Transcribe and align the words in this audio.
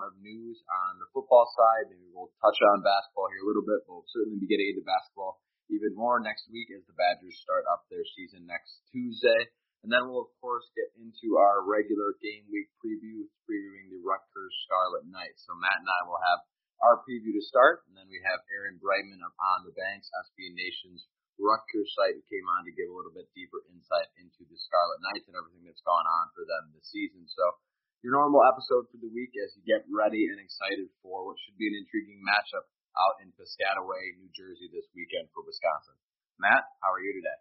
of 0.06 0.14
news 0.22 0.62
on 0.70 1.02
the 1.02 1.10
football 1.12 1.50
side. 1.58 1.90
Maybe 1.90 2.08
we'll 2.14 2.32
touch 2.40 2.58
on 2.62 2.86
basketball 2.86 3.34
here 3.34 3.44
a 3.44 3.50
little 3.50 3.66
bit, 3.66 3.84
we'll 3.90 4.06
certainly 4.14 4.38
be 4.38 4.50
getting 4.50 4.78
into 4.78 4.86
basketball 4.86 5.42
even 5.74 5.98
more 5.98 6.22
next 6.22 6.46
week 6.54 6.70
as 6.70 6.86
the 6.86 6.94
Badgers 6.94 7.42
start 7.42 7.66
up 7.74 7.90
their 7.90 8.06
season 8.14 8.46
next 8.46 8.86
Tuesday. 8.94 9.50
And 9.82 9.90
then 9.94 10.10
we'll, 10.10 10.26
of 10.26 10.34
course, 10.42 10.66
get 10.74 10.90
into 10.98 11.38
our 11.38 11.62
regular 11.62 12.18
game 12.18 12.46
week 12.50 12.70
preview, 12.82 13.30
previewing 13.46 13.94
the 13.94 14.02
Rutgers 14.02 14.54
Scarlet 14.66 15.06
Knights. 15.10 15.46
So 15.46 15.54
Matt 15.58 15.78
and 15.82 15.90
I 15.90 16.02
will 16.10 16.22
have 16.22 16.42
our 16.82 17.06
preview 17.06 17.34
to 17.38 17.44
start, 17.46 17.86
and 17.86 17.94
then 17.94 18.10
we 18.10 18.18
have 18.26 18.42
Aaron 18.50 18.82
Breitman 18.82 19.22
of 19.22 19.34
On 19.38 19.60
the 19.62 19.78
Banks, 19.78 20.10
SB 20.30 20.58
Nation's 20.58 21.06
Rutgers 21.38 21.92
site, 21.94 22.18
came 22.28 22.48
on 22.58 22.66
to 22.66 22.74
give 22.74 22.90
a 22.90 22.98
little 22.98 23.14
bit 23.14 23.30
deeper 23.38 23.62
insight 23.70 24.10
into 24.18 24.44
the 24.50 24.58
Scarlet 24.58 25.00
Knights 25.06 25.30
and 25.30 25.38
everything 25.38 25.64
that's 25.70 25.86
gone 25.86 26.06
on 26.06 26.34
for 26.34 26.44
them 26.50 26.74
this 26.74 26.90
season. 26.90 27.30
So 27.30 27.44
your 28.06 28.14
normal 28.14 28.46
episode 28.46 28.86
for 28.94 29.02
the 29.02 29.10
week 29.10 29.34
as 29.42 29.50
you 29.58 29.66
get 29.66 29.82
ready 29.90 30.30
and 30.30 30.38
excited 30.38 30.86
for 31.02 31.26
what 31.26 31.42
should 31.42 31.58
be 31.58 31.66
an 31.74 31.82
intriguing 31.82 32.22
matchup 32.22 32.70
out 32.94 33.18
in 33.26 33.34
Piscataway, 33.34 34.14
New 34.22 34.30
Jersey 34.30 34.70
this 34.70 34.86
weekend 34.94 35.26
for 35.34 35.42
Wisconsin. 35.42 35.98
Matt, 36.38 36.70
how 36.86 36.94
are 36.94 37.02
you 37.02 37.18
today? 37.18 37.40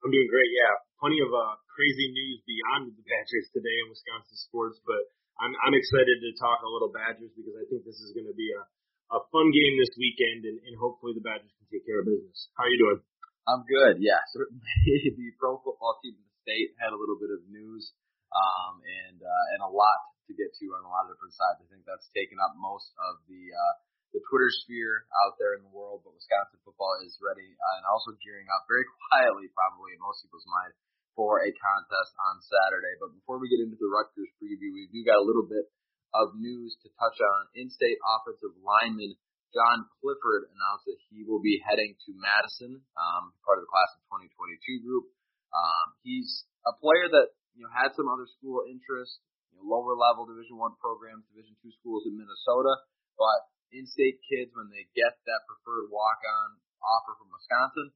I'm 0.00 0.08
doing 0.08 0.32
great. 0.32 0.48
Yeah, 0.48 0.80
plenty 0.96 1.20
of 1.20 1.28
uh, 1.28 1.60
crazy 1.76 2.08
news 2.08 2.40
beyond 2.48 2.96
the 2.96 3.04
Badgers 3.04 3.52
today 3.52 3.76
in 3.84 3.92
Wisconsin 3.92 4.32
sports, 4.48 4.80
but 4.88 5.04
I'm 5.36 5.52
I'm 5.60 5.76
excited 5.76 6.16
to 6.16 6.32
talk 6.40 6.64
a 6.64 6.72
little 6.72 6.88
Badgers 6.88 7.36
because 7.36 7.52
I 7.52 7.68
think 7.68 7.84
this 7.84 8.00
is 8.00 8.16
going 8.16 8.32
to 8.32 8.34
be 8.34 8.48
a 8.56 8.64
a 9.12 9.20
fun 9.28 9.52
game 9.52 9.76
this 9.76 9.92
weekend, 10.00 10.48
and, 10.48 10.56
and 10.64 10.74
hopefully 10.80 11.12
the 11.12 11.20
Badgers 11.20 11.52
can 11.60 11.68
take 11.68 11.84
care 11.84 12.00
of 12.00 12.08
business. 12.08 12.48
How 12.56 12.64
are 12.64 12.72
you 12.72 12.80
doing? 12.80 13.04
I'm 13.44 13.60
good. 13.68 14.00
Yeah, 14.00 14.24
certainly 14.32 14.64
the 15.20 15.36
pro 15.36 15.60
football 15.60 16.00
team 16.00 16.16
in 16.16 16.24
the 16.24 16.36
state 16.48 16.72
had 16.80 16.96
a 16.96 16.98
little 16.98 17.20
bit 17.20 17.28
of 17.28 17.44
news, 17.52 17.92
um, 18.32 18.80
and 18.82 19.18
uh, 19.20 19.44
and 19.56 19.60
a 19.64 19.70
lot 19.70 19.98
to 20.28 20.32
get 20.32 20.52
to 20.56 20.66
on 20.76 20.82
a 20.84 20.90
lot 20.90 21.06
of 21.06 21.12
different 21.16 21.36
sides. 21.36 21.60
I 21.60 21.68
think 21.68 21.84
that's 21.84 22.08
taken 22.16 22.40
up 22.40 22.56
most 22.56 22.92
of 22.96 23.20
the 23.28 23.42
uh, 23.52 23.74
the 24.16 24.20
Twitter 24.28 24.52
sphere 24.64 25.08
out 25.24 25.36
there 25.40 25.56
in 25.56 25.64
the 25.64 25.72
world. 25.72 26.04
But 26.04 26.16
Wisconsin 26.16 26.60
football 26.64 27.00
is 27.04 27.16
ready 27.20 27.48
uh, 27.48 27.74
and 27.80 27.84
also 27.88 28.16
gearing 28.20 28.48
up 28.52 28.64
very 28.68 28.86
quietly, 29.08 29.52
probably 29.52 29.96
in 29.96 30.00
most 30.00 30.24
people's 30.24 30.48
mind, 30.48 30.72
for 31.16 31.44
a 31.44 31.50
contest 31.52 32.12
on 32.32 32.40
Saturday. 32.44 32.94
But 33.00 33.16
before 33.16 33.40
we 33.40 33.52
get 33.52 33.64
into 33.64 33.76
the 33.76 33.90
Rutgers 33.90 34.32
preview, 34.40 34.72
we 34.72 34.88
do 34.88 35.04
got 35.04 35.20
a 35.20 35.26
little 35.26 35.48
bit 35.48 35.68
of 36.12 36.36
news 36.36 36.76
to 36.84 36.92
touch 37.00 37.18
on. 37.20 37.40
In-state 37.56 37.96
offensive 38.04 38.52
lineman 38.60 39.16
John 39.52 39.84
Clifford 40.00 40.48
announced 40.48 40.88
that 40.88 41.00
he 41.12 41.28
will 41.28 41.40
be 41.40 41.60
heading 41.60 41.92
to 41.92 42.10
Madison, 42.16 42.80
um, 42.96 43.36
part 43.44 43.60
of 43.60 43.68
the 43.68 43.72
class 43.72 43.92
of 44.00 44.00
2022 44.32 44.80
group. 44.80 45.12
Um, 45.52 45.86
he's 46.00 46.48
a 46.64 46.72
player 46.80 47.12
that 47.12 47.36
you 47.56 47.62
know 47.64 47.72
had 47.72 47.92
some 47.94 48.08
other 48.08 48.28
school 48.38 48.64
interest, 48.68 49.20
you 49.52 49.60
know, 49.60 49.68
lower 49.68 49.96
level 49.96 50.28
Division 50.28 50.56
One 50.56 50.76
programs, 50.80 51.28
Division 51.32 51.56
Two 51.60 51.72
schools 51.80 52.04
in 52.08 52.16
Minnesota, 52.16 52.82
but 53.16 53.52
in-state 53.72 54.20
kids 54.28 54.52
when 54.52 54.68
they 54.68 54.84
get 54.92 55.16
that 55.24 55.48
preferred 55.48 55.88
walk-on 55.88 56.60
offer 56.84 57.16
from 57.16 57.32
Wisconsin, 57.32 57.88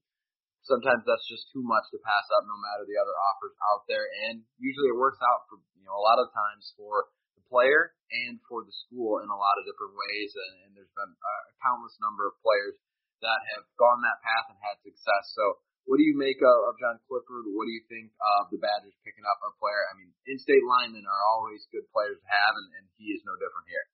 sometimes 0.64 1.04
that's 1.06 1.26
just 1.28 1.46
too 1.52 1.62
much 1.62 1.86
to 1.92 2.00
pass 2.02 2.26
up 2.34 2.48
no 2.48 2.56
matter 2.58 2.88
the 2.88 2.98
other 2.98 3.14
offers 3.30 3.54
out 3.70 3.84
there. 3.86 4.08
And 4.26 4.42
usually 4.58 4.90
it 4.90 4.98
works 4.98 5.20
out 5.22 5.46
for, 5.46 5.62
you 5.78 5.86
know, 5.86 5.94
a 5.94 6.04
lot 6.04 6.18
of 6.18 6.32
times 6.34 6.74
for 6.74 7.12
the 7.38 7.44
player 7.46 7.94
and 8.10 8.40
for 8.50 8.66
the 8.66 8.74
school 8.86 9.22
in 9.22 9.28
a 9.30 9.38
lot 9.38 9.56
of 9.60 9.68
different 9.68 9.94
ways. 9.94 10.34
And, 10.34 10.52
and 10.66 10.70
there's 10.74 10.92
been 10.96 11.12
a 11.12 11.36
countless 11.62 11.94
number 12.02 12.26
of 12.26 12.34
players 12.42 12.74
that 13.22 13.40
have 13.56 13.64
gone 13.80 14.02
that 14.02 14.20
path 14.20 14.52
and 14.52 14.58
had 14.60 14.76
success. 14.82 15.24
So 15.32 15.62
what 15.86 16.02
do 16.02 16.04
you 16.04 16.18
make 16.18 16.42
of, 16.42 16.56
of 16.66 16.74
John 16.82 16.98
Clifford? 17.06 17.46
What 17.54 17.66
do 17.66 17.72
you 17.72 17.82
think 17.86 18.10
of 18.10 18.50
the 18.50 18.58
Badgers 18.58 18.94
picking 19.06 19.22
up 19.22 19.38
a 19.46 19.54
player? 19.62 19.82
I 19.90 19.94
mean, 19.94 20.10
in-state 20.26 20.66
linemen 20.66 21.06
are 21.06 21.22
always 21.34 21.62
good 21.70 21.86
players 21.94 22.18
to 22.18 22.26
have, 22.26 22.54
and, 22.58 22.68
and 22.82 22.84
he 22.98 23.14
is 23.14 23.22
no 23.22 23.34
different 23.38 23.66
here. 23.70 23.86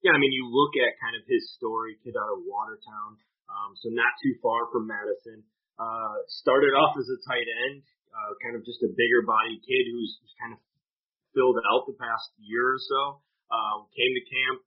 Yeah, 0.00 0.16
I 0.16 0.20
mean, 0.20 0.32
you 0.32 0.48
look 0.48 0.72
at 0.80 0.96
kind 0.96 1.12
of 1.12 1.28
his 1.28 1.44
story, 1.60 2.00
kid 2.00 2.16
out 2.16 2.32
of 2.32 2.40
Watertown, 2.48 3.20
um, 3.52 3.76
so 3.76 3.92
not 3.92 4.16
too 4.24 4.32
far 4.40 4.72
from 4.72 4.88
Madison. 4.88 5.44
Uh, 5.76 6.24
started 6.40 6.72
off 6.72 6.96
as 6.96 7.08
a 7.12 7.20
tight 7.28 7.48
end, 7.68 7.84
uh, 8.08 8.32
kind 8.40 8.56
of 8.56 8.64
just 8.64 8.80
a 8.80 8.90
bigger 8.96 9.20
body 9.24 9.60
kid 9.60 9.84
who's, 9.92 10.16
kind 10.40 10.56
of 10.56 10.60
filled 11.36 11.60
out 11.68 11.84
the 11.84 11.92
past 12.00 12.32
year 12.40 12.64
or 12.64 12.80
so. 12.80 13.20
Uh, 13.52 13.84
came 13.92 14.12
to 14.16 14.24
camp 14.24 14.64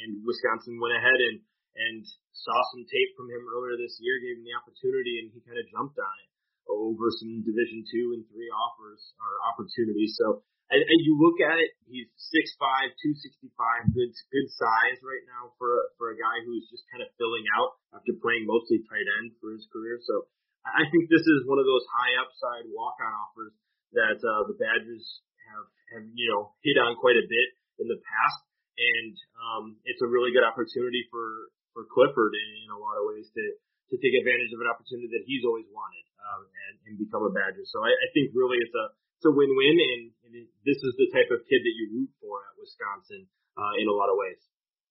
and 0.00 0.24
Wisconsin 0.24 0.80
went 0.80 0.96
ahead 0.96 1.20
and, 1.28 1.44
and 1.74 2.06
saw 2.32 2.58
some 2.72 2.86
tape 2.86 3.12
from 3.18 3.30
him 3.30 3.42
earlier 3.50 3.74
this 3.78 3.98
year, 3.98 4.22
gave 4.22 4.38
him 4.38 4.46
the 4.46 4.56
opportunity 4.58 5.22
and 5.22 5.34
he 5.34 5.42
kind 5.42 5.58
of 5.58 5.66
jumped 5.70 5.98
on 5.98 6.16
it 6.22 6.30
over 6.70 7.12
some 7.12 7.44
division 7.44 7.84
two 7.86 8.16
and 8.16 8.24
three 8.32 8.48
offers 8.48 9.02
or 9.20 9.30
opportunities. 9.52 10.16
So 10.16 10.42
and, 10.72 10.80
and 10.80 11.00
you 11.04 11.20
look 11.20 11.44
at 11.44 11.60
it, 11.60 11.76
he's 11.84 12.08
6'5", 12.32 12.56
265, 12.96 13.92
good 13.92 14.12
good 14.32 14.48
size 14.48 14.98
right 15.04 15.24
now 15.28 15.52
for 15.60 15.76
a, 15.76 15.82
for 16.00 16.10
a 16.10 16.16
guy 16.16 16.40
who's 16.42 16.64
just 16.72 16.88
kind 16.88 17.04
of 17.04 17.12
filling 17.20 17.44
out 17.52 17.76
after 17.92 18.16
playing 18.16 18.48
mostly 18.48 18.80
tight 18.88 19.04
end 19.20 19.36
for 19.44 19.52
his 19.52 19.68
career. 19.68 20.00
So 20.02 20.24
I 20.64 20.88
think 20.88 21.12
this 21.12 21.22
is 21.22 21.44
one 21.44 21.60
of 21.60 21.68
those 21.68 21.84
high 21.92 22.16
upside 22.16 22.64
walk 22.72 22.96
on 23.04 23.12
offers 23.12 23.54
that 23.92 24.18
uh, 24.24 24.48
the 24.48 24.56
Badgers 24.56 25.04
have 25.52 25.68
have 25.94 26.04
you 26.16 26.28
know 26.32 26.56
hit 26.64 26.80
on 26.80 26.96
quite 26.96 27.20
a 27.20 27.28
bit 27.28 27.48
in 27.84 27.86
the 27.86 28.00
past, 28.00 28.40
and 28.80 29.14
um, 29.36 29.64
it's 29.84 30.00
a 30.00 30.08
really 30.08 30.32
good 30.32 30.48
opportunity 30.48 31.04
for 31.12 31.52
for 31.74 31.84
Clifford 31.90 32.32
in, 32.32 32.48
in 32.64 32.70
a 32.70 32.78
lot 32.78 32.96
of 32.96 33.04
ways 33.10 33.28
to 33.34 33.44
to 33.92 34.00
take 34.00 34.16
advantage 34.16 34.48
of 34.56 34.64
an 34.64 34.70
opportunity 34.70 35.12
that 35.12 35.28
he's 35.28 35.44
always 35.44 35.68
wanted 35.68 36.04
um, 36.16 36.48
and, 36.48 36.74
and 36.88 36.92
become 36.96 37.20
a 37.20 37.32
Badger. 37.34 37.68
So 37.68 37.84
I, 37.84 37.92
I 37.92 38.08
think 38.16 38.32
really 38.32 38.56
it's 38.62 38.72
a 38.72 38.86
it's 39.20 39.28
a 39.28 39.34
win-win, 39.34 39.76
and, 39.78 40.02
and 40.26 40.32
this 40.64 40.80
is 40.80 40.92
the 40.96 41.08
type 41.12 41.30
of 41.30 41.44
kid 41.46 41.60
that 41.62 41.74
you 41.76 41.92
root 41.92 42.10
for 42.18 42.48
at 42.48 42.56
Wisconsin 42.56 43.28
uh, 43.54 43.74
in 43.78 43.86
a 43.86 43.94
lot 43.94 44.08
of 44.08 44.16
ways. 44.16 44.40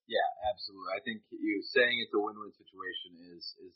Yeah, 0.06 0.30
absolutely. 0.52 0.92
I 0.94 1.02
think 1.02 1.24
you 1.32 1.64
saying 1.64 1.96
it's 2.04 2.14
a 2.14 2.22
win-win 2.22 2.54
situation 2.54 3.18
is 3.34 3.56
is 3.66 3.76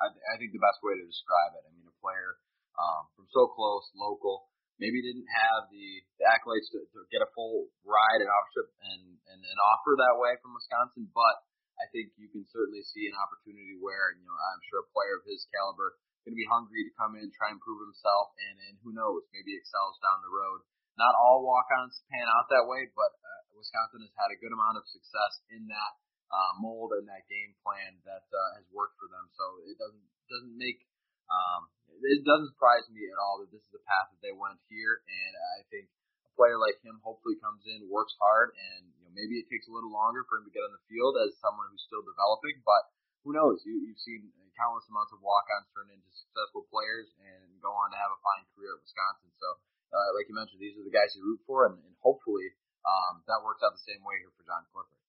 I, 0.00 0.10
I 0.10 0.34
think 0.38 0.54
the 0.54 0.62
best 0.62 0.80
way 0.82 0.96
to 0.96 1.04
describe 1.04 1.58
it. 1.58 1.66
I 1.66 1.70
mean, 1.74 1.86
a 1.86 1.96
player 2.02 2.40
um, 2.78 3.06
from 3.14 3.26
so 3.30 3.46
close, 3.54 3.86
local, 3.94 4.50
maybe 4.82 4.98
didn't 5.02 5.30
have 5.30 5.70
the, 5.70 6.02
the 6.18 6.26
accolades 6.26 6.66
to, 6.74 6.82
to 6.82 7.06
get 7.14 7.22
a 7.22 7.30
full 7.30 7.70
ride 7.86 8.20
and 8.22 8.30
offership 8.30 8.66
and, 8.82 9.02
and 9.30 9.40
an 9.42 9.58
offer 9.70 9.94
that 9.94 10.18
way 10.18 10.34
from 10.42 10.54
Wisconsin, 10.58 11.06
but 11.14 11.36
I 11.80 11.90
think 11.90 12.14
you 12.14 12.30
can 12.30 12.46
certainly 12.50 12.82
see 12.86 13.10
an 13.10 13.16
opportunity 13.18 13.78
where 13.78 14.14
you 14.14 14.24
know 14.24 14.36
I'm 14.54 14.62
sure 14.70 14.82
a 14.82 14.92
player 14.94 15.18
of 15.18 15.26
his 15.26 15.46
caliber 15.50 15.98
going 16.24 16.32
to 16.32 16.40
be 16.40 16.48
hungry 16.48 16.80
to 16.88 16.92
come 16.96 17.20
in, 17.20 17.28
try 17.36 17.52
and 17.52 17.60
prove 17.60 17.84
himself, 17.84 18.32
and, 18.48 18.56
and 18.64 18.74
who 18.80 18.96
knows, 18.96 19.28
maybe 19.28 19.52
excels 19.52 20.00
down 20.00 20.24
the 20.24 20.32
road. 20.32 20.64
Not 20.96 21.12
all 21.20 21.44
walk-ons 21.44 22.00
pan 22.08 22.24
out 22.32 22.48
that 22.48 22.64
way, 22.64 22.88
but 22.96 23.12
uh, 23.20 23.40
Wisconsin 23.52 24.00
has 24.00 24.14
had 24.16 24.32
a 24.32 24.40
good 24.40 24.54
amount 24.56 24.80
of 24.80 24.88
success 24.88 25.44
in 25.52 25.68
that 25.68 25.92
uh, 26.32 26.52
mold 26.64 26.96
and 26.96 27.04
that 27.12 27.28
game 27.28 27.52
plan 27.60 28.00
that 28.08 28.24
uh, 28.24 28.50
has 28.56 28.66
worked 28.72 28.96
for 28.96 29.10
them. 29.12 29.28
So 29.36 29.44
it 29.68 29.76
doesn't 29.76 30.08
doesn't 30.32 30.56
make 30.56 30.80
um, 31.28 31.68
it 32.00 32.24
doesn't 32.24 32.56
surprise 32.56 32.88
me 32.88 33.04
at 33.10 33.20
all 33.20 33.44
that 33.44 33.52
this 33.52 33.60
is 33.60 33.72
the 33.74 33.84
path 33.84 34.08
that 34.14 34.22
they 34.24 34.34
went 34.34 34.58
here. 34.72 35.04
And 35.04 35.32
I 35.60 35.66
think 35.68 35.92
a 36.24 36.32
player 36.38 36.56
like 36.56 36.80
him 36.80 37.02
hopefully 37.04 37.36
comes 37.42 37.62
in, 37.68 37.90
works 37.92 38.16
hard, 38.22 38.54
and 38.56 38.88
maybe 39.14 39.40
it 39.40 39.48
takes 39.48 39.70
a 39.70 39.74
little 39.74 39.94
longer 39.94 40.26
for 40.26 40.42
him 40.42 40.46
to 40.50 40.54
get 40.54 40.66
on 40.66 40.74
the 40.74 40.84
field 40.90 41.14
as 41.22 41.38
someone 41.40 41.70
who's 41.70 41.86
still 41.86 42.02
developing, 42.02 42.60
but 42.66 42.90
who 43.24 43.32
knows? 43.32 43.62
You, 43.64 43.80
you've 43.88 44.02
seen 44.02 44.28
countless 44.54 44.86
amounts 44.86 45.10
of 45.10 45.18
walk-ons 45.22 45.66
turn 45.74 45.90
into 45.90 46.06
successful 46.14 46.66
players 46.70 47.10
and 47.18 47.58
go 47.58 47.74
on 47.74 47.90
to 47.90 47.98
have 47.98 48.14
a 48.14 48.20
fine 48.22 48.46
career 48.54 48.78
at 48.78 48.82
Wisconsin. 48.82 49.30
So, 49.34 49.48
uh, 49.90 50.10
like 50.14 50.30
you 50.30 50.36
mentioned, 50.38 50.62
these 50.62 50.78
are 50.78 50.86
the 50.86 50.94
guys 50.94 51.10
you 51.18 51.26
root 51.26 51.42
for, 51.42 51.66
and, 51.66 51.74
and 51.82 51.94
hopefully 51.98 52.54
um, 52.86 53.24
that 53.26 53.42
works 53.42 53.64
out 53.66 53.74
the 53.74 53.86
same 53.88 54.02
way 54.06 54.14
here 54.22 54.30
for 54.34 54.46
John 54.46 54.62
Clifford. 54.70 55.02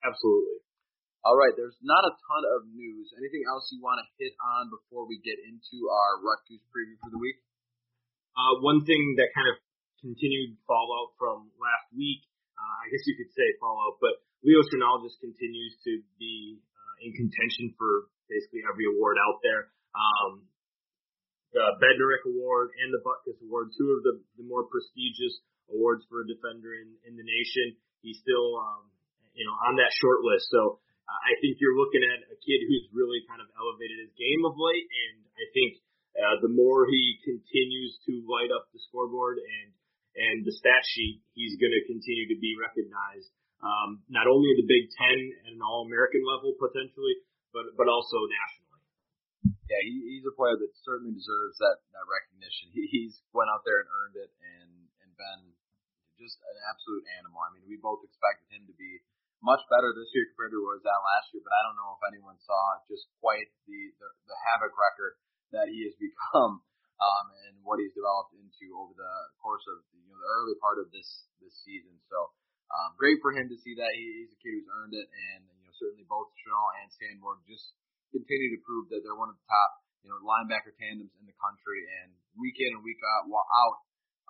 Absolutely. 0.00 0.62
All 1.26 1.34
right, 1.34 1.50
there's 1.58 1.74
not 1.82 2.06
a 2.06 2.14
ton 2.14 2.42
of 2.54 2.70
news. 2.70 3.10
Anything 3.18 3.42
else 3.50 3.66
you 3.74 3.82
want 3.82 3.98
to 3.98 4.06
hit 4.14 4.32
on 4.38 4.70
before 4.70 5.10
we 5.10 5.18
get 5.18 5.42
into 5.42 5.90
our 5.90 6.22
Rutgers 6.22 6.62
preview 6.70 6.94
for 7.02 7.10
the 7.10 7.18
week? 7.18 7.42
Uh, 8.38 8.62
one 8.62 8.86
thing 8.86 9.18
that 9.18 9.34
kind 9.34 9.50
of 9.50 9.58
continued 9.98 10.54
fallout 10.70 11.18
from 11.18 11.50
last 11.58 11.90
week, 11.98 12.22
uh, 12.66 12.76
I 12.82 12.86
guess 12.90 13.06
you 13.06 13.14
could 13.14 13.30
say 13.30 13.46
fallout, 13.62 14.02
but 14.02 14.18
Leo 14.42 14.58
Chenal 14.66 15.06
just 15.06 15.22
continues 15.22 15.78
to 15.86 16.02
be 16.18 16.58
uh, 16.58 17.06
in 17.06 17.14
contention 17.14 17.70
for 17.78 18.10
basically 18.26 18.66
every 18.66 18.90
award 18.90 19.22
out 19.22 19.38
there. 19.46 19.70
Um, 19.94 20.50
the 21.54 21.62
Bednarik 21.78 22.26
Award 22.26 22.74
and 22.82 22.90
the 22.90 23.00
Butkus 23.00 23.38
Award, 23.46 23.70
two 23.78 23.94
of 23.94 24.02
the, 24.02 24.18
the 24.36 24.44
more 24.44 24.66
prestigious 24.66 25.40
awards 25.70 26.04
for 26.10 26.20
a 26.22 26.26
defender 26.26 26.74
in, 26.74 26.90
in 27.06 27.14
the 27.14 27.24
nation. 27.24 27.78
He's 28.02 28.18
still, 28.20 28.58
um, 28.58 28.90
you 29.32 29.46
know, 29.46 29.54
on 29.64 29.78
that 29.78 29.94
short 30.02 30.26
list. 30.26 30.50
So 30.50 30.82
I 31.06 31.38
think 31.38 31.62
you're 31.62 31.78
looking 31.78 32.02
at 32.02 32.28
a 32.28 32.36
kid 32.42 32.60
who's 32.66 32.90
really 32.90 33.22
kind 33.30 33.38
of 33.38 33.48
elevated 33.54 34.04
his 34.04 34.12
game 34.18 34.42
of 34.42 34.58
late, 34.58 34.84
and 34.90 35.22
I 35.38 35.46
think 35.54 35.70
uh, 36.18 36.36
the 36.42 36.50
more 36.50 36.84
he 36.90 37.22
continues 37.22 37.94
to 38.10 38.26
light 38.26 38.50
up 38.50 38.66
the 38.74 38.80
scoreboard 38.90 39.38
and 39.38 39.70
and 40.16 40.42
the 40.44 40.52
stat 40.52 40.82
sheet, 40.88 41.20
he's 41.36 41.60
going 41.60 41.72
to 41.72 41.84
continue 41.84 42.26
to 42.32 42.38
be 42.40 42.56
recognized 42.56 43.28
um, 43.64 44.04
not 44.12 44.28
only 44.28 44.52
at 44.52 44.60
the 44.60 44.68
Big 44.68 44.92
Ten 44.92 45.16
and 45.48 45.56
an 45.56 45.64
All-American 45.64 46.20
level 46.24 46.52
potentially, 46.60 47.24
but 47.56 47.72
but 47.76 47.88
also 47.88 48.20
nationally. 48.28 48.82
Yeah, 49.66 49.82
he, 49.82 50.16
he's 50.16 50.26
a 50.28 50.34
player 50.36 50.54
that 50.54 50.72
certainly 50.84 51.16
deserves 51.16 51.56
that 51.58 51.80
that 51.96 52.06
recognition. 52.06 52.70
He, 52.76 52.86
he's 52.92 53.20
went 53.32 53.48
out 53.48 53.64
there 53.64 53.80
and 53.80 53.88
earned 53.88 54.16
it, 54.20 54.30
and 54.44 54.70
and 55.00 55.08
been 55.16 55.42
just 56.20 56.36
an 56.40 56.58
absolute 56.68 57.04
animal. 57.16 57.40
I 57.40 57.52
mean, 57.56 57.64
we 57.64 57.80
both 57.80 58.04
expected 58.04 58.48
him 58.52 58.68
to 58.68 58.76
be 58.76 59.00
much 59.44 59.60
better 59.68 59.92
this 59.92 60.08
year 60.16 60.28
compared 60.32 60.52
to 60.52 60.60
what 60.64 60.80
was 60.80 60.86
at 60.88 61.08
last 61.16 61.32
year, 61.32 61.44
but 61.44 61.52
I 61.52 61.60
don't 61.64 61.76
know 61.76 61.96
if 61.96 62.02
anyone 62.08 62.36
saw 62.44 62.60
just 62.88 63.08
quite 63.24 63.48
the 63.64 63.80
the, 63.96 64.08
the 64.28 64.36
havoc 64.52 64.76
record 64.76 65.16
that 65.56 65.72
he 65.72 65.88
has 65.88 65.96
become 65.96 66.60
um, 66.96 67.26
and 67.48 67.54
what 67.60 67.76
he's 67.76 67.92
developed 67.92 68.32
into 68.36 68.72
over 68.72 68.96
the 68.96 69.14
course 69.40 69.64
of 69.68 69.84
you 69.92 70.08
know 70.08 70.16
the 70.16 70.30
early 70.40 70.56
part 70.60 70.80
of 70.80 70.88
this 70.92 71.28
this 71.42 71.52
season. 71.64 71.92
So 72.08 72.32
um, 72.72 72.96
great 72.96 73.20
for 73.20 73.30
him 73.30 73.46
to 73.52 73.56
see 73.60 73.76
that 73.76 73.92
he, 73.94 74.04
he's 74.24 74.32
a 74.32 74.38
kid 74.40 74.56
who's 74.56 74.70
earned 74.72 74.96
it, 74.96 75.06
and 75.06 75.44
you 75.44 75.62
know 75.64 75.72
certainly 75.76 76.08
both 76.08 76.32
Chenal 76.40 76.68
and 76.80 76.88
Sanborn 76.90 77.40
just 77.44 77.76
continue 78.10 78.54
to 78.56 78.60
prove 78.64 78.88
that 78.90 79.04
they're 79.04 79.18
one 79.18 79.28
of 79.28 79.36
the 79.36 79.48
top 79.48 79.70
you 80.00 80.08
know 80.08 80.18
linebacker 80.24 80.72
tandems 80.80 81.12
in 81.20 81.28
the 81.28 81.36
country, 81.36 81.84
and 82.00 82.16
week 82.40 82.56
in 82.62 82.72
and 82.76 82.82
week 82.82 83.00
out, 83.02 83.28
out 83.28 83.76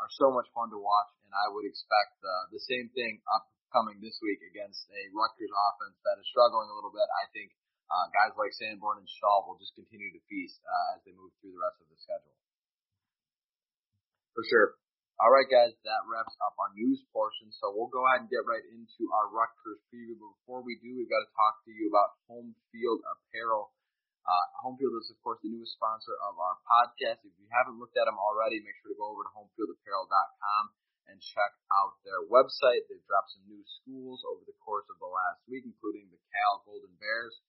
are 0.02 0.12
so 0.12 0.28
much 0.32 0.48
fun 0.52 0.68
to 0.72 0.80
watch. 0.80 1.10
And 1.24 1.32
I 1.32 1.50
would 1.50 1.66
expect 1.66 2.18
uh, 2.22 2.54
the 2.54 2.62
same 2.62 2.86
thing 2.94 3.18
upcoming 3.30 3.98
this 3.98 4.14
week 4.22 4.38
against 4.46 4.86
a 4.94 5.02
Rutgers 5.10 5.50
offense 5.50 5.98
that 6.06 6.16
is 6.22 6.26
struggling 6.30 6.70
a 6.70 6.76
little 6.76 6.94
bit. 6.94 7.08
I 7.18 7.26
think 7.34 7.50
uh, 7.90 8.06
guys 8.14 8.34
like 8.38 8.54
Sanborn 8.54 9.02
and 9.02 9.10
Stahl 9.10 9.46
will 9.46 9.58
just 9.58 9.74
continue 9.74 10.10
to 10.14 10.22
feast 10.30 10.62
uh, 10.62 10.94
as 10.98 11.00
they 11.06 11.14
move 11.14 11.34
through 11.38 11.54
the 11.54 11.62
rest 11.62 11.78
of 11.82 11.90
the 11.90 11.98
schedule. 11.98 12.34
For 14.36 14.44
sure. 14.52 14.76
All 15.16 15.32
right, 15.32 15.48
guys, 15.48 15.72
that 15.88 16.04
wraps 16.12 16.36
up 16.44 16.52
our 16.60 16.76
news 16.76 17.00
portion. 17.08 17.48
So 17.48 17.72
we'll 17.72 17.88
go 17.88 18.04
ahead 18.04 18.28
and 18.28 18.28
get 18.28 18.44
right 18.44 18.60
into 18.68 19.08
our 19.16 19.32
Rutgers 19.32 19.80
preview. 19.88 20.12
But 20.20 20.36
before 20.44 20.60
we 20.60 20.76
do, 20.84 20.92
we've 20.92 21.08
got 21.08 21.24
to 21.24 21.32
talk 21.32 21.64
to 21.64 21.72
you 21.72 21.88
about 21.88 22.20
Home 22.28 22.52
Field 22.68 23.00
Apparel. 23.00 23.72
Uh, 24.28 24.46
Home 24.60 24.76
Field 24.76 24.92
is, 25.00 25.08
of 25.08 25.16
course, 25.24 25.40
the 25.40 25.48
newest 25.48 25.72
sponsor 25.80 26.12
of 26.20 26.36
our 26.36 26.60
podcast. 26.68 27.24
If 27.24 27.32
you 27.40 27.48
haven't 27.48 27.80
looked 27.80 27.96
at 27.96 28.04
them 28.04 28.20
already, 28.20 28.60
make 28.60 28.76
sure 28.84 28.92
to 28.92 29.00
go 29.00 29.08
over 29.08 29.24
to 29.24 29.32
homefieldapparel.com 29.32 30.64
and 31.08 31.16
check 31.16 31.52
out 31.72 31.96
their 32.04 32.28
website. 32.28 32.84
They've 32.84 33.08
dropped 33.08 33.32
some 33.32 33.48
new 33.48 33.64
schools 33.80 34.20
over 34.28 34.44
the 34.44 34.58
course 34.60 34.84
of 34.92 35.00
the 35.00 35.08
last 35.08 35.40
week, 35.48 35.64
including 35.64 36.12
the 36.12 36.20
Cal 36.28 36.60
Golden 36.68 36.92
Bears, 37.00 37.40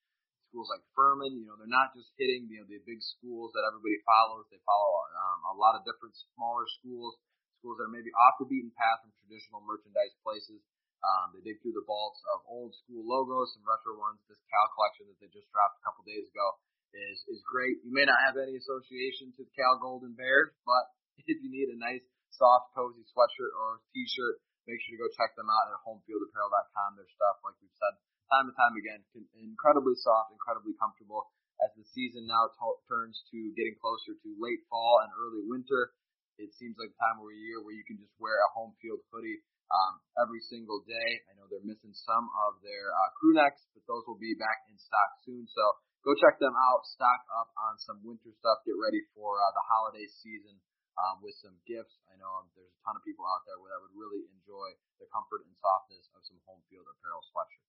schools 0.47 0.71
like 0.71 0.83
Furman. 0.95 1.35
You 1.35 1.45
know, 1.47 1.55
they're 1.59 1.71
not 1.71 1.91
just 1.91 2.11
hitting 2.15 2.47
you 2.47 2.63
know 2.63 2.67
the 2.67 2.79
big 2.87 3.03
schools 3.03 3.51
that 3.53 3.67
everybody 3.67 3.99
follows. 4.07 4.47
They 4.47 4.61
follow 4.63 4.91
um, 5.13 5.39
a 5.51 5.55
lot 5.59 5.75
of 5.75 5.83
different 5.83 6.15
smaller 6.33 6.65
schools, 6.79 7.19
schools 7.59 7.77
that 7.79 7.91
are 7.91 7.93
maybe 7.93 8.11
off 8.15 8.39
the 8.39 8.47
beaten 8.47 8.71
path 8.73 9.03
from 9.03 9.11
traditional 9.21 9.61
merchandise 9.67 10.15
places. 10.23 10.63
Um, 10.97 11.29
they 11.29 11.45
dig 11.45 11.61
through 11.61 11.77
the 11.77 11.85
vaults 11.85 12.17
of 12.33 12.41
old 12.49 12.73
school 12.73 13.05
logos, 13.05 13.53
some 13.53 13.61
retro 13.61 14.01
ones. 14.01 14.17
This 14.25 14.41
Cal 14.49 14.67
collection 14.73 15.05
that 15.13 15.17
they 15.21 15.29
just 15.29 15.45
dropped 15.53 15.77
a 15.77 15.83
couple 15.85 16.01
days 16.09 16.25
ago 16.25 16.47
is 16.95 17.21
is 17.29 17.41
great. 17.45 17.77
You 17.85 17.93
may 17.93 18.07
not 18.07 18.17
have 18.25 18.39
any 18.39 18.57
association 18.57 19.35
to 19.37 19.45
the 19.45 19.53
Cal 19.53 19.77
Golden 19.77 20.17
Bears, 20.17 20.55
but 20.65 20.89
if 21.29 21.37
you 21.43 21.53
need 21.53 21.69
a 21.69 21.77
nice, 21.77 22.05
soft, 22.33 22.73
cozy 22.73 23.05
sweatshirt 23.13 23.53
or 23.53 23.85
t-shirt, 23.93 24.41
make 24.65 24.81
sure 24.81 24.97
to 24.97 25.01
go 25.05 25.09
check 25.13 25.37
them 25.37 25.49
out 25.49 25.69
at 25.69 25.77
homefieldapparel.com. 25.85 26.97
Their 26.97 27.09
stuff, 27.13 27.45
like 27.45 27.57
we've 27.61 27.77
said 27.77 27.93
time 28.27 28.51
and 28.51 28.57
time 28.57 28.75
again, 28.75 29.01
incredibly 29.39 29.95
soft, 29.99 30.35
incredibly 30.35 30.75
comfortable. 30.75 31.31
As 31.63 31.73
the 31.73 31.85
season 31.89 32.29
now 32.29 32.53
t- 32.53 32.81
turns 32.85 33.17
to 33.33 33.39
getting 33.57 33.73
closer 33.81 34.13
to 34.13 34.29
late 34.37 34.61
fall 34.69 35.01
and 35.01 35.09
early 35.17 35.41
winter, 35.47 35.95
it 36.37 36.53
seems 36.53 36.77
like 36.77 36.93
the 36.93 37.01
time 37.01 37.17
of 37.17 37.25
year 37.33 37.57
where 37.65 37.73
you 37.73 37.81
can 37.81 37.97
just 37.97 38.13
wear 38.21 38.37
a 38.37 38.53
home 38.53 38.77
field 38.77 39.01
hoodie 39.09 39.41
um, 39.73 39.97
every 40.21 40.39
single 40.45 40.85
day. 40.85 41.09
I 41.27 41.35
know 41.35 41.49
they're 41.49 41.65
missing 41.65 41.97
some 41.97 42.29
of 42.45 42.61
their 42.61 42.93
uh, 42.93 43.09
crew 43.17 43.33
necks, 43.33 43.65
but 43.73 43.81
those 43.89 44.05
will 44.05 44.21
be 44.21 44.37
back 44.37 44.69
in 44.69 44.77
stock 44.77 45.17
soon. 45.25 45.49
So 45.49 45.63
go 46.05 46.13
check 46.13 46.37
them 46.37 46.53
out. 46.53 46.85
Stock 46.85 47.25
up 47.33 47.49
on 47.57 47.81
some 47.81 48.05
winter 48.05 48.31
stuff. 48.37 48.61
Get 48.63 48.77
ready 48.77 49.01
for 49.17 49.41
uh, 49.41 49.51
the 49.57 49.65
holiday 49.65 50.05
season 50.05 50.61
um, 51.01 51.25
with 51.25 51.35
some 51.41 51.57
gifts. 51.65 51.97
I 52.09 52.15
know 52.21 52.29
um, 52.41 52.47
there's 52.53 52.69
a 52.69 52.81
ton 52.85 52.95
of 52.97 53.03
people 53.03 53.25
out 53.25 53.43
there 53.49 53.57
that 53.57 53.81
would 53.81 53.97
really 53.97 54.23
enjoy 54.29 54.77
the 55.01 55.09
comfort 55.09 55.45
and 55.45 55.53
softness 55.57 56.05
of 56.13 56.21
some 56.25 56.39
home 56.45 56.61
field 56.69 56.85
apparel 56.85 57.25
sweatshirts. 57.33 57.66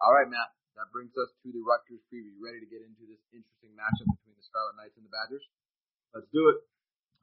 All 0.00 0.16
right, 0.16 0.28
Matt. 0.32 0.48
That 0.80 0.88
brings 0.96 1.12
us 1.12 1.28
to 1.44 1.52
the 1.52 1.60
Rutgers 1.60 2.00
preview. 2.08 2.32
You 2.32 2.40
ready 2.40 2.56
to 2.56 2.70
get 2.72 2.80
into 2.80 3.04
this 3.04 3.20
interesting 3.36 3.76
matchup 3.76 4.08
between 4.16 4.32
the 4.32 4.46
Scarlet 4.48 4.80
Knights 4.80 4.96
and 4.96 5.04
the 5.04 5.12
Badgers? 5.12 5.44
Let's 6.16 6.30
do 6.32 6.48
it. 6.48 6.64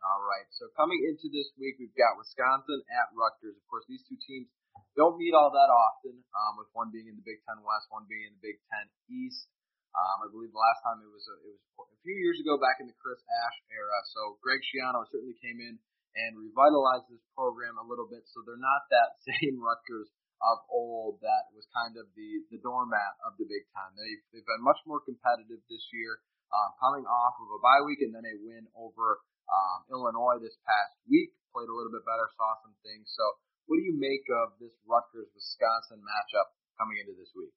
All 0.05 0.21
right. 0.21 0.45
So 0.53 0.69
coming 0.77 1.01
into 1.09 1.25
this 1.33 1.49
week, 1.57 1.81
we've 1.81 1.97
got 1.97 2.21
Wisconsin 2.21 2.85
at 2.93 3.09
Rutgers. 3.17 3.57
Of 3.57 3.65
course, 3.65 3.81
these 3.89 4.05
two 4.05 4.19
teams 4.29 4.45
don't 4.93 5.17
meet 5.17 5.33
all 5.33 5.49
that 5.49 5.73
often, 5.73 6.21
um, 6.37 6.61
with 6.61 6.69
one 6.77 6.93
being 6.93 7.09
in 7.09 7.17
the 7.17 7.25
Big 7.25 7.41
Ten 7.49 7.57
West, 7.65 7.89
one 7.89 8.05
being 8.05 8.29
in 8.29 8.37
the 8.37 8.43
Big 8.45 8.61
Ten 8.69 8.85
East. 9.09 9.49
Um, 9.97 10.21
I 10.21 10.27
believe 10.29 10.53
the 10.53 10.61
last 10.61 10.85
time 10.85 11.01
it 11.01 11.09
was 11.09 11.25
a, 11.25 11.35
it 11.49 11.57
was 11.57 11.89
a 11.89 11.99
few 12.05 12.13
years 12.13 12.37
ago, 12.37 12.61
back 12.61 12.77
in 12.77 12.85
the 12.85 12.97
Chris 13.01 13.17
Ash 13.25 13.57
era. 13.73 13.97
So 14.13 14.37
Greg 14.45 14.61
Schiano 14.61 15.01
certainly 15.09 15.33
came 15.41 15.57
in 15.57 15.81
and 16.13 16.37
revitalized 16.37 17.09
this 17.09 17.25
program 17.33 17.81
a 17.81 17.85
little 17.89 18.05
bit. 18.05 18.21
So 18.29 18.45
they're 18.45 18.61
not 18.61 18.85
that 18.93 19.17
same 19.25 19.57
Rutgers 19.57 20.13
of 20.41 20.57
old 20.69 21.19
that 21.25 21.49
was 21.53 21.65
kind 21.73 21.97
of 21.97 22.05
the, 22.13 22.45
the 22.53 22.61
doormat 22.61 23.17
of 23.25 23.35
the 23.41 23.47
Big 23.49 23.65
Ten. 23.73 23.89
They've, 23.97 24.23
they've 24.31 24.49
been 24.49 24.63
much 24.63 24.79
more 24.85 25.01
competitive 25.01 25.61
this 25.67 25.85
year, 25.93 26.21
um, 26.53 26.69
coming 26.77 27.05
off 27.05 27.35
of 27.41 27.49
a 27.49 27.59
bye 27.59 27.83
week 27.83 28.05
and 28.05 28.13
then 28.13 28.25
a 28.25 28.35
win 28.41 28.69
over 28.77 29.21
um, 29.49 29.79
Illinois 29.89 30.37
this 30.39 30.55
past 30.63 30.93
week. 31.09 31.33
Played 31.55 31.71
a 31.71 31.75
little 31.75 31.93
bit 31.93 32.05
better, 32.05 32.27
saw 32.37 32.53
some 32.61 32.75
things. 32.85 33.09
So, 33.17 33.25
what 33.65 33.81
do 33.81 33.83
you 33.83 33.97
make 33.97 34.23
of 34.45 34.55
this 34.61 34.71
Rutgers 34.85 35.27
Wisconsin 35.33 35.99
matchup 36.05 36.53
coming 36.77 37.01
into 37.01 37.17
this 37.17 37.33
week? 37.33 37.51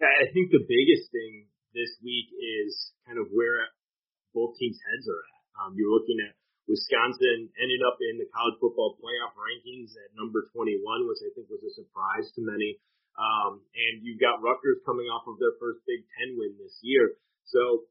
I 0.00 0.28
think 0.32 0.52
the 0.52 0.64
biggest 0.64 1.12
thing 1.12 1.48
this 1.72 1.92
week 2.00 2.32
is 2.32 2.96
kind 3.04 3.20
of 3.20 3.28
where 3.32 3.68
both 4.32 4.56
teams' 4.56 4.80
heads 4.80 5.06
are 5.08 5.22
at. 5.24 5.42
Um, 5.56 5.70
you're 5.76 5.92
looking 5.92 6.20
at 6.20 6.36
Wisconsin 6.66 7.46
ended 7.62 7.82
up 7.86 7.98
in 8.02 8.18
the 8.18 8.26
college 8.34 8.58
football 8.58 8.98
playoff 8.98 9.34
rankings 9.38 9.94
at 9.94 10.10
number 10.18 10.46
21, 10.50 10.82
which 11.06 11.22
I 11.22 11.30
think 11.34 11.46
was 11.46 11.62
a 11.62 11.72
surprise 11.78 12.26
to 12.34 12.42
many. 12.42 12.82
Um, 13.16 13.62
and 13.72 14.04
you've 14.04 14.20
got 14.20 14.42
Rutgers 14.44 14.82
coming 14.84 15.08
off 15.08 15.24
of 15.30 15.40
their 15.40 15.54
first 15.56 15.80
Big 15.88 16.04
Ten 16.18 16.36
win 16.36 16.58
this 16.58 16.76
year. 16.82 17.16
So 17.48 17.86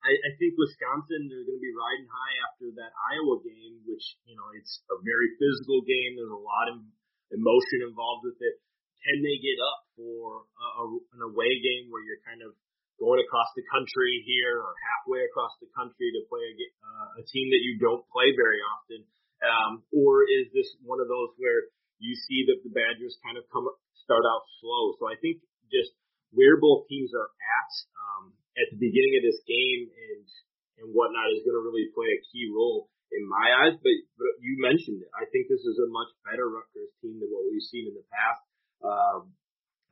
I, 0.00 0.14
I 0.14 0.30
think 0.38 0.54
Wisconsin, 0.56 1.28
they're 1.28 1.44
going 1.44 1.60
to 1.60 1.66
be 1.66 1.74
riding 1.74 2.08
high 2.08 2.36
after 2.50 2.66
that 2.78 2.94
Iowa 3.12 3.42
game, 3.42 3.84
which, 3.84 4.16
you 4.24 4.38
know, 4.38 4.48
it's 4.56 4.80
a 4.88 4.98
very 5.02 5.34
physical 5.36 5.82
game. 5.84 6.16
There's 6.16 6.32
a 6.32 6.46
lot 6.46 6.72
of 6.72 6.82
emotion 7.34 7.86
involved 7.86 8.26
with 8.26 8.38
it. 8.38 8.58
Can 9.02 9.18
they 9.18 9.38
get 9.42 9.58
up 9.58 9.82
for 9.98 10.46
a, 10.46 10.66
a, 10.78 10.84
an 11.18 11.20
away 11.26 11.50
game 11.58 11.90
where 11.90 12.06
you're 12.06 12.22
kind 12.22 12.42
of 12.42 12.54
going 13.02 13.18
across 13.18 13.50
the 13.58 13.66
country 13.66 14.22
here 14.22 14.62
or 14.62 14.70
halfway 14.94 15.26
across 15.26 15.50
the 15.58 15.66
country 15.74 16.14
to 16.14 16.22
play 16.30 16.46
a, 16.46 16.54
uh, 16.86 17.20
a 17.20 17.22
team 17.26 17.50
that 17.50 17.62
you 17.66 17.82
don't 17.82 18.06
play 18.14 18.30
very 18.38 18.62
often? 18.62 19.02
Um, 19.42 19.82
or 19.90 20.22
is 20.22 20.46
this 20.54 20.70
one 20.86 21.02
of 21.02 21.10
those 21.10 21.34
where 21.42 21.66
you 21.98 22.14
see 22.14 22.46
that 22.46 22.62
the 22.62 22.70
Badgers 22.70 23.18
kind 23.26 23.34
of 23.34 23.42
come 23.50 23.66
start 24.06 24.22
out 24.22 24.46
slow? 24.62 24.94
So 25.02 25.10
I 25.10 25.18
think 25.18 25.42
just 25.66 25.90
where 26.30 26.62
both 26.62 26.86
teams 26.86 27.10
are 27.10 27.26
at 27.26 27.70
um, 27.98 28.24
at 28.54 28.70
the 28.70 28.78
beginning 28.78 29.18
of 29.18 29.26
this 29.26 29.42
game 29.50 29.90
and 29.90 30.22
and 30.78 30.90
whatnot 30.94 31.30
is 31.34 31.42
going 31.46 31.58
to 31.58 31.64
really 31.66 31.90
play 31.94 32.10
a 32.10 32.24
key 32.30 32.50
role 32.50 32.90
in 33.12 33.22
my 33.28 33.46
eyes. 33.64 33.76
But, 33.78 33.96
but 34.18 34.32
you 34.40 34.58
mentioned 34.58 35.04
it. 35.04 35.10
I 35.14 35.28
think 35.30 35.46
this 35.46 35.62
is 35.62 35.78
a 35.78 35.88
much 35.92 36.10
better 36.24 36.48
Rutgers 36.48 36.92
team 36.98 37.20
than 37.20 37.28
what 37.30 37.46
we've 37.46 37.64
seen 37.70 37.92
in 37.92 37.94
the 37.94 38.06
past. 38.08 38.42
Um, 38.82 39.20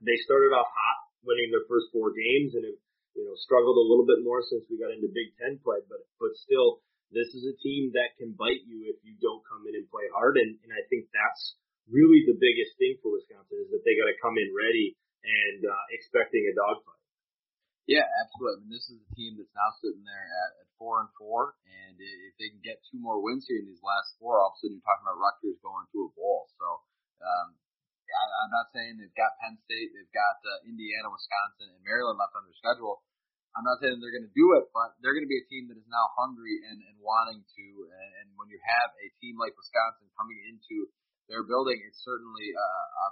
they 0.00 0.16
started 0.24 0.50
off 0.56 0.66
hot, 0.66 0.98
winning 1.22 1.52
their 1.52 1.68
first 1.68 1.92
four 1.92 2.10
games, 2.10 2.56
and 2.56 2.64
it 2.64 2.80
you 3.14 3.24
know, 3.26 3.34
struggled 3.38 3.76
a 3.76 3.88
little 3.88 4.06
bit 4.06 4.22
more 4.22 4.42
since 4.46 4.64
we 4.70 4.78
got 4.78 4.94
into 4.94 5.10
Big 5.10 5.34
Ten 5.38 5.58
play, 5.60 5.82
but 5.90 6.02
but 6.18 6.32
still, 6.38 6.82
this 7.10 7.30
is 7.34 7.42
a 7.46 7.58
team 7.58 7.90
that 7.98 8.14
can 8.18 8.34
bite 8.38 8.62
you 8.66 8.86
if 8.90 8.98
you 9.02 9.18
don't 9.18 9.42
come 9.46 9.66
in 9.66 9.74
and 9.74 9.90
play 9.90 10.06
hard, 10.14 10.38
and, 10.38 10.54
and 10.62 10.70
I 10.70 10.82
think 10.86 11.10
that's 11.10 11.58
really 11.90 12.22
the 12.22 12.38
biggest 12.38 12.78
thing 12.78 12.94
for 13.02 13.10
Wisconsin 13.10 13.66
is 13.66 13.70
that 13.74 13.82
they 13.82 13.98
got 13.98 14.06
to 14.06 14.22
come 14.22 14.38
in 14.38 14.54
ready 14.54 14.94
and 15.26 15.66
uh, 15.66 15.84
expecting 15.90 16.46
a 16.46 16.54
dogfight. 16.54 17.02
Yeah, 17.90 18.06
absolutely. 18.22 18.54
I 18.54 18.60
mean, 18.62 18.72
this 18.72 18.86
is 18.86 19.02
a 19.02 19.10
team 19.18 19.34
that's 19.34 19.50
now 19.50 19.74
sitting 19.82 20.06
there 20.06 20.26
at, 20.46 20.62
at 20.62 20.68
four 20.78 21.02
and 21.02 21.10
four, 21.18 21.58
and 21.66 21.98
if 21.98 22.38
they 22.38 22.46
can 22.46 22.62
get 22.62 22.78
two 22.86 23.02
more 23.02 23.18
wins 23.18 23.50
here 23.50 23.58
in 23.58 23.66
these 23.66 23.82
last 23.82 24.14
four, 24.22 24.38
all 24.38 24.54
of 24.54 24.56
a 24.56 24.58
sudden 24.62 24.78
you're 24.78 24.86
talking 24.86 25.02
about 25.02 25.18
Rutgers 25.18 25.58
going 25.58 25.90
to 25.90 26.06
a 26.06 26.10
bowl. 26.14 26.46
So 26.54 26.68
um, 27.26 27.58
I'm 28.10 28.52
not 28.52 28.70
saying 28.74 28.98
they've 28.98 29.18
got 29.18 29.38
Penn 29.38 29.56
State, 29.66 29.94
they've 29.94 30.14
got 30.16 30.38
uh, 30.42 30.68
Indiana, 30.68 31.10
Wisconsin, 31.10 31.70
and 31.74 31.82
Maryland 31.86 32.18
left 32.18 32.34
on 32.34 32.44
their 32.44 32.56
schedule. 32.58 33.02
I'm 33.58 33.66
not 33.66 33.82
saying 33.82 33.98
they're 33.98 34.14
going 34.14 34.30
to 34.30 34.38
do 34.38 34.54
it, 34.62 34.70
but 34.70 34.94
they're 35.02 35.14
going 35.14 35.26
to 35.26 35.30
be 35.30 35.42
a 35.42 35.50
team 35.50 35.66
that 35.70 35.78
is 35.78 35.88
now 35.90 36.06
hungry 36.14 36.54
and, 36.70 36.78
and 36.86 36.96
wanting 37.02 37.42
to. 37.42 37.66
And 37.90 38.30
when 38.38 38.46
you 38.46 38.62
have 38.62 38.94
a 39.02 39.10
team 39.18 39.34
like 39.42 39.58
Wisconsin 39.58 40.06
coming 40.14 40.38
into 40.46 40.86
their 41.26 41.42
building, 41.42 41.82
it's 41.82 41.98
certainly 42.06 42.54
a, 42.54 42.70
a, 42.94 43.06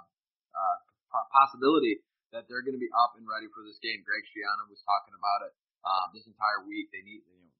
a 0.55 1.21
possibility 1.35 1.99
that 2.31 2.47
they're 2.47 2.63
going 2.63 2.77
to 2.77 2.81
be 2.81 2.91
up 2.95 3.19
and 3.19 3.27
ready 3.27 3.51
for 3.51 3.67
this 3.67 3.75
game. 3.83 3.99
Greg 4.07 4.23
Schiano 4.31 4.63
was 4.71 4.79
talking 4.87 5.11
about 5.17 5.49
it 5.49 5.53
um, 5.83 6.07
this 6.15 6.23
entire 6.23 6.63
week. 6.63 6.87
They 6.95 7.03
need, 7.03 7.19
you 7.27 7.35
know, 7.35 7.51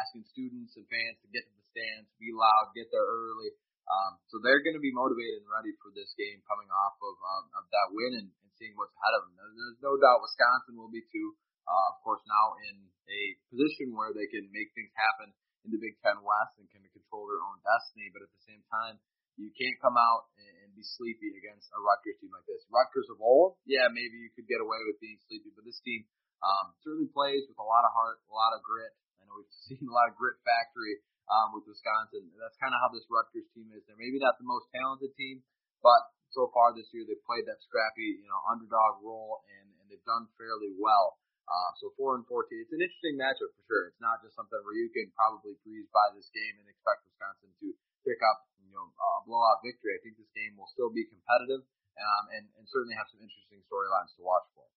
asking 0.00 0.24
students 0.32 0.80
and 0.80 0.88
fans 0.88 1.20
to 1.20 1.28
get 1.28 1.44
to 1.44 1.52
the 1.52 1.66
stands, 1.76 2.08
be 2.16 2.32
loud, 2.32 2.72
get 2.72 2.88
there 2.88 3.04
early. 3.04 3.52
Um, 3.88 4.20
so 4.28 4.36
they're 4.44 4.60
going 4.60 4.76
to 4.76 4.84
be 4.84 4.92
motivated 4.92 5.40
and 5.40 5.48
ready 5.48 5.72
for 5.80 5.88
this 5.96 6.12
game 6.20 6.44
coming 6.44 6.68
off 6.68 7.00
of, 7.00 7.16
um, 7.16 7.44
of 7.56 7.64
that 7.72 7.88
win 7.96 8.20
and, 8.20 8.28
and 8.28 8.50
seeing 8.60 8.76
what's 8.76 8.92
ahead 8.92 9.16
of 9.16 9.24
them. 9.24 9.40
There's 9.40 9.80
no 9.80 9.96
doubt 9.96 10.20
Wisconsin 10.20 10.76
will 10.76 10.92
be 10.92 11.04
too. 11.08 11.32
Uh, 11.64 11.84
of 11.92 11.96
course, 12.04 12.20
now 12.28 12.56
in 12.68 12.76
a 13.08 13.20
position 13.48 13.96
where 13.96 14.12
they 14.12 14.28
can 14.28 14.48
make 14.52 14.72
things 14.76 14.92
happen 14.92 15.32
in 15.64 15.72
the 15.72 15.80
Big 15.80 15.96
Ten 16.04 16.20
West 16.20 16.56
and 16.60 16.68
can 16.68 16.84
control 16.92 17.28
their 17.28 17.40
own 17.44 17.60
destiny. 17.64 18.12
But 18.12 18.24
at 18.24 18.32
the 18.32 18.44
same 18.44 18.64
time, 18.68 19.00
you 19.40 19.52
can't 19.56 19.76
come 19.80 19.96
out 19.96 20.28
and 20.36 20.74
be 20.76 20.84
sleepy 20.84 21.32
against 21.38 21.72
a 21.72 21.80
Rutgers 21.80 22.18
team 22.20 22.32
like 22.34 22.44
this. 22.44 22.64
Rutgers 22.68 23.08
of 23.08 23.20
old, 23.22 23.56
yeah, 23.64 23.88
maybe 23.88 24.20
you 24.20 24.32
could 24.34 24.50
get 24.50 24.60
away 24.60 24.80
with 24.84 25.00
being 25.00 25.20
sleepy, 25.30 25.54
but 25.54 25.64
this 25.64 25.80
team 25.80 26.04
um, 26.42 26.74
certainly 26.82 27.08
plays 27.10 27.46
with 27.46 27.58
a 27.58 27.66
lot 27.66 27.86
of 27.86 27.92
heart, 27.94 28.20
a 28.28 28.34
lot 28.34 28.52
of 28.52 28.60
grit. 28.62 28.92
I 29.18 29.26
know 29.26 29.38
we've 29.40 29.58
seen 29.70 29.86
a 29.86 29.94
lot 29.94 30.10
of 30.10 30.18
grit 30.18 30.36
factory 30.44 30.98
um, 31.28 31.56
with 31.56 31.68
Wisconsin. 31.68 32.28
That's 32.36 32.56
kind 32.60 32.72
of 32.72 32.80
how 32.80 32.90
this 32.92 33.04
Rutgers 33.08 33.48
team 33.52 33.68
is. 33.72 33.84
They're 33.84 34.00
maybe 34.00 34.20
not 34.20 34.36
the 34.40 34.48
most 34.48 34.68
talented 34.72 35.12
team, 35.14 35.44
but 35.84 36.12
so 36.32 36.52
far 36.52 36.76
this 36.76 36.88
year 36.92 37.08
they've 37.08 37.24
played 37.24 37.48
that 37.48 37.60
scrappy, 37.64 38.20
you 38.20 38.28
know, 38.28 38.40
underdog 38.48 39.00
role 39.00 39.44
and, 39.48 39.72
and 39.80 39.84
they've 39.88 40.08
done 40.08 40.28
fairly 40.36 40.76
well. 40.76 41.20
Uh, 41.48 41.70
so 41.80 41.88
four 41.96 42.12
and 42.12 42.28
fourteen. 42.28 42.60
It's 42.60 42.76
an 42.76 42.84
interesting 42.84 43.16
matchup 43.16 43.48
for 43.56 43.64
sure. 43.64 43.88
It's 43.88 44.04
not 44.04 44.20
just 44.20 44.36
something 44.36 44.60
where 44.60 44.76
you 44.76 44.92
can 44.92 45.08
probably 45.16 45.56
breeze 45.64 45.88
by 45.88 46.12
this 46.12 46.28
game 46.28 46.60
and 46.60 46.68
expect 46.68 47.08
Wisconsin 47.08 47.48
to 47.64 47.72
pick 48.04 48.20
up, 48.20 48.44
you 48.60 48.68
know, 48.68 48.84
a 48.84 49.08
blowout 49.24 49.64
victory. 49.64 49.96
I 49.96 50.00
think 50.04 50.20
this 50.20 50.28
game 50.36 50.60
will 50.60 50.68
still 50.68 50.92
be 50.92 51.08
competitive 51.08 51.64
um, 51.96 52.24
and, 52.36 52.44
and 52.60 52.68
certainly 52.68 52.92
have 53.00 53.08
some 53.08 53.24
interesting 53.24 53.64
storylines 53.64 54.12
to 54.20 54.28
watch 54.28 54.44
for. 54.52 54.68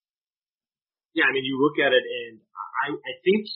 Yeah, 1.11 1.27
I 1.27 1.35
mean, 1.35 1.43
you 1.43 1.59
look 1.59 1.75
at 1.75 1.91
it, 1.91 2.07
and 2.07 2.39
I, 2.87 2.95
I 2.95 3.13
think 3.19 3.51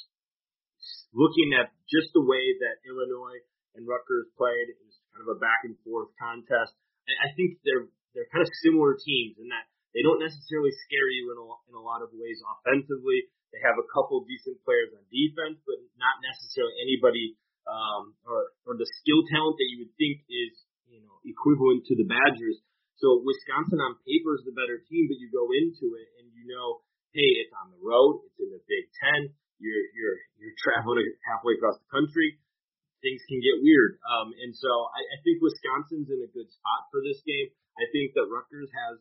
looking 1.15 1.55
at 1.55 1.71
just 1.87 2.11
the 2.11 2.21
way 2.21 2.43
that 2.59 2.83
Illinois 2.83 3.39
and 3.73 3.87
Rutgers 3.87 4.27
played, 4.35 4.67
it 4.69 4.77
was 4.83 4.99
kind 5.15 5.23
of 5.23 5.31
a 5.31 5.39
back 5.39 5.63
and 5.63 5.79
forth 5.87 6.11
contest. 6.19 6.75
I, 7.07 7.31
I 7.31 7.35
think 7.39 7.63
they're 7.63 7.87
they're 8.13 8.29
kind 8.31 8.43
of 8.43 8.51
similar 8.63 8.95
teams 8.95 9.39
in 9.39 9.51
that 9.51 9.67
they 9.95 10.03
don't 10.03 10.19
necessarily 10.19 10.75
scare 10.87 11.07
you 11.07 11.31
in 11.31 11.37
a, 11.39 11.45
in 11.71 11.75
a 11.75 11.83
lot 11.83 12.03
of 12.03 12.11
ways 12.15 12.39
offensively. 12.43 13.27
They 13.51 13.63
have 13.63 13.79
a 13.79 13.87
couple 13.91 14.23
decent 14.27 14.59
players 14.67 14.91
on 14.91 15.03
defense, 15.07 15.63
but 15.63 15.79
not 15.95 16.19
necessarily 16.19 16.75
anybody 16.83 17.39
um, 17.63 18.13
or 18.27 18.51
or 18.67 18.73
the 18.75 18.87
skill 19.01 19.23
talent 19.31 19.55
that 19.55 19.69
you 19.71 19.87
would 19.87 19.95
think 19.95 20.21
is 20.27 20.53
you 20.91 20.99
know 20.99 21.15
equivalent 21.23 21.87
to 21.87 21.95
the 21.95 22.05
Badgers. 22.05 22.59
So 22.99 23.19
Wisconsin 23.23 23.83
on 23.83 23.99
paper 24.07 24.39
is 24.39 24.47
the 24.47 24.55
better 24.55 24.79
team, 24.87 25.11
but 25.11 25.19
you 25.19 25.27
go 25.27 25.51
into 25.51 25.99
it 25.99 26.07
and 26.15 26.31
you 26.31 26.47
know, 26.47 26.79
hey, 27.11 27.43
it's 27.43 27.51
on 27.51 27.67
the 27.75 27.81
road, 27.83 28.23
it's 28.23 28.39
in 28.39 28.55
the 28.55 28.63
Big 28.71 28.87
Ten 28.95 29.35
you're 29.59 29.85
you're 29.95 30.19
you're 30.39 30.57
traveling 30.59 31.07
halfway 31.27 31.55
across 31.55 31.79
the 31.79 31.89
country, 31.91 32.39
things 32.99 33.21
can 33.29 33.39
get 33.39 33.61
weird. 33.61 34.01
Um, 34.03 34.33
and 34.41 34.51
so 34.55 34.69
I, 34.91 34.99
I 34.99 35.17
think 35.21 35.39
Wisconsin's 35.39 36.09
in 36.09 36.19
a 36.25 36.29
good 36.31 36.49
spot 36.49 36.89
for 36.89 36.99
this 37.05 37.21
game. 37.23 37.51
I 37.75 37.85
think 37.91 38.15
that 38.15 38.27
Rutgers 38.31 38.71
has 38.71 38.97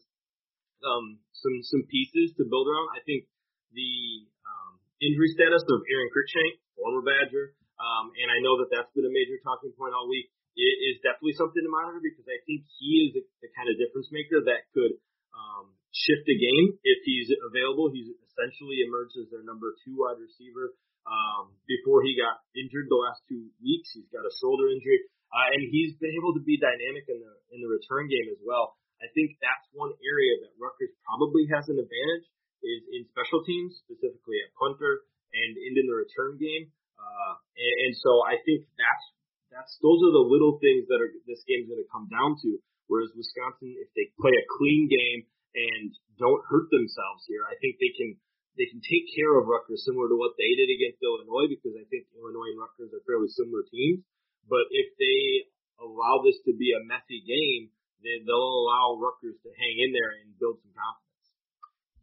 um, 0.84 1.18
some 1.32 1.56
some 1.64 1.82
pieces 1.88 2.34
to 2.36 2.44
build 2.44 2.68
around. 2.68 2.92
I 2.94 3.02
think 3.06 3.26
the 3.72 4.28
um, 4.44 4.78
injury 5.00 5.30
status 5.32 5.64
of 5.66 5.78
Aron 5.88 6.10
Cruickshank, 6.12 6.60
former 6.78 7.02
Badger, 7.02 7.54
um, 7.80 8.14
and 8.14 8.28
I 8.30 8.38
know 8.42 8.60
that 8.62 8.70
that's 8.70 8.90
been 8.94 9.06
a 9.06 9.14
major 9.14 9.38
talking 9.42 9.74
point 9.74 9.94
all 9.94 10.06
week. 10.06 10.30
It 10.54 10.76
is 10.94 11.02
definitely 11.02 11.34
something 11.34 11.58
to 11.58 11.70
monitor 11.70 11.98
because 11.98 12.30
I 12.30 12.38
think 12.46 12.62
he 12.78 13.10
is 13.10 13.18
the, 13.18 13.22
the 13.42 13.50
kind 13.58 13.66
of 13.66 13.74
difference 13.74 14.06
maker 14.14 14.38
that 14.46 14.70
could 14.70 14.94
um, 15.34 15.74
shift 15.94 16.26
a 16.26 16.36
game 16.36 16.74
if 16.82 16.98
he's 17.06 17.30
available. 17.30 17.94
He's 17.94 18.10
essentially 18.26 18.82
emerged 18.82 19.14
as 19.14 19.30
their 19.30 19.46
number 19.46 19.78
two 19.86 19.94
wide 19.94 20.18
receiver. 20.18 20.74
Um, 21.06 21.54
before 21.68 22.02
he 22.02 22.16
got 22.18 22.42
injured 22.56 22.88
the 22.88 22.98
last 22.98 23.22
two 23.28 23.46
weeks, 23.60 23.92
he's 23.92 24.08
got 24.08 24.24
a 24.24 24.32
shoulder 24.40 24.72
injury, 24.72 25.04
uh, 25.28 25.52
and 25.52 25.68
he's 25.68 25.92
been 26.00 26.16
able 26.16 26.32
to 26.32 26.42
be 26.42 26.56
dynamic 26.56 27.04
in 27.12 27.20
the 27.20 27.34
in 27.52 27.58
the 27.60 27.70
return 27.70 28.08
game 28.08 28.26
as 28.32 28.40
well. 28.40 28.74
I 29.04 29.12
think 29.12 29.36
that's 29.38 29.68
one 29.76 29.92
area 30.00 30.40
that 30.40 30.56
Rutgers 30.56 30.96
probably 31.04 31.44
has 31.52 31.68
an 31.68 31.76
advantage 31.76 32.26
is 32.64 32.80
in 32.88 33.04
special 33.12 33.44
teams, 33.44 33.76
specifically 33.84 34.40
at 34.40 34.48
punter 34.56 35.04
and 35.36 35.50
in 35.60 35.76
the 35.76 35.92
return 35.92 36.40
game. 36.40 36.72
Uh, 36.96 37.36
and, 37.36 37.74
and 37.84 37.92
so 38.00 38.24
I 38.24 38.40
think 38.48 38.64
that's 38.80 39.04
that's 39.52 39.76
those 39.84 40.00
are 40.08 40.14
the 40.14 40.24
little 40.24 40.56
things 40.58 40.88
that 40.88 41.04
are 41.04 41.12
this 41.28 41.44
game's 41.44 41.68
going 41.68 41.84
to 41.84 41.90
come 41.92 42.08
down 42.08 42.40
to. 42.42 42.58
Whereas 42.88 43.12
Wisconsin, 43.12 43.76
if 43.76 43.92
they 43.92 44.08
play 44.20 44.32
a 44.32 44.44
clean 44.56 44.88
game 44.88 45.28
and 45.54 45.94
don't 46.18 46.42
hurt 46.50 46.68
themselves 46.70 47.24
here. 47.26 47.46
I 47.46 47.54
think 47.62 47.78
they 47.78 47.94
can 47.94 48.18
they 48.54 48.70
can 48.70 48.78
take 48.86 49.10
care 49.10 49.34
of 49.34 49.50
Rutgers 49.50 49.82
similar 49.82 50.06
to 50.06 50.18
what 50.18 50.38
they 50.38 50.54
did 50.54 50.70
against 50.70 51.02
Illinois 51.02 51.50
because 51.50 51.74
I 51.74 51.86
think 51.90 52.06
Illinois 52.14 52.54
and 52.54 52.60
Rutgers 52.62 52.94
are 52.94 53.02
fairly 53.02 53.26
similar 53.34 53.66
teams. 53.66 54.06
But 54.46 54.70
if 54.70 54.94
they 54.94 55.50
allow 55.82 56.22
this 56.22 56.38
to 56.46 56.54
be 56.54 56.70
a 56.70 56.86
messy 56.86 57.18
game, 57.26 57.74
then 58.04 58.22
they'll 58.22 58.58
allow 58.62 59.00
Rutgers 59.00 59.34
to 59.42 59.50
hang 59.58 59.76
in 59.82 59.90
there 59.90 60.14
and 60.22 60.38
build 60.38 60.62
some 60.62 60.70
confidence. 60.70 61.26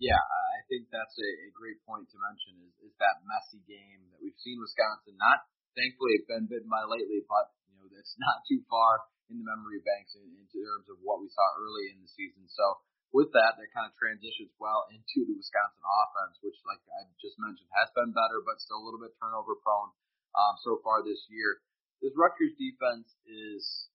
Yeah, 0.01 0.17
I 0.17 0.65
think 0.65 0.89
that's 0.89 1.13
a, 1.13 1.29
a 1.47 1.49
great 1.53 1.77
point 1.85 2.09
to 2.09 2.17
mention 2.17 2.57
is, 2.67 2.73
is 2.89 2.93
that 2.97 3.21
messy 3.23 3.61
game 3.69 4.09
that 4.11 4.19
we've 4.19 4.35
seen 4.41 4.57
Wisconsin 4.57 5.13
not 5.21 5.45
thankfully 5.77 6.19
been 6.27 6.49
bitten 6.49 6.67
by 6.67 6.83
lately, 6.89 7.23
but 7.29 7.53
you 7.69 7.77
know 7.77 7.87
it's 7.95 8.17
not 8.25 8.43
too 8.49 8.59
far 8.67 9.05
in 9.31 9.39
the 9.39 9.47
memory 9.47 9.79
banks 9.85 10.17
in, 10.19 10.25
in 10.25 10.45
terms 10.51 10.91
of 10.91 10.99
what 11.05 11.23
we 11.23 11.31
saw 11.31 11.45
early 11.61 11.93
in 11.93 12.01
the 12.03 12.09
season. 12.09 12.43
So 12.51 12.81
with 13.11 13.31
that, 13.35 13.59
that 13.59 13.69
kind 13.75 13.87
of 13.87 13.93
transitions 13.99 14.51
well 14.55 14.87
into 14.87 15.27
the 15.27 15.35
Wisconsin 15.35 15.83
offense, 15.83 16.39
which, 16.39 16.55
like 16.63 16.79
I 16.87 17.07
just 17.19 17.35
mentioned, 17.39 17.67
has 17.75 17.91
been 17.91 18.15
better, 18.15 18.39
but 18.43 18.63
still 18.63 18.79
a 18.79 18.85
little 18.87 19.03
bit 19.03 19.11
turnover 19.19 19.59
prone 19.59 19.91
um, 20.35 20.55
so 20.63 20.79
far 20.79 21.03
this 21.03 21.19
year. 21.27 21.59
This 21.99 22.15
Rutgers 22.15 22.55
defense 22.55 23.11
is 23.27 23.91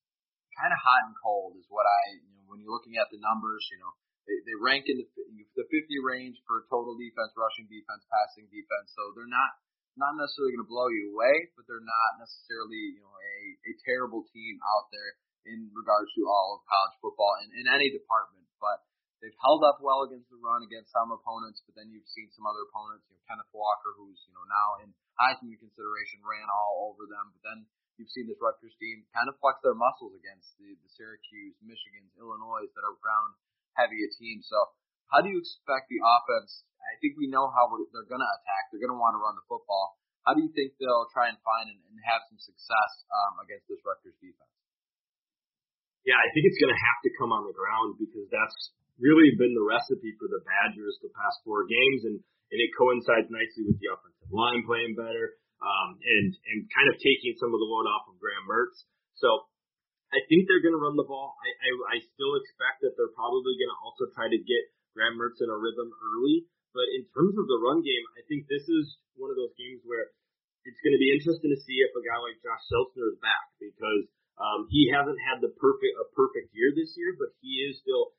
kind 0.60 0.70
of 0.70 0.78
hot 0.78 1.08
and 1.10 1.16
cold, 1.18 1.56
is 1.56 1.66
what 1.72 1.88
I, 1.88 2.00
you 2.20 2.32
know, 2.36 2.44
when 2.48 2.60
you're 2.60 2.72
looking 2.72 3.00
at 3.00 3.08
the 3.08 3.18
numbers, 3.18 3.64
you 3.72 3.80
know, 3.80 3.92
they, 4.28 4.36
they 4.44 4.56
rank 4.58 4.90
in 4.90 5.00
the, 5.00 5.08
the 5.54 5.64
50 5.64 5.72
range 6.02 6.36
for 6.44 6.66
total 6.68 6.98
defense, 6.98 7.32
rushing 7.38 7.70
defense, 7.70 8.02
passing 8.10 8.50
defense. 8.52 8.92
So 8.92 9.16
they're 9.16 9.30
not 9.30 9.56
not 9.96 10.12
necessarily 10.12 10.52
going 10.52 10.66
to 10.68 10.68
blow 10.68 10.92
you 10.92 11.16
away, 11.16 11.48
but 11.56 11.64
they're 11.64 11.80
not 11.80 12.20
necessarily 12.20 13.00
you 13.00 13.00
know 13.00 13.16
a, 13.16 13.36
a 13.64 13.72
terrible 13.88 14.28
team 14.28 14.60
out 14.76 14.92
there 14.92 15.12
in 15.48 15.70
regards 15.72 16.10
to 16.18 16.26
all 16.26 16.58
of 16.58 16.68
college 16.68 16.96
football 17.00 17.32
in, 17.46 17.64
in 17.64 17.64
any 17.70 17.88
department. 17.94 18.44
But 18.60 18.82
they've 19.20 19.40
held 19.42 19.64
up 19.64 19.80
well 19.80 20.04
against 20.04 20.28
the 20.28 20.40
run 20.40 20.62
against 20.64 20.92
some 20.92 21.12
opponents, 21.12 21.64
but 21.64 21.76
then 21.76 21.88
you've 21.88 22.08
seen 22.08 22.28
some 22.36 22.44
other 22.44 22.64
opponents, 22.68 23.08
you 23.08 23.16
know, 23.16 23.24
Kenneth 23.26 23.52
Walker, 23.52 23.96
who's, 23.96 24.20
you 24.28 24.34
know, 24.36 24.46
now 24.46 24.68
in 24.84 24.88
Heisman 25.16 25.56
consideration, 25.56 26.20
ran 26.22 26.46
all 26.48 26.92
over 26.92 27.08
them, 27.08 27.32
but 27.32 27.42
then 27.42 27.58
you've 27.96 28.12
seen 28.12 28.28
this 28.28 28.40
Rutgers 28.40 28.76
team 28.76 29.08
kind 29.16 29.28
of 29.28 29.40
flex 29.40 29.60
their 29.64 29.76
muscles 29.76 30.12
against 30.16 30.52
the, 30.60 30.76
the 30.84 30.90
Syracuse, 30.92 31.56
Michigans, 31.64 32.12
Illinois 32.20 32.68
that 32.76 32.84
are 32.84 32.96
ground 33.00 33.32
heavy 33.76 34.04
a 34.04 34.10
team. 34.12 34.40
So 34.44 34.56
how 35.12 35.24
do 35.24 35.32
you 35.32 35.40
expect 35.40 35.88
the 35.88 36.00
offense? 36.00 36.64
I 36.80 36.96
think 37.00 37.16
we 37.16 37.28
know 37.28 37.48
how 37.50 37.68
they're 37.72 38.08
going 38.08 38.22
to 38.22 38.32
attack. 38.40 38.62
They're 38.70 38.84
going 38.84 38.94
to 38.94 39.00
want 39.00 39.16
to 39.16 39.22
run 39.22 39.36
the 39.36 39.46
football. 39.48 39.96
How 40.24 40.34
do 40.34 40.42
you 40.42 40.50
think 40.50 40.74
they'll 40.76 41.06
try 41.14 41.30
and 41.30 41.38
find 41.46 41.70
and, 41.70 41.78
and 41.86 41.96
have 42.02 42.26
some 42.26 42.40
success 42.40 42.92
um, 43.06 43.42
against 43.46 43.70
this 43.70 43.78
Rutgers 43.86 44.16
defense? 44.18 44.50
Yeah, 46.02 46.18
I 46.18 46.26
think 46.34 46.46
it's 46.46 46.58
going 46.58 46.70
to 46.70 46.82
have 46.82 46.98
to 47.02 47.10
come 47.18 47.30
on 47.34 47.46
the 47.46 47.54
ground 47.54 47.98
because 47.98 48.26
that's 48.30 48.74
really 49.00 49.36
been 49.36 49.52
the 49.52 49.64
recipe 49.64 50.16
for 50.16 50.28
the 50.28 50.42
Badgers 50.44 50.96
the 51.00 51.12
past 51.12 51.40
four 51.44 51.68
games, 51.68 52.04
and 52.08 52.18
and 52.52 52.58
it 52.62 52.70
coincides 52.78 53.26
nicely 53.28 53.66
with 53.66 53.78
the 53.82 53.90
offensive 53.90 54.30
line 54.30 54.62
playing 54.62 54.94
better, 54.94 55.36
um, 55.60 55.98
and 56.00 56.30
and 56.52 56.58
kind 56.70 56.88
of 56.88 56.96
taking 57.00 57.34
some 57.36 57.52
of 57.52 57.60
the 57.60 57.68
load 57.68 57.88
off 57.90 58.08
of 58.08 58.20
Graham 58.22 58.46
Mertz. 58.46 58.86
So 59.18 59.48
I 60.14 60.22
think 60.30 60.46
they're 60.46 60.62
going 60.62 60.76
to 60.76 60.82
run 60.82 60.94
the 60.94 61.08
ball. 61.08 61.34
I, 61.42 61.48
I 61.50 61.70
I 61.94 61.96
still 62.14 62.38
expect 62.38 62.86
that 62.86 62.94
they're 62.94 63.16
probably 63.16 63.56
going 63.58 63.72
to 63.72 63.80
also 63.82 64.04
try 64.14 64.30
to 64.30 64.40
get 64.40 64.62
Graham 64.94 65.18
Mertz 65.20 65.42
in 65.42 65.50
a 65.50 65.58
rhythm 65.58 65.92
early. 65.92 66.48
But 66.76 66.92
in 66.92 67.08
terms 67.16 67.40
of 67.40 67.48
the 67.48 67.56
run 67.56 67.80
game, 67.80 68.04
I 68.20 68.22
think 68.28 68.52
this 68.52 68.68
is 68.68 69.00
one 69.16 69.32
of 69.32 69.40
those 69.40 69.56
games 69.56 69.80
where 69.88 70.12
it's 70.68 70.80
going 70.84 70.92
to 70.92 71.00
be 71.00 71.14
interesting 71.14 71.48
to 71.48 71.60
see 71.64 71.80
if 71.80 71.94
a 71.96 72.02
guy 72.04 72.18
like 72.20 72.36
Josh 72.44 72.64
Seltzner 72.68 73.16
is 73.16 73.18
back 73.24 73.48
because 73.56 74.04
um, 74.36 74.68
he 74.68 74.92
hasn't 74.92 75.16
had 75.24 75.40
the 75.40 75.56
perfect 75.56 75.96
a 75.96 76.06
perfect 76.12 76.52
year 76.52 76.76
this 76.76 76.92
year, 77.00 77.16
but 77.16 77.32
he 77.40 77.64
is 77.64 77.80
still 77.80 78.12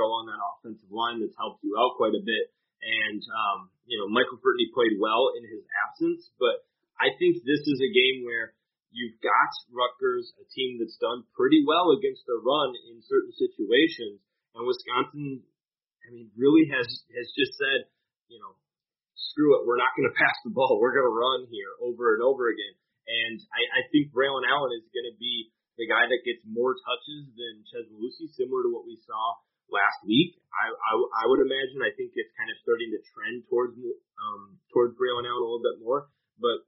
along 0.00 0.30
that 0.30 0.40
offensive 0.40 0.90
line 0.90 1.20
that's 1.20 1.36
helped 1.36 1.62
you 1.62 1.74
out 1.78 1.98
quite 1.98 2.14
a 2.14 2.22
bit. 2.22 2.54
And, 2.78 3.22
um, 3.26 3.58
you 3.90 3.98
know, 3.98 4.06
Michael 4.06 4.38
Furtney 4.38 4.70
played 4.70 4.96
well 5.02 5.34
in 5.34 5.42
his 5.44 5.66
absence, 5.82 6.30
but 6.38 6.62
I 6.98 7.14
think 7.18 7.42
this 7.42 7.62
is 7.66 7.78
a 7.82 7.90
game 7.90 8.22
where 8.22 8.54
you've 8.90 9.18
got 9.20 9.50
Rutgers, 9.70 10.32
a 10.38 10.46
team 10.54 10.78
that's 10.78 10.98
done 10.98 11.26
pretty 11.34 11.62
well 11.66 11.94
against 11.94 12.24
the 12.26 12.38
run 12.38 12.74
in 12.90 13.02
certain 13.04 13.34
situations, 13.34 14.22
and 14.54 14.66
Wisconsin, 14.66 15.44
I 16.02 16.06
mean, 16.14 16.30
really 16.34 16.66
has 16.72 16.88
has 16.88 17.28
just 17.36 17.54
said, 17.58 17.86
you 18.32 18.40
know, 18.40 18.56
screw 19.14 19.58
it, 19.58 19.66
we're 19.66 19.80
not 19.80 19.92
going 19.94 20.08
to 20.10 20.16
pass 20.16 20.36
the 20.42 20.54
ball, 20.54 20.78
we're 20.80 20.94
going 20.94 21.06
to 21.06 21.14
run 21.14 21.46
here 21.50 21.72
over 21.82 22.14
and 22.14 22.22
over 22.24 22.48
again. 22.48 22.74
And 23.08 23.40
I, 23.40 23.80
I 23.80 23.82
think 23.88 24.12
Braylon 24.12 24.44
Allen 24.44 24.76
is 24.76 24.84
going 24.92 25.08
to 25.08 25.16
be 25.16 25.48
the 25.80 25.88
guy 25.88 26.04
that 26.04 26.26
gets 26.26 26.42
more 26.44 26.74
touches 26.76 27.30
than 27.38 27.64
Chez 27.70 27.86
Mellusi, 27.88 28.28
similar 28.34 28.66
to 28.66 28.70
what 28.74 28.84
we 28.84 28.98
saw 29.06 29.38
last 29.68 30.00
week. 30.04 30.36
I, 30.50 30.72
I, 30.72 30.92
I 30.96 31.24
would 31.28 31.44
imagine. 31.44 31.84
I 31.84 31.94
think 31.94 32.16
it's 32.16 32.32
kind 32.34 32.50
of 32.50 32.56
starting 32.64 32.90
to 32.92 33.00
trend 33.14 33.46
towards 33.46 33.76
um, 33.78 34.58
towards 34.72 34.96
Braylon 34.98 35.28
Allen 35.28 35.44
a 35.44 35.46
little 35.46 35.64
bit 35.64 35.78
more, 35.84 36.10
but 36.40 36.64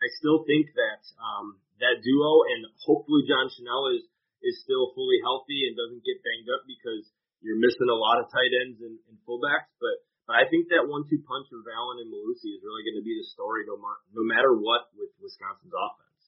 I 0.00 0.06
still 0.20 0.46
think 0.48 0.72
that 0.72 1.02
um, 1.20 1.60
that 1.82 2.00
duo 2.00 2.46
and 2.48 2.68
hopefully 2.84 3.26
John 3.28 3.50
Chenal 3.52 3.92
is 3.96 4.04
is 4.44 4.62
still 4.62 4.92
fully 4.94 5.18
healthy 5.24 5.66
and 5.66 5.74
doesn't 5.74 6.06
get 6.06 6.22
banged 6.22 6.48
up 6.52 6.62
because 6.68 7.08
you're 7.40 7.60
missing 7.60 7.88
a 7.90 7.98
lot 7.98 8.20
of 8.20 8.30
tight 8.30 8.52
ends 8.64 8.78
and, 8.80 8.96
and 9.10 9.16
fullbacks. 9.26 9.72
But 9.80 9.96
but 10.26 10.42
I 10.42 10.44
think 10.50 10.66
that 10.74 10.90
one-two 10.90 11.22
punch 11.22 11.48
of 11.54 11.62
Allen 11.62 12.02
and 12.02 12.10
Mellusi 12.10 12.50
is 12.50 12.62
really 12.66 12.82
going 12.82 12.98
to 12.98 13.06
be 13.06 13.14
the 13.14 13.30
story 13.30 13.62
no, 13.62 13.78
mar- 13.78 14.02
no 14.10 14.26
matter 14.26 14.58
what 14.58 14.90
with 14.98 15.14
Wisconsin's 15.22 15.70
offense. 15.70 16.22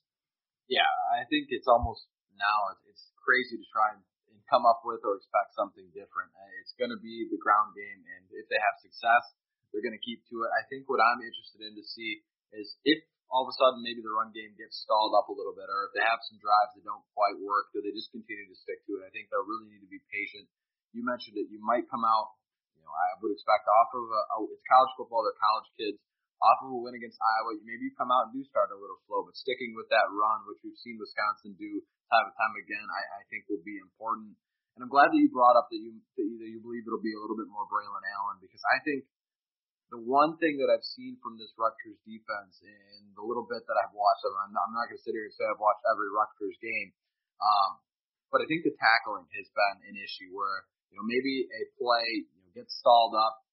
Yeah, 0.70 0.87
I 1.18 1.26
think 1.26 1.50
it's 1.50 1.66
almost 1.66 2.06
now 2.38 2.78
it's 2.87 3.10
crazy 3.18 3.58
to 3.58 3.66
try 3.75 3.98
and 3.98 4.02
come 4.49 4.64
up 4.64 4.81
with 4.83 5.05
or 5.05 5.21
expect 5.21 5.52
something 5.55 5.87
different. 5.93 6.33
Uh, 6.33 6.50
it's 6.64 6.75
going 6.81 6.90
to 6.90 7.00
be 7.00 7.28
the 7.28 7.40
ground 7.40 7.76
game, 7.76 8.00
and 8.17 8.25
if 8.33 8.49
they 8.49 8.59
have 8.59 8.81
success, 8.81 9.25
they're 9.71 9.85
going 9.85 9.97
to 9.97 10.02
keep 10.02 10.25
to 10.33 10.49
it. 10.49 10.50
I 10.57 10.64
think 10.73 10.88
what 10.88 11.05
I'm 11.05 11.21
interested 11.21 11.61
in 11.62 11.76
to 11.76 11.85
see 11.85 12.25
is 12.57 12.73
if 12.88 13.05
all 13.28 13.45
of 13.45 13.52
a 13.52 13.57
sudden 13.61 13.85
maybe 13.85 14.00
the 14.00 14.09
run 14.09 14.33
game 14.33 14.57
gets 14.57 14.81
stalled 14.81 15.12
up 15.12 15.28
a 15.28 15.37
little 15.37 15.52
bit, 15.52 15.69
or 15.69 15.93
if 15.93 15.93
they 15.93 16.05
have 16.05 16.25
some 16.25 16.40
drives 16.40 16.73
that 16.73 16.88
don't 16.88 17.05
quite 17.12 17.37
work, 17.45 17.69
do 17.76 17.85
they 17.85 17.93
just 17.93 18.09
continue 18.09 18.49
to 18.49 18.57
stick 18.57 18.81
to 18.88 19.00
it? 19.00 19.05
I 19.05 19.12
think 19.12 19.28
they'll 19.28 19.45
really 19.45 19.69
need 19.69 19.85
to 19.85 19.93
be 19.93 20.00
patient. 20.09 20.49
You 20.97 21.05
mentioned 21.05 21.37
it. 21.37 21.52
You 21.52 21.61
might 21.61 21.85
come 21.93 22.09
out 22.09 22.40
You 22.73 22.81
know, 22.81 22.95
I 22.95 23.21
would 23.21 23.37
expect 23.37 23.69
off 23.69 23.93
of 23.93 24.09
a, 24.09 24.21
a 24.33 24.37
it's 24.49 24.64
college 24.64 24.93
football, 24.97 25.28
they're 25.28 25.37
college 25.37 25.69
kids. 25.76 26.00
Off 26.38 26.62
of 26.62 26.71
a 26.71 26.78
win 26.78 26.95
against 26.95 27.18
Iowa, 27.18 27.59
maybe 27.66 27.90
you 27.90 27.95
come 27.99 28.14
out 28.14 28.30
and 28.30 28.35
do 28.38 28.47
start 28.47 28.71
a 28.71 28.78
little 28.78 28.99
slow, 29.11 29.26
but 29.26 29.35
sticking 29.35 29.75
with 29.75 29.90
that 29.90 30.07
run, 30.14 30.47
which 30.47 30.62
we've 30.62 30.78
seen 30.78 30.95
Wisconsin 30.95 31.59
do 31.59 31.83
time 32.14 32.30
and 32.30 32.37
time 32.38 32.54
again, 32.62 32.87
I, 32.87 33.02
I 33.18 33.23
think 33.26 33.50
will 33.50 33.64
be 33.66 33.75
important. 33.83 34.38
And 34.78 34.87
I'm 34.87 34.92
glad 34.92 35.11
that 35.11 35.18
you 35.18 35.26
brought 35.35 35.59
up 35.59 35.66
that 35.75 35.83
you 35.83 35.99
that 36.14 36.23
you, 36.23 36.37
that 36.38 36.50
you 36.54 36.62
believe 36.62 36.87
it'll 36.87 37.02
be 37.02 37.11
a 37.11 37.18
little 37.18 37.35
bit 37.35 37.50
more 37.50 37.66
Braylon 37.66 38.07
Allen 38.14 38.38
because 38.38 38.62
I 38.71 38.78
think 38.87 39.02
the 39.90 39.99
one 39.99 40.38
thing 40.38 40.61
that 40.62 40.71
I've 40.71 40.85
seen 40.87 41.18
from 41.18 41.40
this 41.40 41.50
Rutgers 41.59 41.99
defense 42.04 42.61
in 42.62 43.11
the 43.16 43.25
little 43.25 43.49
bit 43.49 43.64
that 43.64 43.78
I've 43.83 43.97
watched, 43.97 44.23
I'm 44.23 44.54
not, 44.54 44.68
I'm 44.68 44.76
not 44.76 44.87
going 44.87 45.00
to 45.00 45.04
sit 45.04 45.16
here 45.16 45.26
and 45.26 45.35
say 45.35 45.49
I've 45.49 45.59
watched 45.59 45.83
every 45.88 46.12
Rutgers 46.12 46.54
game, 46.61 46.95
um, 47.40 47.83
but 48.30 48.45
I 48.45 48.47
think 48.47 48.62
the 48.62 48.76
tackling 48.76 49.26
has 49.35 49.49
been 49.50 49.76
an 49.90 49.97
issue 49.99 50.30
where 50.30 50.68
you 50.92 51.00
know 51.00 51.07
maybe 51.09 51.50
a 51.50 51.62
play 51.80 52.30
gets 52.54 52.78
stalled 52.78 53.16
up 53.18 53.48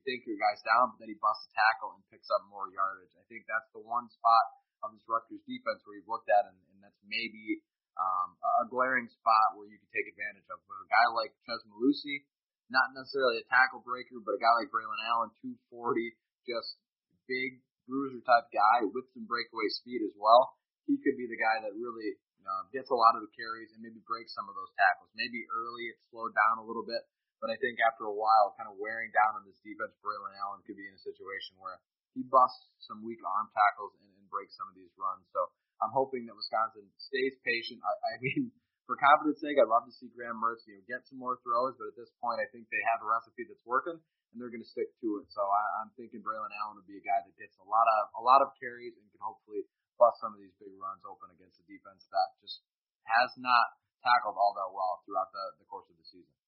you 0.00 0.16
think 0.16 0.24
your 0.24 0.40
guy's 0.40 0.64
down, 0.64 0.96
but 0.96 1.04
then 1.04 1.12
he 1.12 1.18
busts 1.20 1.44
a 1.44 1.52
tackle 1.52 1.92
and 1.92 2.00
picks 2.08 2.32
up 2.32 2.48
more 2.48 2.72
yardage. 2.72 3.12
I 3.20 3.24
think 3.28 3.44
that's 3.44 3.68
the 3.76 3.84
one 3.84 4.08
spot 4.08 4.44
of 4.80 4.96
this 4.96 5.04
Rutgers 5.04 5.44
defense 5.44 5.84
where 5.84 6.00
you've 6.00 6.08
looked 6.08 6.32
at 6.32 6.48
and, 6.48 6.56
and 6.72 6.80
that's 6.80 6.96
maybe 7.04 7.60
um, 8.00 8.32
a 8.64 8.66
glaring 8.72 9.12
spot 9.12 9.60
where 9.60 9.68
you 9.68 9.76
can 9.76 9.92
take 9.92 10.08
advantage 10.08 10.48
of. 10.48 10.64
With 10.64 10.88
a 10.88 10.88
guy 10.88 11.06
like 11.12 11.36
Chez 11.44 11.60
Mellusi, 11.68 12.24
not 12.72 12.96
necessarily 12.96 13.44
a 13.44 13.46
tackle 13.52 13.84
breaker, 13.84 14.24
but 14.24 14.40
a 14.40 14.40
guy 14.40 14.52
like 14.56 14.72
Braylon 14.72 15.04
Allen, 15.12 15.36
240, 15.68 16.16
just 16.48 16.80
big 17.28 17.60
bruiser 17.84 18.24
type 18.24 18.48
guy 18.48 18.88
with 18.88 19.04
some 19.12 19.28
breakaway 19.28 19.68
speed 19.68 20.00
as 20.00 20.16
well. 20.16 20.56
He 20.88 20.96
could 20.96 21.20
be 21.20 21.28
the 21.28 21.36
guy 21.36 21.60
that 21.60 21.76
really 21.76 22.16
know, 22.40 22.66
gets 22.72 22.90
a 22.90 22.96
lot 22.96 23.14
of 23.14 23.22
the 23.22 23.32
carries 23.36 23.70
and 23.76 23.84
maybe 23.84 24.00
breaks 24.08 24.32
some 24.32 24.48
of 24.48 24.56
those 24.56 24.72
tackles. 24.74 25.12
Maybe 25.14 25.44
early 25.52 25.92
it 25.92 25.98
slowed 26.08 26.32
down 26.32 26.64
a 26.64 26.66
little 26.66 26.84
bit, 26.84 27.04
but 27.40 27.48
I 27.48 27.56
think 27.56 27.80
after 27.80 28.04
a 28.04 28.14
while, 28.14 28.52
kind 28.60 28.68
of 28.68 28.76
wearing 28.76 29.08
down 29.16 29.40
on 29.40 29.48
this 29.48 29.56
defense, 29.64 29.96
Braylon 30.04 30.36
Allen 30.44 30.60
could 30.68 30.76
be 30.76 30.84
in 30.84 30.94
a 30.94 31.02
situation 31.02 31.56
where 31.56 31.80
he 32.12 32.22
busts 32.28 32.68
some 32.84 33.00
weak 33.00 33.20
arm 33.24 33.48
tackles 33.56 33.96
and, 33.96 34.12
and 34.20 34.28
breaks 34.28 34.52
some 34.60 34.68
of 34.68 34.76
these 34.76 34.92
runs. 35.00 35.24
So 35.32 35.40
I'm 35.80 35.94
hoping 35.96 36.28
that 36.28 36.36
Wisconsin 36.36 36.84
stays 37.00 37.34
patient. 37.40 37.80
I, 37.80 37.92
I 37.96 38.14
mean, 38.20 38.52
for 38.86 39.00
confidence 39.00 39.40
sake, 39.40 39.56
I'd 39.56 39.72
love 39.72 39.88
to 39.88 39.94
see 39.96 40.12
Graham 40.12 40.36
Mertz, 40.36 40.68
you 40.68 40.76
know, 40.76 40.84
get 40.84 41.08
some 41.08 41.16
more 41.16 41.40
throws, 41.40 41.80
but 41.80 41.88
at 41.88 41.96
this 41.96 42.12
point, 42.20 42.44
I 42.44 42.48
think 42.52 42.68
they 42.68 42.82
have 42.92 43.00
a 43.00 43.08
recipe 43.08 43.48
that's 43.48 43.64
working 43.64 43.96
and 43.96 44.36
they're 44.38 44.52
going 44.52 44.62
to 44.62 44.74
stick 44.74 44.90
to 45.00 45.08
it. 45.22 45.26
So 45.32 45.42
I, 45.42 45.62
I'm 45.82 45.90
thinking 45.96 46.20
Braylon 46.20 46.52
Allen 46.60 46.76
would 46.76 46.90
be 46.90 47.00
a 47.00 47.04
guy 47.04 47.18
that 47.24 47.34
gets 47.40 47.56
a 47.58 47.66
lot 47.66 47.86
of 47.86 48.00
a 48.18 48.22
lot 48.22 48.44
of 48.44 48.54
carries 48.58 48.94
and 48.94 49.06
can 49.10 49.22
hopefully 49.22 49.66
bust 49.98 50.20
some 50.22 50.32
of 50.32 50.40
these 50.40 50.54
big 50.56 50.72
runs 50.78 51.02
open 51.04 51.28
against 51.34 51.60
a 51.60 51.64
defense 51.66 52.06
that 52.10 52.28
just 52.40 52.64
has 53.04 53.30
not 53.36 53.78
tackled 54.00 54.38
all 54.38 54.56
that 54.56 54.70
well 54.72 55.04
throughout 55.04 55.28
the, 55.28 55.44
the 55.60 55.66
course 55.68 55.84
of 55.92 55.96
the 56.00 56.06
season. 56.08 56.39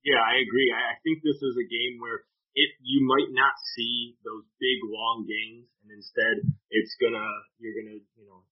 Yeah, 0.00 0.20
I 0.20 0.40
agree. 0.40 0.68
I, 0.72 0.96
think 1.04 1.20
this 1.20 1.40
is 1.44 1.54
a 1.60 1.66
game 1.68 2.00
where 2.00 2.24
if 2.56 2.72
you 2.80 3.04
might 3.04 3.28
not 3.36 3.52
see 3.76 4.16
those 4.24 4.48
big 4.56 4.80
long 4.88 5.28
gains, 5.28 5.68
and 5.84 5.92
instead 5.92 6.40
it's 6.72 6.94
gonna 6.96 7.28
you're 7.60 7.76
gonna 7.76 8.00
you 8.00 8.26
know 8.26 8.42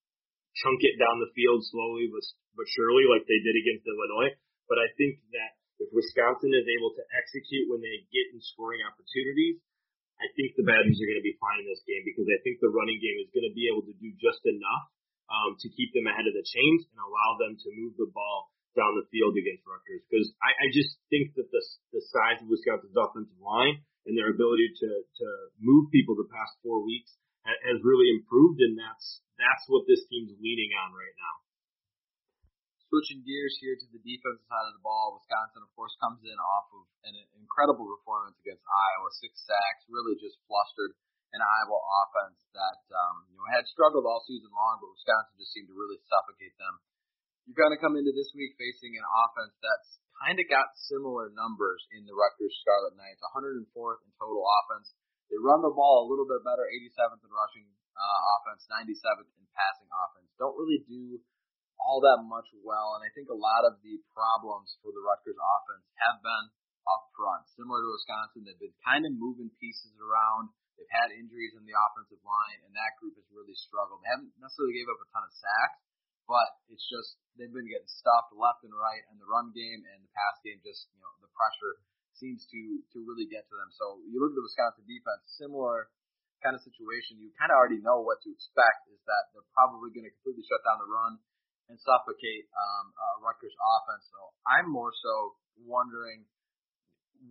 chunk 0.60 0.80
it 0.84 1.00
down 1.00 1.22
the 1.22 1.32
field 1.32 1.64
slowly 1.72 2.10
but 2.12 2.24
but 2.58 2.66
surely, 2.74 3.06
like 3.06 3.24
they 3.24 3.40
did 3.40 3.54
against 3.54 3.86
Illinois. 3.86 4.34
But 4.66 4.82
I 4.82 4.90
think 4.98 5.22
that 5.32 5.56
if 5.78 5.88
Wisconsin 5.94 6.50
is 6.52 6.66
able 6.66 6.90
to 6.98 7.02
execute 7.14 7.70
when 7.70 7.80
they 7.80 8.02
get 8.10 8.34
in 8.34 8.42
scoring 8.42 8.82
opportunities, 8.82 9.62
I 10.18 10.26
think 10.34 10.58
the 10.58 10.66
Badgers 10.66 10.98
are 10.98 11.08
going 11.08 11.22
to 11.22 11.30
be 11.30 11.38
fine 11.38 11.62
in 11.62 11.70
this 11.70 11.80
game 11.86 12.02
because 12.02 12.26
I 12.26 12.42
think 12.42 12.58
the 12.58 12.74
running 12.74 12.98
game 12.98 13.22
is 13.22 13.30
going 13.30 13.46
to 13.46 13.54
be 13.54 13.70
able 13.70 13.86
to 13.86 13.94
do 14.02 14.10
just 14.18 14.42
enough 14.42 14.84
um, 15.30 15.54
to 15.62 15.70
keep 15.70 15.94
them 15.94 16.10
ahead 16.10 16.26
of 16.26 16.34
the 16.34 16.42
chains 16.42 16.82
and 16.90 16.98
allow 16.98 17.30
them 17.38 17.54
to 17.54 17.68
move 17.78 17.94
the 17.94 18.10
ball 18.10 18.50
down 18.78 18.94
the 18.94 19.10
field 19.10 19.34
against 19.34 19.66
Rutgers. 19.66 20.06
Because 20.06 20.30
I, 20.38 20.54
I 20.54 20.66
just 20.70 20.94
think 21.10 21.34
that 21.34 21.50
the 21.50 21.62
the 21.90 22.02
size 22.14 22.38
of 22.38 22.46
Wisconsin's 22.46 22.94
offensive 22.94 23.42
line 23.42 23.82
and 24.06 24.14
their 24.14 24.30
ability 24.30 24.70
to 24.78 24.90
to 25.02 25.28
move 25.58 25.90
people 25.90 26.14
the 26.14 26.30
past 26.30 26.54
four 26.62 26.86
weeks 26.86 27.18
has 27.42 27.80
really 27.82 28.12
improved, 28.14 28.62
and 28.62 28.78
that's 28.78 29.24
that's 29.40 29.64
what 29.66 29.88
this 29.90 30.06
team's 30.06 30.36
leaning 30.38 30.70
on 30.78 30.94
right 30.94 31.16
now. 31.18 31.34
Switching 32.88 33.20
gears 33.20 33.52
here 33.60 33.76
to 33.76 33.88
the 33.92 34.00
defensive 34.00 34.48
side 34.48 34.64
of 34.64 34.72
the 34.72 34.80
ball, 34.80 35.12
Wisconsin, 35.12 35.60
of 35.60 35.68
course, 35.76 35.92
comes 36.00 36.24
in 36.24 36.38
off 36.40 36.72
of 36.72 36.88
an 37.04 37.12
incredible 37.36 37.84
performance 37.84 38.40
against 38.40 38.64
Iowa, 38.64 39.12
six 39.20 39.44
sacks, 39.44 39.84
really 39.92 40.16
just 40.16 40.40
flustered 40.48 40.96
an 41.36 41.44
Iowa 41.44 41.76
offense 41.76 42.40
that 42.56 42.80
um, 42.88 43.28
you 43.28 43.36
know 43.36 43.44
had 43.52 43.68
struggled 43.68 44.08
all 44.08 44.24
season 44.24 44.48
long, 44.48 44.80
but 44.80 44.88
Wisconsin 44.88 45.36
just 45.36 45.52
seemed 45.52 45.68
to 45.68 45.76
really 45.76 46.00
suffocate 46.08 46.56
them 46.56 46.80
you're 47.48 47.56
going 47.56 47.72
to 47.72 47.80
come 47.80 47.96
into 47.96 48.12
this 48.12 48.28
week 48.36 48.52
facing 48.60 48.92
an 48.92 49.08
offense 49.08 49.56
that's 49.64 49.96
kind 50.20 50.36
of 50.36 50.44
got 50.52 50.68
similar 50.76 51.32
numbers 51.32 51.80
in 51.96 52.04
the 52.04 52.12
Rutgers 52.12 52.52
Scarlet 52.60 52.92
Knights, 53.00 53.24
104th 53.32 54.04
in 54.04 54.12
total 54.20 54.44
offense. 54.44 54.92
They 55.32 55.40
run 55.40 55.64
the 55.64 55.72
ball 55.72 56.04
a 56.04 56.10
little 56.12 56.28
bit 56.28 56.44
better, 56.44 56.68
87th 56.68 57.24
in 57.24 57.32
rushing 57.32 57.64
uh, 57.96 58.20
offense, 58.36 58.68
97th 58.68 59.32
in 59.32 59.48
passing 59.56 59.88
offense. 59.88 60.28
Don't 60.36 60.60
really 60.60 60.84
do 60.84 61.16
all 61.80 62.04
that 62.04 62.20
much 62.28 62.52
well, 62.60 63.00
and 63.00 63.02
I 63.06 63.10
think 63.16 63.32
a 63.32 63.38
lot 63.38 63.64
of 63.64 63.80
the 63.80 63.96
problems 64.12 64.76
for 64.84 64.92
the 64.92 65.00
Rutgers 65.00 65.40
offense 65.40 65.88
have 66.04 66.20
been 66.20 66.46
up 66.84 67.08
front. 67.16 67.48
Similar 67.56 67.80
to 67.80 67.90
Wisconsin, 67.96 68.44
they've 68.44 68.60
been 68.60 68.76
kind 68.84 69.08
of 69.08 69.16
moving 69.16 69.48
pieces 69.56 69.96
around. 69.96 70.52
They've 70.76 70.94
had 70.94 71.16
injuries 71.16 71.56
in 71.56 71.64
the 71.64 71.74
offensive 71.74 72.20
line, 72.22 72.60
and 72.68 72.76
that 72.76 72.98
group 73.00 73.16
has 73.16 73.26
really 73.32 73.56
struggled. 73.56 74.04
They 74.04 74.12
haven't 74.12 74.36
necessarily 74.36 74.76
gave 74.76 74.90
up 74.90 75.00
a 75.00 75.08
ton 75.10 75.24
of 75.26 75.32
sacks, 75.32 75.78
but 76.28 76.60
it's 76.68 76.84
just 76.86 77.16
they've 77.34 77.50
been 77.50 77.66
getting 77.66 77.88
stuffed 77.88 78.36
left 78.36 78.62
and 78.62 78.76
right, 78.76 79.02
and 79.08 79.16
the 79.16 79.26
run 79.26 79.50
game 79.56 79.80
and 79.88 80.04
the 80.04 80.12
pass 80.12 80.36
game 80.44 80.60
just 80.60 80.92
you 80.92 81.00
know 81.00 81.10
the 81.24 81.32
pressure 81.32 81.80
seems 82.14 82.44
to 82.52 82.60
to 82.92 83.02
really 83.02 83.26
get 83.26 83.48
to 83.48 83.56
them. 83.56 83.72
So 83.72 84.04
you 84.04 84.20
look 84.20 84.36
at 84.36 84.38
the 84.38 84.46
Wisconsin 84.46 84.84
defense, 84.84 85.24
similar 85.40 85.88
kind 86.44 86.54
of 86.54 86.62
situation. 86.62 87.18
You 87.18 87.34
kind 87.34 87.50
of 87.50 87.58
already 87.58 87.82
know 87.82 88.04
what 88.04 88.22
to 88.22 88.30
expect 88.30 88.86
is 88.92 89.00
that 89.08 89.32
they're 89.32 89.50
probably 89.56 89.90
going 89.90 90.06
to 90.06 90.12
completely 90.20 90.46
shut 90.46 90.62
down 90.62 90.78
the 90.78 90.86
run 90.86 91.18
and 91.72 91.76
suffocate 91.80 92.46
um, 92.54 92.94
uh, 92.94 93.16
Rutgers 93.24 93.54
offense. 93.56 94.06
So 94.12 94.20
I'm 94.46 94.70
more 94.70 94.94
so 94.94 95.34
wondering 95.64 96.28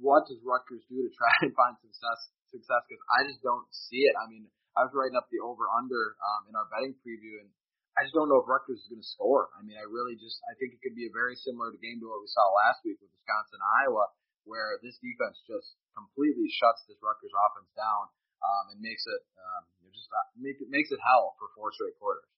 what 0.04 0.28
does 0.28 0.44
Rutgers 0.44 0.84
do 0.92 1.00
to 1.00 1.12
try 1.16 1.32
and 1.48 1.56
find 1.56 1.76
success 1.80 2.34
success 2.52 2.84
because 2.88 3.04
I 3.12 3.28
just 3.28 3.44
don't 3.44 3.68
see 3.72 4.08
it. 4.08 4.16
I 4.16 4.28
mean, 4.32 4.48
I 4.76 4.88
was 4.88 4.94
writing 4.96 5.20
up 5.20 5.28
the 5.28 5.44
over 5.44 5.68
under 5.68 6.16
um, 6.22 6.48
in 6.48 6.54
our 6.56 6.68
betting 6.72 6.96
preview 7.04 7.44
and 7.44 7.52
I 7.98 8.06
just 8.06 8.14
don't 8.14 8.30
know 8.30 8.38
if 8.38 8.46
Rutgers 8.46 8.78
is 8.78 8.88
going 8.94 9.02
to 9.02 9.10
score. 9.18 9.50
I 9.58 9.66
mean, 9.66 9.74
I 9.74 9.90
really 9.90 10.14
just 10.22 10.38
I 10.46 10.54
think 10.62 10.78
it 10.78 10.80
could 10.86 10.94
be 10.94 11.10
a 11.10 11.14
very 11.18 11.34
similar 11.34 11.74
game 11.82 11.98
to 11.98 12.06
what 12.06 12.22
we 12.22 12.30
saw 12.30 12.46
last 12.54 12.86
week 12.86 13.02
with 13.02 13.10
Wisconsin 13.10 13.58
Iowa, 13.82 14.14
where 14.46 14.78
this 14.86 15.02
defense 15.02 15.42
just 15.50 15.74
completely 15.98 16.46
shuts 16.54 16.86
this 16.86 17.02
Rutgers 17.02 17.34
offense 17.34 17.74
down 17.74 18.14
um, 18.46 18.64
and 18.70 18.78
makes 18.86 19.02
it 19.10 19.22
um, 19.42 19.66
just 19.90 20.14
uh, 20.14 20.30
make 20.38 20.62
it 20.62 20.70
makes 20.70 20.94
it 20.94 21.02
hell 21.02 21.34
for 21.42 21.50
four 21.58 21.74
straight 21.74 21.98
quarters. 21.98 22.30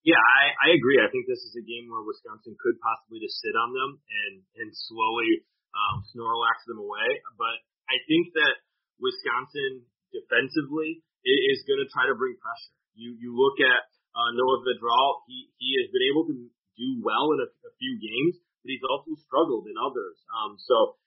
Yeah, 0.00 0.16
I, 0.16 0.56
I 0.56 0.68
agree. 0.72 0.96
I 0.96 1.12
think 1.12 1.28
this 1.28 1.44
is 1.44 1.52
a 1.60 1.64
game 1.64 1.92
where 1.92 2.00
Wisconsin 2.00 2.56
could 2.56 2.80
possibly 2.80 3.20
just 3.20 3.36
sit 3.44 3.52
on 3.52 3.76
them 3.76 4.00
and 4.00 4.34
and 4.64 4.68
slowly 4.72 5.44
um, 5.76 6.00
Snorlax 6.16 6.64
them 6.64 6.80
away. 6.80 7.20
But 7.36 7.60
I 7.92 8.00
think 8.08 8.32
that 8.40 8.56
Wisconsin 8.96 9.84
defensively 10.16 11.04
is 11.28 11.60
going 11.68 11.84
to 11.84 11.88
try 11.92 12.08
to 12.08 12.16
bring 12.16 12.40
pressure. 12.40 12.72
You 12.96 13.12
you 13.20 13.36
look 13.36 13.60
at 13.60 13.84
uh, 14.14 14.30
Noah 14.34 14.60
Vedral, 14.66 15.22
he, 15.26 15.50
he 15.58 15.78
has 15.80 15.88
been 15.94 16.06
able 16.10 16.26
to 16.30 16.34
do 16.34 16.88
well 17.04 17.34
in 17.36 17.44
a, 17.44 17.48
a 17.66 17.72
few 17.78 17.98
games, 18.00 18.40
but 18.62 18.68
he's 18.72 18.86
also 18.86 19.14
struggled 19.22 19.68
in 19.70 19.76
others. 19.78 20.18
Um, 20.32 20.58
so 20.58 20.98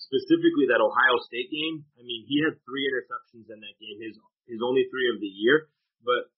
specifically 0.00 0.66
that 0.72 0.82
Ohio 0.82 1.20
State 1.28 1.52
game, 1.52 1.84
I 1.98 2.02
mean, 2.02 2.24
he 2.26 2.40
had 2.42 2.56
three 2.64 2.88
interceptions 2.88 3.46
in 3.48 3.58
that 3.60 3.76
game, 3.78 3.98
his 4.02 4.16
his 4.48 4.64
only 4.64 4.88
three 4.88 5.12
of 5.12 5.20
the 5.20 5.28
year, 5.28 5.68
but 6.00 6.32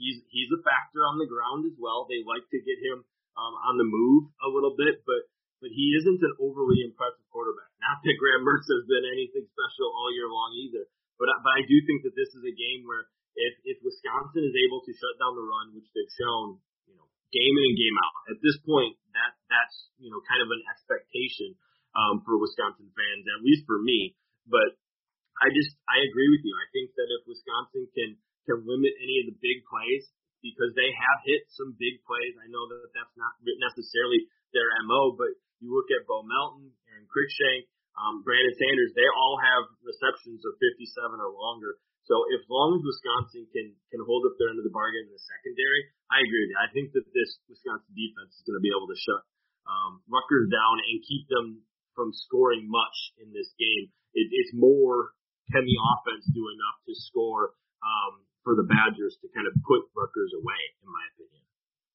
he's 0.00 0.24
he's 0.32 0.50
a 0.50 0.60
factor 0.64 1.04
on 1.04 1.20
the 1.20 1.28
ground 1.28 1.68
as 1.68 1.76
well. 1.76 2.08
They 2.08 2.24
like 2.24 2.48
to 2.48 2.58
get 2.64 2.80
him 2.80 3.04
um, 3.36 3.54
on 3.68 3.76
the 3.76 3.86
move 3.86 4.32
a 4.40 4.48
little 4.48 4.74
bit, 4.74 5.04
but 5.04 5.28
but 5.60 5.70
he 5.70 5.94
isn't 6.02 6.18
an 6.18 6.34
overly 6.42 6.82
impressive 6.82 7.22
quarterback. 7.30 7.70
Not 7.78 8.02
that 8.02 8.18
Graham 8.18 8.42
Mertz 8.42 8.66
has 8.66 8.82
been 8.88 9.06
anything 9.06 9.46
special 9.46 9.94
all 9.94 10.10
year 10.10 10.26
long 10.26 10.50
either, 10.58 10.88
but 11.20 11.28
but 11.44 11.52
I 11.54 11.62
do 11.68 11.76
think 11.86 12.02
that 12.08 12.16
this 12.18 12.32
is 12.34 12.42
a 12.42 12.54
game 12.54 12.82
where 12.88 13.06
if 13.42 13.54
if 13.66 13.78
Wisconsin 13.82 14.46
is 14.46 14.54
able 14.54 14.80
to 14.86 14.92
shut 14.94 15.14
down 15.18 15.34
the 15.34 15.42
run, 15.42 15.74
which 15.74 15.88
they've 15.90 16.14
shown, 16.14 16.62
you 16.86 16.94
know, 16.94 17.06
game 17.34 17.54
in 17.58 17.74
and 17.74 17.76
game 17.78 17.96
out, 17.98 18.14
at 18.30 18.38
this 18.40 18.58
point 18.62 18.94
that 19.18 19.34
that's 19.50 19.90
you 19.98 20.08
know 20.08 20.22
kind 20.24 20.42
of 20.42 20.48
an 20.54 20.62
expectation 20.70 21.58
um, 21.98 22.22
for 22.22 22.38
Wisconsin 22.38 22.88
fans, 22.94 23.24
at 23.26 23.42
least 23.42 23.66
for 23.66 23.82
me. 23.82 24.14
But 24.46 24.78
I 25.42 25.50
just 25.50 25.74
I 25.90 26.02
agree 26.06 26.30
with 26.30 26.42
you. 26.46 26.54
I 26.54 26.68
think 26.70 26.94
that 26.94 27.08
if 27.10 27.26
Wisconsin 27.26 27.90
can 27.92 28.14
can 28.46 28.62
limit 28.62 28.94
any 28.98 29.22
of 29.22 29.34
the 29.34 29.36
big 29.38 29.62
plays 29.66 30.06
because 30.42 30.74
they 30.74 30.90
have 30.90 31.22
hit 31.22 31.46
some 31.54 31.78
big 31.78 32.02
plays. 32.02 32.34
I 32.42 32.50
know 32.50 32.66
that 32.66 32.90
that's 32.90 33.14
not 33.14 33.38
necessarily 33.46 34.26
their 34.50 34.66
mo, 34.84 35.14
but 35.14 35.30
you 35.62 35.70
look 35.70 35.86
at 35.94 36.02
Bo 36.10 36.26
Melton, 36.26 36.74
Aron 36.90 37.06
Cruickshank, 37.06 37.70
um, 37.94 38.26
Brandon 38.26 38.52
Sanders. 38.58 38.90
They 38.98 39.06
all 39.14 39.38
have 39.38 39.70
receptions 39.86 40.42
of 40.42 40.58
57 40.58 41.22
or 41.22 41.30
longer. 41.30 41.78
So 42.06 42.26
if 42.34 42.42
long 42.50 42.74
as 42.78 42.82
Wisconsin 42.82 43.46
can 43.54 43.78
can 43.94 44.02
hold 44.02 44.26
up 44.26 44.34
their 44.34 44.50
end 44.50 44.58
of 44.58 44.66
the 44.66 44.74
bargain 44.74 45.06
in 45.06 45.12
the 45.14 45.22
secondary, 45.22 45.86
I 46.10 46.18
agree 46.18 46.42
with 46.44 46.52
you. 46.52 46.58
I 46.58 46.70
think 46.74 46.86
that 46.98 47.06
this 47.14 47.38
Wisconsin 47.46 47.94
defense 47.94 48.34
is 48.34 48.42
going 48.42 48.58
to 48.58 48.64
be 48.64 48.74
able 48.74 48.90
to 48.90 48.98
shut 48.98 49.22
um, 49.70 50.02
Rutgers 50.10 50.50
down 50.50 50.82
and 50.82 50.98
keep 51.06 51.30
them 51.30 51.62
from 51.94 52.10
scoring 52.10 52.66
much 52.66 53.14
in 53.22 53.30
this 53.30 53.54
game. 53.54 53.94
It, 54.18 54.28
it's 54.34 54.50
more 54.52 55.14
can 55.50 55.62
the 55.62 55.78
offense 55.94 56.26
do 56.30 56.42
enough 56.42 56.78
to 56.86 56.94
score 56.96 57.54
um, 57.82 58.22
for 58.42 58.58
the 58.58 58.66
Badgers 58.66 59.18
to 59.22 59.30
kind 59.30 59.46
of 59.46 59.54
put 59.62 59.86
Rutgers 59.94 60.34
away, 60.34 60.62
in 60.82 60.88
my 60.90 61.04
opinion. 61.14 61.44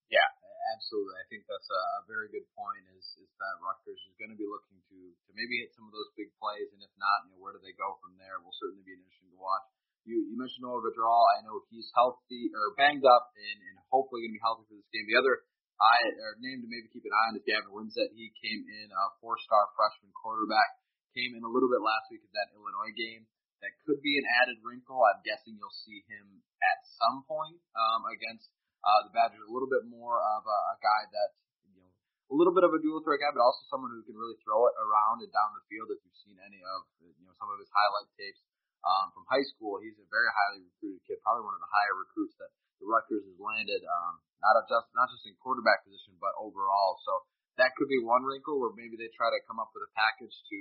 Yeah, 0.07 0.27
absolutely. 0.75 1.19
I 1.19 1.25
think 1.27 1.43
that's 1.51 1.67
a, 1.67 1.81
a 1.99 2.07
very 2.07 2.31
good 2.31 2.47
point. 2.55 2.87
Is 2.95 3.03
is 3.19 3.31
that 3.43 3.59
Rutgers 3.59 3.99
is 4.07 4.15
going 4.15 4.31
to 4.31 4.39
be 4.39 4.47
looking 4.47 4.79
to 4.79 4.99
to 5.11 5.29
maybe 5.35 5.59
hit 5.59 5.75
some 5.75 5.87
of 5.87 5.91
those 5.91 6.07
big 6.15 6.31
plays, 6.39 6.71
and 6.71 6.79
if 6.79 6.93
not, 6.95 7.27
you 7.27 7.35
know, 7.35 7.43
where 7.43 7.51
do 7.51 7.59
they 7.59 7.75
go 7.75 7.99
from 7.99 8.15
there? 8.15 8.39
Will 8.39 8.55
certainly 8.55 8.87
be 8.87 8.95
an 8.95 9.03
interesting 9.03 9.35
to 9.35 9.39
watch. 9.39 9.67
You 10.07 10.23
you 10.23 10.39
mentioned 10.39 10.63
Noah 10.63 10.79
Vedral. 10.79 11.23
I 11.35 11.43
know 11.43 11.67
he's 11.67 11.91
healthy 11.91 12.47
or 12.55 12.71
banged 12.79 13.03
up, 13.03 13.35
and 13.35 13.57
and 13.59 13.75
hopefully 13.91 14.23
going 14.23 14.31
to 14.31 14.39
be 14.39 14.47
healthy 14.47 14.63
for 14.71 14.79
this 14.79 14.87
game. 14.95 15.03
The 15.03 15.19
other 15.19 15.43
eye 15.83 16.07
or 16.23 16.39
name 16.39 16.63
to 16.63 16.67
maybe 16.71 16.87
keep 16.89 17.03
an 17.03 17.11
eye 17.11 17.27
on 17.29 17.35
is 17.35 17.43
Gavin 17.43 17.75
Wimsatt. 17.75 18.15
He 18.15 18.31
came 18.39 18.63
in 18.63 18.87
a 18.87 19.03
four-star 19.19 19.67
freshman 19.75 20.15
quarterback. 20.15 20.79
Came 21.11 21.35
in 21.35 21.43
a 21.43 21.51
little 21.51 21.67
bit 21.67 21.83
last 21.83 22.07
week 22.07 22.23
at 22.23 22.33
that 22.33 22.55
Illinois 22.55 22.95
game. 22.95 23.27
That 23.59 23.73
could 23.83 23.99
be 24.05 24.15
an 24.21 24.25
added 24.41 24.61
wrinkle. 24.61 25.01
I'm 25.01 25.19
guessing 25.25 25.57
you'll 25.57 25.73
see 25.73 26.05
him 26.05 26.45
at 26.61 26.77
some 26.85 27.25
point 27.25 27.57
um, 27.73 28.05
against 28.07 28.53
uh, 28.85 29.09
the 29.09 29.11
Badgers. 29.11 29.43
A 29.43 29.53
little 29.53 29.69
bit 29.69 29.89
more 29.89 30.21
of 30.21 30.41
a, 30.45 30.59
a 30.71 30.75
guy 30.77 31.01
that 31.09 31.29
you 31.67 31.73
know, 31.81 31.89
a 32.31 32.35
little 32.37 32.53
bit 32.53 32.63
of 32.63 32.71
a 32.71 32.79
dual 32.79 33.01
threat 33.01 33.19
guy, 33.19 33.33
but 33.33 33.41
also 33.41 33.65
someone 33.67 33.91
who 33.91 34.05
can 34.05 34.15
really 34.15 34.37
throw 34.45 34.69
it 34.69 34.75
around 34.77 35.25
and 35.25 35.33
down 35.33 35.57
the 35.57 35.65
field. 35.67 35.89
If 35.89 35.99
you've 36.05 36.21
seen 36.21 36.37
any 36.37 36.61
of 36.63 36.79
you 37.01 37.25
know 37.25 37.33
some 37.41 37.49
of 37.49 37.57
his 37.57 37.69
highlight 37.73 38.07
tapes 38.13 38.39
um, 38.85 39.11
from 39.13 39.25
high 39.27 39.45
school, 39.45 39.81
he's 39.81 39.97
a 39.97 40.07
very 40.07 40.29
highly 40.29 40.61
recruited 40.67 41.01
kid, 41.07 41.17
probably 41.25 41.45
one 41.45 41.57
of 41.57 41.63
the 41.63 41.73
higher 41.73 41.95
recruits 41.97 42.37
that 42.37 42.51
the 42.77 42.85
Rutgers 42.85 43.25
has 43.25 43.37
landed. 43.41 43.81
Um, 43.81 44.21
not 44.41 44.53
just 44.69 44.87
not 44.93 45.09
just 45.09 45.25
in 45.25 45.33
quarterback 45.41 45.81
position, 45.81 46.13
but 46.21 46.33
overall. 46.37 47.01
So 47.01 47.25
that 47.57 47.73
could 47.73 47.89
be 47.89 48.01
one 48.05 48.21
wrinkle 48.21 48.61
where 48.61 48.73
maybe 48.77 48.95
they 48.95 49.09
try 49.17 49.33
to 49.33 49.41
come 49.49 49.57
up 49.57 49.73
with 49.73 49.89
a 49.89 49.91
package 49.97 50.33
to 50.53 50.59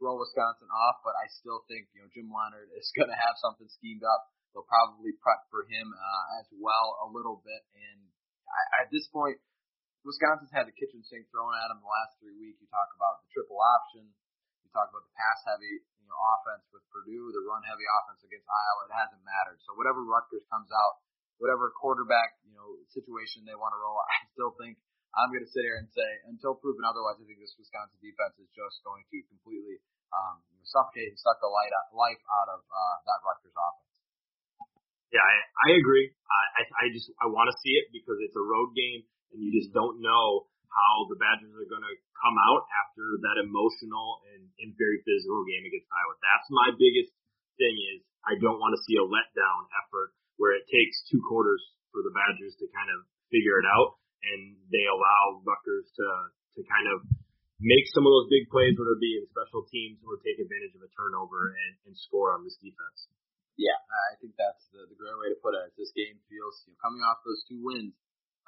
throw 0.00 0.16
Wisconsin 0.16 0.68
off. 0.72 1.04
But 1.04 1.12
I 1.20 1.28
still 1.28 1.60
think 1.68 1.92
you 1.92 2.00
know 2.00 2.08
Jim 2.12 2.32
Leonhard 2.32 2.72
is 2.72 2.88
going 2.96 3.12
to 3.12 3.20
have 3.20 3.36
something 3.40 3.68
schemed 3.68 4.04
up. 4.04 4.32
They'll 4.52 4.68
probably 4.68 5.16
prep 5.20 5.48
for 5.48 5.64
him 5.64 5.92
uh, 5.92 6.24
as 6.40 6.48
well 6.56 7.00
a 7.04 7.08
little 7.08 7.40
bit. 7.40 7.62
And 7.72 8.00
I, 8.48 8.84
at 8.84 8.88
this 8.92 9.08
point, 9.08 9.40
Wisconsin's 10.04 10.52
had 10.52 10.68
the 10.68 10.76
kitchen 10.76 11.00
sink 11.08 11.24
thrown 11.32 11.56
at 11.56 11.72
them 11.72 11.80
the 11.80 11.88
last 11.88 12.20
three 12.20 12.36
weeks. 12.36 12.60
You 12.60 12.68
talk 12.68 12.92
about 12.92 13.24
the 13.24 13.28
triple 13.32 13.56
option. 13.56 14.12
You 14.60 14.68
talk 14.76 14.92
about 14.92 15.08
the 15.08 15.14
pass 15.16 15.40
heavy 15.48 15.80
know, 16.12 16.20
offense 16.36 16.68
with 16.68 16.84
Purdue, 16.92 17.32
the 17.32 17.42
run 17.48 17.64
heavy 17.64 17.88
offense 17.88 18.20
against 18.20 18.44
Iowa. 18.44 18.80
It 18.86 18.94
hasn't 18.94 19.24
mattered. 19.24 19.56
So 19.64 19.72
whatever 19.72 20.04
Rutgers 20.04 20.44
comes 20.52 20.68
out 20.68 21.00
whatever 21.42 21.74
quarterback 21.74 22.38
you 22.46 22.54
know 22.54 22.78
situation 22.94 23.42
they 23.42 23.58
want 23.58 23.74
to 23.74 23.80
roll. 23.82 23.98
I 24.06 24.30
still 24.30 24.54
think 24.54 24.78
I'm 25.18 25.28
going 25.34 25.44
to 25.44 25.50
sit 25.50 25.66
here 25.66 25.76
and 25.76 25.90
say 25.90 26.08
until 26.30 26.56
proven 26.56 26.86
otherwise, 26.86 27.20
I 27.20 27.26
think 27.26 27.42
this 27.42 27.52
Wisconsin 27.58 27.98
defense 28.00 28.38
is 28.40 28.48
just 28.54 28.80
going 28.80 29.04
to 29.12 29.18
completely 29.28 29.82
um, 30.14 30.40
suffocate 30.64 31.12
and 31.12 31.20
suck 31.20 31.36
the 31.44 31.50
light 31.52 31.68
out, 31.68 31.92
life 31.92 32.22
out 32.40 32.48
of 32.48 32.60
uh, 32.64 32.96
that 33.04 33.20
Rutgers 33.20 33.52
offense. 33.52 33.92
Yeah, 35.12 35.20
I, 35.20 35.34
I 35.68 35.68
agree. 35.76 36.08
I, 36.56 36.64
I 36.64 36.84
just 36.96 37.12
I 37.20 37.28
want 37.28 37.52
to 37.52 37.56
see 37.60 37.76
it 37.76 37.92
because 37.92 38.16
it's 38.24 38.38
a 38.38 38.40
road 38.40 38.72
game 38.72 39.04
and 39.36 39.44
you 39.44 39.52
just 39.52 39.68
don't 39.76 40.00
know 40.00 40.48
how 40.72 41.06
the 41.12 41.20
Badgers 41.20 41.52
are 41.52 41.68
going 41.68 41.84
to 41.84 41.96
come 42.16 42.36
out 42.48 42.64
after 42.80 43.20
that 43.28 43.36
emotional 43.44 44.24
and, 44.32 44.48
and 44.64 44.72
very 44.80 45.04
physical 45.04 45.44
game 45.44 45.68
against 45.68 45.88
Iowa. 45.92 46.16
That's 46.18 46.48
my 46.48 46.68
biggest 46.72 47.12
thing 47.60 47.76
is 47.92 48.00
I 48.24 48.40
don't 48.40 48.56
want 48.56 48.72
to 48.74 48.80
see 48.88 48.96
a 48.96 49.04
letdown 49.04 49.68
effort 49.84 50.16
where 50.40 50.56
it 50.56 50.64
takes 50.72 51.04
two 51.12 51.20
quarters 51.28 51.60
for 51.92 52.00
the 52.00 52.14
Badgers 52.14 52.56
to 52.58 52.66
kind 52.72 52.88
of 52.88 53.04
figure 53.28 53.60
it 53.60 53.68
out, 53.68 54.00
and 54.24 54.56
they 54.72 54.84
allow 54.88 55.44
Rutgers 55.44 55.88
to 56.00 56.08
to 56.56 56.60
kind 56.68 56.84
of 56.92 57.04
make 57.62 57.86
some 57.94 58.04
of 58.04 58.12
those 58.12 58.28
big 58.28 58.50
plays, 58.52 58.76
whether 58.76 58.92
it 58.92 59.00
be 59.00 59.16
in 59.16 59.24
special 59.32 59.64
teams 59.70 60.02
or 60.04 60.20
take 60.20 60.36
advantage 60.36 60.76
of 60.76 60.84
a 60.84 60.90
turnover 60.92 61.54
and, 61.56 61.72
and 61.88 61.94
score 61.96 62.34
on 62.34 62.44
this 62.44 62.58
defense. 62.60 63.08
Yeah, 63.56 63.78
I 64.12 64.18
think 64.20 64.36
that's 64.36 64.66
the, 64.74 64.84
the 64.88 64.96
great 64.98 65.16
way 65.16 65.28
to 65.32 65.38
put 65.40 65.56
it. 65.56 65.72
This 65.76 65.92
game 65.94 66.18
feels 66.28 66.64
you 66.66 66.74
know, 66.74 66.78
coming 66.82 67.00
off 67.04 67.24
those 67.24 67.40
two 67.46 67.60
wins, 67.60 67.94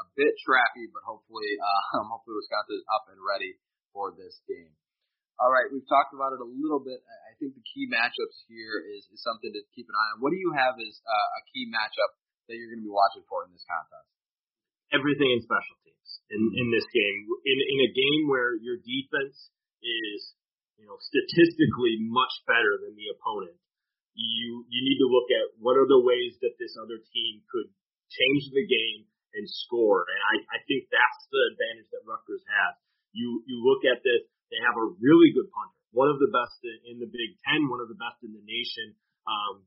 a 0.00 0.06
bit 0.18 0.34
trappy, 0.42 0.90
but 0.90 1.02
hopefully, 1.06 1.48
uh, 1.58 2.02
hopefully 2.12 2.38
Wisconsin 2.38 2.80
is 2.80 2.86
up 2.90 3.06
and 3.10 3.18
ready 3.20 3.54
for 3.94 4.14
this 4.14 4.40
game. 4.50 4.72
All 5.42 5.50
right, 5.50 5.66
we've 5.66 5.86
talked 5.90 6.14
about 6.14 6.30
it 6.30 6.38
a 6.38 6.46
little 6.46 6.78
bit. 6.78 7.02
I 7.26 7.34
think 7.42 7.58
the 7.58 7.66
key 7.66 7.90
matchups 7.90 8.46
here 8.46 8.78
is, 8.78 9.02
is 9.10 9.18
something 9.18 9.50
to 9.50 9.62
keep 9.74 9.90
an 9.90 9.96
eye 9.98 10.10
on. 10.14 10.22
What 10.22 10.30
do 10.30 10.38
you 10.38 10.54
have 10.54 10.78
as 10.78 10.94
uh, 11.02 11.38
a 11.38 11.42
key 11.50 11.66
matchup 11.66 12.14
that 12.46 12.54
you're 12.54 12.70
going 12.70 12.82
to 12.82 12.86
be 12.86 12.94
watching 12.94 13.26
for 13.26 13.42
in 13.42 13.50
this 13.50 13.66
contest? 13.66 14.06
Everything 14.94 15.34
in 15.34 15.42
special 15.42 15.74
teams 15.82 16.10
in, 16.30 16.42
in 16.54 16.66
this 16.70 16.86
game. 16.94 17.26
In, 17.26 17.58
in 17.58 17.78
a 17.82 17.90
game 17.90 18.30
where 18.30 18.54
your 18.62 18.78
defense 18.78 19.50
is, 19.82 20.38
you 20.78 20.86
know, 20.86 20.94
statistically 21.02 21.98
much 21.98 22.34
better 22.46 22.78
than 22.78 22.94
the 22.94 23.10
opponent, 23.18 23.58
you 24.14 24.62
you 24.70 24.80
need 24.86 25.02
to 25.02 25.10
look 25.10 25.26
at 25.34 25.58
what 25.58 25.74
are 25.74 25.90
the 25.90 25.98
ways 25.98 26.38
that 26.38 26.54
this 26.62 26.78
other 26.78 27.02
team 27.02 27.42
could 27.50 27.66
change 28.14 28.46
the 28.54 28.62
game 28.62 29.10
and 29.34 29.46
score. 29.46 30.06
And 30.06 30.20
I, 30.30 30.34
I 30.56 30.58
think 30.66 30.86
that's 30.90 31.22
the 31.30 31.42
advantage 31.54 31.88
that 31.90 32.06
Rutgers 32.06 32.44
has. 32.46 32.72
You 33.14 33.42
you 33.46 33.62
look 33.62 33.86
at 33.86 34.02
this 34.02 34.26
they 34.54 34.60
have 34.62 34.78
a 34.78 34.86
really 35.02 35.34
good 35.34 35.50
punter, 35.50 35.74
one 35.90 36.06
of 36.06 36.22
the 36.22 36.30
best 36.30 36.62
in 36.86 37.02
the 37.02 37.10
Big 37.10 37.34
Ten, 37.42 37.66
one 37.66 37.82
of 37.82 37.90
the 37.90 37.98
best 37.98 38.22
in 38.22 38.30
the 38.30 38.44
nation, 38.44 38.94
um, 39.26 39.66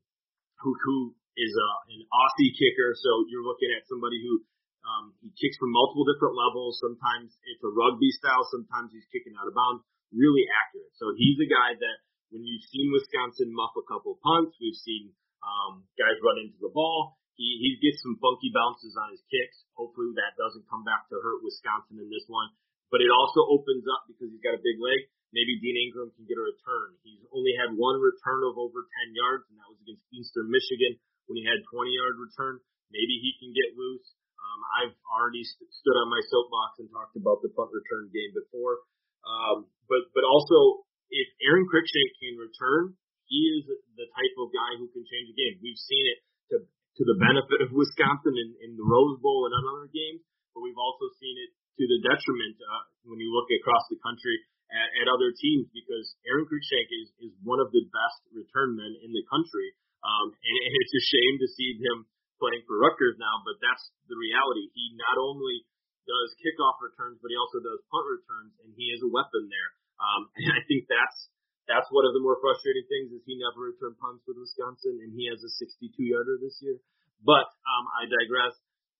who 0.64 0.72
who 0.80 0.98
is 1.36 1.54
a, 1.54 1.70
an 1.92 2.02
Aussie 2.08 2.54
kicker. 2.56 2.96
So 2.96 3.28
you're 3.30 3.46
looking 3.46 3.70
at 3.76 3.84
somebody 3.90 4.24
who 4.24 4.42
um, 4.88 5.06
he 5.20 5.30
kicks 5.36 5.60
from 5.60 5.76
multiple 5.76 6.08
different 6.08 6.40
levels. 6.40 6.80
Sometimes 6.80 7.36
it's 7.52 7.64
a 7.66 7.72
rugby 7.74 8.10
style, 8.16 8.48
sometimes 8.48 8.96
he's 8.96 9.08
kicking 9.12 9.36
out 9.36 9.50
of 9.50 9.54
bounds. 9.54 9.84
Really 10.16 10.48
accurate. 10.48 10.96
So 10.96 11.12
he's 11.20 11.36
a 11.36 11.50
guy 11.52 11.76
that 11.76 11.98
when 12.32 12.48
you've 12.48 12.64
seen 12.72 12.88
Wisconsin 12.96 13.52
muff 13.52 13.76
a 13.76 13.84
couple 13.84 14.16
punts, 14.24 14.56
we've 14.56 14.80
seen 14.80 15.12
um, 15.44 15.84
guys 16.00 16.16
run 16.24 16.40
into 16.40 16.56
the 16.64 16.72
ball. 16.72 17.20
He, 17.38 17.62
he 17.62 17.70
gets 17.78 18.02
some 18.02 18.18
funky 18.18 18.50
bounces 18.50 18.98
on 18.98 19.14
his 19.14 19.22
kicks. 19.30 19.62
Hopefully 19.78 20.12
that 20.18 20.34
doesn't 20.36 20.66
come 20.66 20.82
back 20.82 21.06
to 21.10 21.22
hurt 21.22 21.46
Wisconsin 21.46 22.02
in 22.02 22.10
this 22.10 22.26
one. 22.26 22.50
But 22.90 23.06
it 23.06 23.14
also 23.14 23.46
opens 23.46 23.86
up 23.86 24.10
because 24.10 24.34
he's 24.34 24.42
got 24.42 24.58
a 24.58 24.64
big 24.64 24.82
leg. 24.82 25.06
Maybe 25.36 25.60
Dean 25.60 25.76
Engram 25.76 26.10
can 26.16 26.26
get 26.26 26.40
a 26.40 26.46
return. 26.46 26.98
He's 27.04 27.22
only 27.36 27.52
had 27.60 27.76
one 27.76 28.00
return 28.00 28.48
of 28.48 28.56
over 28.56 28.88
10 29.06 29.12
yards, 29.12 29.44
and 29.52 29.60
that 29.60 29.70
was 29.70 29.80
against 29.84 30.08
Eastern 30.10 30.48
Michigan 30.48 30.96
when 31.28 31.36
he 31.36 31.44
had 31.44 31.60
20 31.68 31.92
yard 31.94 32.16
return. 32.16 32.64
Maybe 32.90 33.20
he 33.20 33.36
can 33.38 33.52
get 33.52 33.76
loose. 33.76 34.08
Um, 34.40 34.60
I've 34.80 34.96
already 35.12 35.44
st- 35.44 35.68
stood 35.84 36.00
on 36.00 36.08
my 36.08 36.24
soapbox 36.32 36.80
and 36.80 36.88
talked 36.88 37.20
about 37.20 37.44
the 37.44 37.52
punt 37.52 37.76
return 37.76 38.08
game 38.16 38.32
before. 38.32 38.80
Um, 39.28 39.68
but 39.92 40.08
but 40.16 40.24
also, 40.24 40.88
if 41.12 41.28
Aron 41.44 41.68
Cruickshank 41.68 42.16
can 42.24 42.40
return, 42.40 42.96
he 43.28 43.60
is 43.60 43.68
the 43.68 44.08
type 44.08 44.36
of 44.40 44.56
guy 44.56 44.80
who 44.80 44.88
can 44.96 45.04
change 45.04 45.28
a 45.28 45.36
game. 45.36 45.60
We've 45.60 45.80
seen 45.80 46.06
it 46.16 46.20
to 46.56 46.56
to 46.98 47.04
the 47.06 47.18
benefit 47.22 47.62
of 47.62 47.74
Wisconsin 47.74 48.34
in, 48.34 48.50
in 48.66 48.72
the 48.74 48.86
Rose 48.86 49.22
Bowl 49.22 49.46
and 49.46 49.54
other 49.54 49.90
games, 49.94 50.26
but 50.54 50.66
we've 50.66 50.78
also 50.78 51.08
seen 51.22 51.38
it 51.38 51.54
to 51.78 51.86
the 51.86 52.02
detriment 52.02 52.58
uh, 52.58 52.84
when 53.06 53.22
you 53.22 53.30
look 53.30 53.48
across 53.54 53.86
the 53.94 54.02
country 54.02 54.34
at, 54.74 55.06
at 55.06 55.08
other 55.08 55.30
teams 55.30 55.70
because 55.70 56.18
Aron 56.26 56.50
Cruickshank 56.50 56.90
is, 56.90 57.08
is 57.30 57.34
one 57.46 57.62
of 57.62 57.70
the 57.70 57.86
best 57.94 58.20
return 58.34 58.74
men 58.74 58.98
in 59.06 59.14
the 59.14 59.26
country. 59.30 59.78
Um, 60.02 60.34
and, 60.34 60.58
and 60.58 60.74
it's 60.82 60.98
a 60.98 61.04
shame 61.06 61.36
to 61.38 61.48
see 61.54 61.78
him 61.78 62.10
playing 62.42 62.66
for 62.66 62.82
Rutgers 62.82 63.18
now, 63.22 63.46
but 63.46 63.62
that's 63.62 63.94
the 64.10 64.18
reality. 64.18 64.70
He 64.74 64.98
not 64.98 65.22
only, 65.22 65.66
does 66.08 66.32
kickoff 66.40 66.80
returns, 66.80 67.20
but 67.20 67.30
he 67.30 67.38
also 67.38 67.60
does 67.60 67.84
punt 67.92 68.08
returns, 68.08 68.56
and 68.64 68.72
he 68.74 68.96
is 68.96 69.04
a 69.04 69.12
weapon 69.12 69.52
there. 69.52 69.72
Um, 70.00 70.32
and 70.40 70.56
I 70.56 70.64
think 70.66 70.88
that's 70.88 71.28
that's 71.68 71.92
one 71.92 72.08
of 72.08 72.16
the 72.16 72.24
more 72.24 72.40
frustrating 72.40 72.88
things 72.88 73.12
is 73.12 73.22
he 73.28 73.36
never 73.36 73.68
returned 73.70 74.00
punts 74.00 74.24
with 74.24 74.40
Wisconsin, 74.40 75.04
and 75.04 75.12
he 75.12 75.28
has 75.28 75.44
a 75.44 75.52
62 75.52 75.92
yarder 76.00 76.40
this 76.40 76.56
year. 76.64 76.80
But 77.22 77.52
um, 77.68 77.86
I 78.00 78.08
digress. 78.08 78.56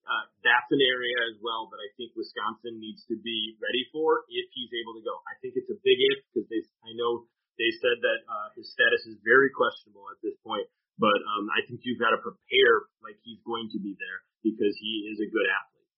Uh, 0.08 0.24
that's 0.40 0.72
an 0.72 0.80
area 0.80 1.20
as 1.28 1.36
well 1.44 1.68
that 1.68 1.84
I 1.84 1.92
think 2.00 2.16
Wisconsin 2.16 2.80
needs 2.80 3.04
to 3.12 3.20
be 3.20 3.60
ready 3.60 3.84
for 3.92 4.24
if 4.32 4.48
he's 4.56 4.72
able 4.80 4.96
to 4.96 5.04
go. 5.04 5.20
I 5.28 5.36
think 5.44 5.60
it's 5.60 5.68
a 5.68 5.76
big 5.84 6.00
if 6.16 6.24
because 6.32 6.48
they, 6.48 6.64
I 6.88 6.96
know 6.96 7.28
they 7.60 7.72
said 7.84 8.00
that 8.00 8.20
uh, 8.24 8.48
his 8.56 8.72
status 8.72 9.04
is 9.04 9.20
very 9.28 9.52
questionable 9.52 10.08
at 10.08 10.20
this 10.24 10.40
point, 10.48 10.64
but 10.96 11.20
um, 11.36 11.52
I 11.52 11.60
think 11.68 11.84
you've 11.84 12.00
got 12.00 12.16
to 12.16 12.24
prepare 12.24 12.88
like 13.04 13.20
he's 13.28 13.44
going 13.44 13.68
to 13.76 13.80
be 13.84 14.00
there 14.00 14.24
because 14.48 14.72
he 14.80 15.12
is 15.12 15.20
a 15.20 15.28
good 15.28 15.44
athlete. 15.44 15.92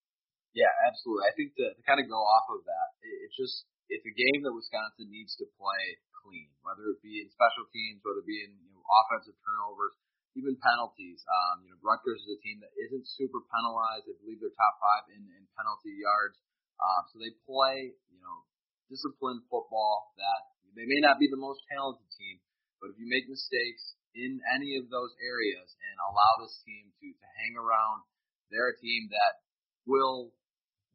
Yeah, 0.57 0.73
absolutely. 0.89 1.29
I 1.29 1.33
think 1.37 1.53
to, 1.61 1.65
to 1.77 1.81
kind 1.85 2.01
of 2.01 2.09
go 2.09 2.17
off 2.17 2.49
of 2.49 2.65
that, 2.65 2.87
it, 3.05 3.29
it's 3.29 3.37
just 3.37 3.69
it's 3.93 4.05
a 4.05 4.13
game 4.13 4.41
that 4.45 4.53
Wisconsin 4.53 5.09
needs 5.09 5.37
to 5.37 5.45
play 5.57 6.01
clean, 6.21 6.51
whether 6.61 6.85
it 6.91 6.99
be 7.03 7.23
in 7.23 7.27
special 7.31 7.65
teams, 7.71 8.03
whether 8.03 8.21
it 8.21 8.29
be 8.29 8.43
in 8.43 8.51
you 8.53 8.71
know, 8.75 8.83
offensive 8.85 9.37
turnovers 9.41 9.95
even 10.37 10.55
penalties. 10.61 11.25
Um, 11.25 11.65
you 11.65 11.69
know, 11.73 11.79
Rutgers 11.81 12.21
is 12.21 12.37
a 12.37 12.39
team 12.39 12.61
that 12.61 12.73
isn't 12.77 13.05
super 13.19 13.41
penalized. 13.49 14.05
I 14.05 14.15
believe 14.21 14.39
they're 14.39 14.53
top 14.53 14.75
five 14.77 15.09
in, 15.11 15.23
in 15.25 15.43
penalty 15.57 15.95
yards. 15.97 16.37
Uh, 16.77 17.01
so 17.09 17.19
they 17.19 17.33
play, 17.43 17.97
you 18.07 18.21
know, 18.21 18.45
disciplined 18.87 19.43
football 19.49 20.13
that 20.15 20.41
they 20.77 20.85
may 20.85 21.01
not 21.01 21.19
be 21.19 21.27
the 21.27 21.39
most 21.39 21.65
talented 21.67 22.07
team, 22.15 22.39
but 22.79 22.93
if 22.93 22.97
you 23.01 23.09
make 23.09 23.27
mistakes 23.27 23.99
in 24.15 24.39
any 24.55 24.79
of 24.79 24.87
those 24.87 25.11
areas 25.19 25.75
and 25.75 25.95
allow 25.99 26.31
this 26.39 26.55
team 26.63 26.87
to, 27.03 27.07
to 27.11 27.27
hang 27.43 27.53
around, 27.59 28.05
they're 28.47 28.73
a 28.73 28.79
team 28.79 29.11
that 29.11 29.43
will 29.85 30.31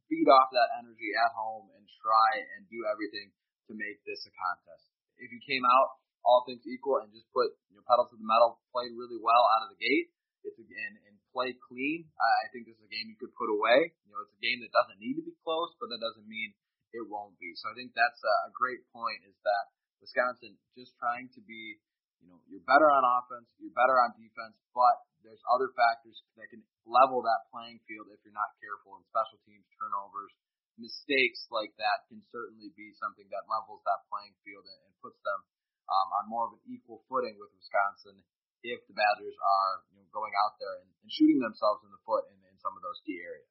feed 0.09 0.27
off 0.31 0.49
that 0.57 0.81
energy 0.81 1.13
at 1.21 1.37
home 1.37 1.69
and 1.77 1.85
try 2.01 2.31
and 2.57 2.67
do 2.73 2.81
everything 2.89 3.31
to 3.69 3.73
make 3.77 4.01
this 4.09 4.25
a 4.25 4.33
contest. 4.33 4.94
If 5.19 5.31
you 5.31 5.41
came 5.43 5.65
out 5.65 5.99
all 6.25 6.43
things 6.49 6.65
equal, 6.65 7.05
and 7.05 7.13
just 7.13 7.29
put 7.31 7.53
you 7.69 7.77
know 7.77 7.85
pedal 7.85 8.09
to 8.09 8.17
the 8.17 8.25
metal, 8.25 8.61
played 8.73 8.93
really 8.97 9.21
well 9.21 9.45
out 9.57 9.69
of 9.69 9.77
the 9.77 9.81
gate. 9.81 10.09
It's 10.45 10.61
again 10.61 11.01
and 11.09 11.17
play 11.33 11.57
clean. 11.57 12.05
I 12.21 12.53
think 12.53 12.69
this 12.69 12.77
is 12.77 12.85
a 12.85 12.93
game 12.93 13.09
you 13.09 13.19
could 13.19 13.33
put 13.35 13.49
away. 13.49 13.97
You 14.05 14.13
know, 14.13 14.21
it's 14.23 14.37
a 14.37 14.43
game 14.45 14.61
that 14.61 14.73
doesn't 14.73 15.01
need 15.01 15.17
to 15.17 15.25
be 15.25 15.35
close, 15.41 15.73
but 15.81 15.89
that 15.89 16.01
doesn't 16.01 16.29
mean 16.29 16.53
it 16.95 17.05
won't 17.11 17.35
be. 17.43 17.57
So 17.59 17.73
I 17.73 17.75
think 17.75 17.97
that's 17.97 18.23
a 18.23 18.53
great 18.55 18.85
point. 18.95 19.25
Is 19.27 19.37
that 19.43 19.65
Wisconsin 20.05 20.55
just 20.77 20.95
trying 21.01 21.33
to 21.35 21.41
be, 21.43 21.81
you 22.23 22.29
know, 22.31 22.39
you're 22.47 22.65
better 22.69 22.93
on 22.93 23.03
offense, 23.03 23.49
you're 23.57 23.75
better 23.75 23.97
on 23.99 24.15
defense, 24.15 24.55
but 24.77 25.01
there's 25.25 25.41
other 25.49 25.73
factors 25.73 26.21
that 26.37 26.53
can 26.53 26.61
level 26.85 27.25
that 27.25 27.49
playing 27.49 27.81
field 27.89 28.13
if 28.13 28.21
you're 28.23 28.37
not 28.37 28.53
careful. 28.61 29.01
And 29.01 29.05
special 29.09 29.41
teams 29.49 29.65
turnovers, 29.81 30.31
mistakes 30.77 31.47
like 31.51 31.73
that 31.79 32.07
can 32.11 32.21
certainly 32.31 32.71
be 32.75 32.91
something 32.99 33.27
that 33.31 33.47
levels 33.47 33.83
that 33.87 34.07
playing 34.11 34.35
field 34.43 34.67
and, 34.67 34.81
and 34.91 34.95
puts 34.99 35.19
them 35.23 35.41
um, 35.87 36.09
on 36.23 36.25
more 36.31 36.51
of 36.51 36.57
an 36.57 36.63
equal 36.67 37.05
footing 37.07 37.37
with 37.39 37.53
Wisconsin 37.55 38.19
if 38.65 38.81
the 38.89 38.97
Badgers 38.97 39.37
are 39.37 39.85
you 39.93 40.01
know, 40.01 40.09
going 40.11 40.33
out 40.41 40.57
there 40.57 40.81
and, 40.81 40.89
and 41.05 41.11
shooting 41.13 41.37
themselves 41.37 41.85
in 41.85 41.93
the 41.93 42.01
foot 42.03 42.25
in, 42.33 42.39
in 42.49 42.57
some 42.65 42.73
of 42.73 42.81
those 42.81 42.97
key 43.05 43.21
areas. 43.21 43.49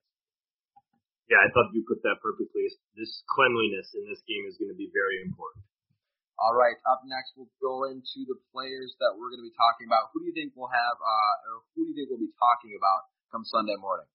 Yeah, 1.29 1.39
I 1.39 1.47
thought 1.53 1.71
you 1.71 1.85
put 1.87 2.03
that 2.03 2.19
perfectly. 2.19 2.67
This 2.97 3.23
cleanliness 3.31 3.95
in 3.95 4.03
this 4.09 4.19
game 4.27 4.43
is 4.49 4.59
going 4.59 4.73
to 4.73 4.77
be 4.77 4.91
very 4.91 5.23
important. 5.23 5.63
All 6.41 6.57
right, 6.57 6.75
up 6.89 7.05
next 7.05 7.37
we'll 7.37 7.53
go 7.61 7.87
into 7.87 8.25
the 8.25 8.35
players 8.51 8.97
that 8.99 9.13
we're 9.15 9.29
going 9.29 9.39
to 9.39 9.47
be 9.47 9.55
talking 9.55 9.85
about. 9.85 10.11
Who 10.11 10.25
do 10.25 10.27
you 10.27 10.35
think 10.35 10.57
we'll 10.57 10.73
have, 10.73 10.97
uh, 10.97 11.35
or 11.47 11.55
who 11.77 11.85
do 11.85 11.93
you 11.93 11.95
think 11.95 12.09
we'll 12.09 12.25
be 12.25 12.33
talking 12.35 12.73
about 12.73 13.07
come 13.29 13.45
Sunday 13.45 13.77
morning? 13.77 14.09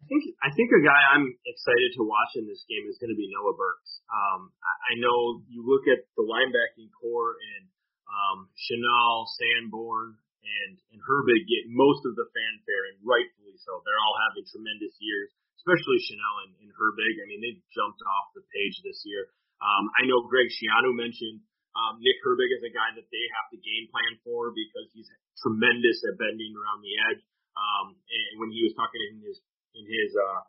I 0.00 0.04
think 0.08 0.22
I 0.40 0.50
think 0.56 0.68
a 0.72 0.82
guy 0.82 1.00
I'm 1.12 1.28
excited 1.44 1.90
to 2.00 2.02
watch 2.02 2.32
in 2.40 2.48
this 2.48 2.64
game 2.66 2.88
is 2.88 2.96
going 2.96 3.12
to 3.12 3.20
be 3.20 3.28
Noah 3.28 3.54
Burks. 3.54 4.00
Um, 4.08 4.50
I, 4.64 4.72
I 4.90 4.94
know 4.96 5.44
you 5.46 5.60
look 5.62 5.84
at 5.86 6.02
the 6.16 6.24
linebacking 6.24 6.88
core 6.96 7.36
and 7.36 7.64
um, 8.08 8.38
Chenal, 8.56 9.28
Sanborn, 9.36 10.16
and 10.40 10.72
and 10.90 11.00
Herbig 11.04 11.44
get 11.46 11.68
most 11.68 12.02
of 12.08 12.16
the 12.16 12.26
fanfare, 12.32 12.84
and 12.90 12.96
rightfully 13.04 13.54
so. 13.60 13.84
They're 13.84 14.00
all 14.00 14.16
having 14.30 14.48
tremendous 14.48 14.96
years, 14.98 15.30
especially 15.60 16.00
Chenal 16.08 16.36
and, 16.48 16.52
and 16.64 16.70
Herbig. 16.74 17.14
I 17.20 17.26
mean, 17.28 17.44
they 17.44 17.54
jumped 17.76 18.00
off 18.02 18.32
the 18.34 18.42
page 18.50 18.80
this 18.82 19.04
year. 19.04 19.28
Um, 19.60 19.92
I 20.00 20.08
know 20.08 20.24
Greg 20.24 20.48
Schiano 20.48 20.96
mentioned 20.96 21.44
um, 21.76 22.00
Nick 22.00 22.18
Herbig 22.24 22.50
as 22.56 22.64
a 22.64 22.72
guy 22.72 22.90
that 22.96 23.06
they 23.12 23.24
have 23.36 23.46
to 23.52 23.58
game 23.60 23.86
plan 23.92 24.16
for 24.24 24.50
because 24.50 24.88
he's 24.96 25.06
tremendous 25.38 26.02
at 26.08 26.16
bending 26.18 26.56
around 26.56 26.80
the 26.82 26.94
edge. 27.12 27.22
Um, 27.54 27.94
and 27.94 28.32
when 28.40 28.50
he 28.50 28.64
was 28.64 28.72
talking 28.74 28.98
in 29.12 29.20
his 29.20 29.38
in 29.74 29.84
his 29.86 30.10
uh, 30.14 30.40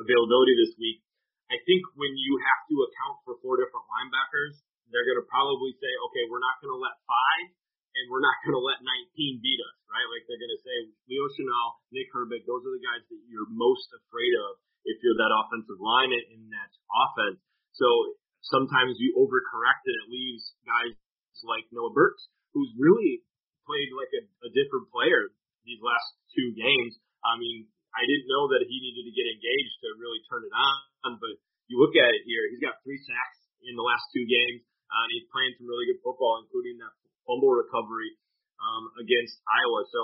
availability 0.00 0.56
this 0.56 0.74
week. 0.80 1.04
I 1.50 1.58
think 1.66 1.82
when 1.98 2.14
you 2.14 2.38
have 2.46 2.62
to 2.70 2.76
account 2.86 3.16
for 3.26 3.34
four 3.42 3.58
different 3.58 3.86
linebackers, 3.90 4.62
they're 4.90 5.06
going 5.06 5.18
to 5.18 5.26
probably 5.26 5.74
say, 5.78 5.90
okay, 6.10 6.24
we're 6.30 6.42
not 6.42 6.58
going 6.62 6.70
to 6.70 6.78
let 6.78 6.94
five 7.06 7.50
and 7.98 8.06
we're 8.06 8.22
not 8.22 8.38
going 8.46 8.54
to 8.54 8.62
let 8.62 8.78
19 8.82 9.42
beat 9.42 9.60
us, 9.60 9.76
right? 9.90 10.06
Like 10.06 10.26
they're 10.30 10.38
going 10.38 10.54
to 10.54 10.62
say 10.62 10.76
Leo 11.10 11.26
Chenal, 11.34 11.82
Nick 11.90 12.10
Herbig, 12.14 12.46
those 12.46 12.62
are 12.62 12.74
the 12.74 12.82
guys 12.82 13.02
that 13.02 13.22
you're 13.26 13.50
most 13.50 13.90
afraid 13.90 14.34
of 14.46 14.62
if 14.86 15.02
you're 15.02 15.18
that 15.18 15.34
offensive 15.34 15.78
line 15.82 16.14
in 16.14 16.48
that 16.54 16.70
offense. 16.90 17.42
So 17.74 17.86
sometimes 18.46 18.98
you 19.02 19.18
overcorrect 19.18 19.82
and 19.86 19.96
it 20.06 20.08
leaves 20.10 20.54
guys 20.62 20.94
like 21.42 21.66
Noah 21.74 21.94
Burks, 21.94 22.30
who's 22.52 22.70
really 22.78 23.24
played 23.66 23.90
like 23.94 24.12
a, 24.12 24.22
a 24.46 24.50
different 24.54 24.90
player 24.90 25.30
these 25.64 25.80
last 25.84 26.08
two 26.34 26.56
games. 26.56 26.96
I 27.20 27.36
mean, 27.36 27.68
I 27.94 28.06
didn't 28.06 28.30
know 28.30 28.46
that 28.54 28.62
he 28.64 28.76
needed 28.78 29.04
to 29.06 29.14
get 29.14 29.26
engaged 29.26 29.74
to 29.82 29.88
really 29.98 30.22
turn 30.30 30.46
it 30.46 30.54
on, 30.54 31.18
but 31.18 31.34
you 31.70 31.78
look 31.78 31.94
at 31.94 32.10
it 32.14 32.22
here, 32.26 32.50
he's 32.50 32.62
got 32.62 32.82
three 32.82 32.98
sacks 33.02 33.38
in 33.62 33.78
the 33.78 33.86
last 33.86 34.06
two 34.10 34.26
games, 34.26 34.62
uh, 34.90 35.06
and 35.06 35.10
he's 35.14 35.28
playing 35.30 35.54
some 35.58 35.70
really 35.70 35.86
good 35.86 36.02
football, 36.02 36.42
including 36.42 36.78
that 36.82 36.94
fumble 37.26 37.54
recovery 37.54 38.14
um, 38.58 38.90
against 38.98 39.38
Iowa. 39.46 39.86
So 39.90 40.00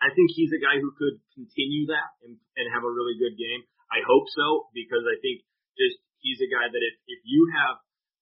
I 0.00 0.12
think 0.12 0.32
he's 0.32 0.52
a 0.52 0.60
guy 0.60 0.80
who 0.80 0.92
could 0.96 1.20
continue 1.36 1.88
that 1.92 2.16
and, 2.24 2.36
and 2.56 2.64
have 2.72 2.84
a 2.84 2.92
really 2.92 3.16
good 3.20 3.36
game. 3.36 3.64
I 3.88 4.04
hope 4.04 4.28
so 4.32 4.70
because 4.72 5.04
I 5.04 5.16
think 5.20 5.44
just 5.76 5.98
he's 6.20 6.40
a 6.40 6.48
guy 6.48 6.68
that 6.68 6.82
if, 6.84 6.96
if 7.08 7.20
you 7.24 7.48
have 7.52 7.80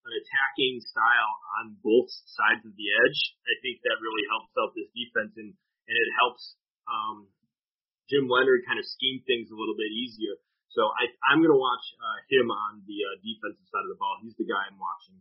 an 0.08 0.12
attacking 0.16 0.80
style 0.80 1.34
on 1.60 1.76
both 1.84 2.08
sides 2.08 2.64
of 2.64 2.72
the 2.72 2.88
edge, 2.88 3.20
I 3.44 3.54
think 3.60 3.84
that 3.84 4.00
really 4.00 4.24
helps 4.32 4.54
out 4.56 4.72
this 4.72 4.88
defense 4.94 5.36
and, 5.36 5.52
and 5.52 5.96
it 5.98 6.10
helps 6.16 6.56
um, 6.88 7.28
Jim 8.08 8.26
Leonhard 8.26 8.64
kind 8.64 8.80
of 8.80 8.86
schemed 8.88 9.28
things 9.28 9.52
a 9.52 9.56
little 9.56 9.76
bit 9.76 9.92
easier. 9.92 10.40
So 10.72 10.84
I, 10.96 11.08
I'm 11.28 11.40
going 11.40 11.52
to 11.52 11.60
watch 11.60 11.84
uh, 11.96 12.18
him 12.28 12.52
on 12.52 12.84
the 12.84 12.98
uh, 13.04 13.16
defensive 13.24 13.68
side 13.68 13.84
of 13.84 13.92
the 13.92 14.00
ball. 14.00 14.20
He's 14.20 14.36
the 14.36 14.48
guy 14.48 14.68
I'm 14.68 14.80
watching. 14.80 15.16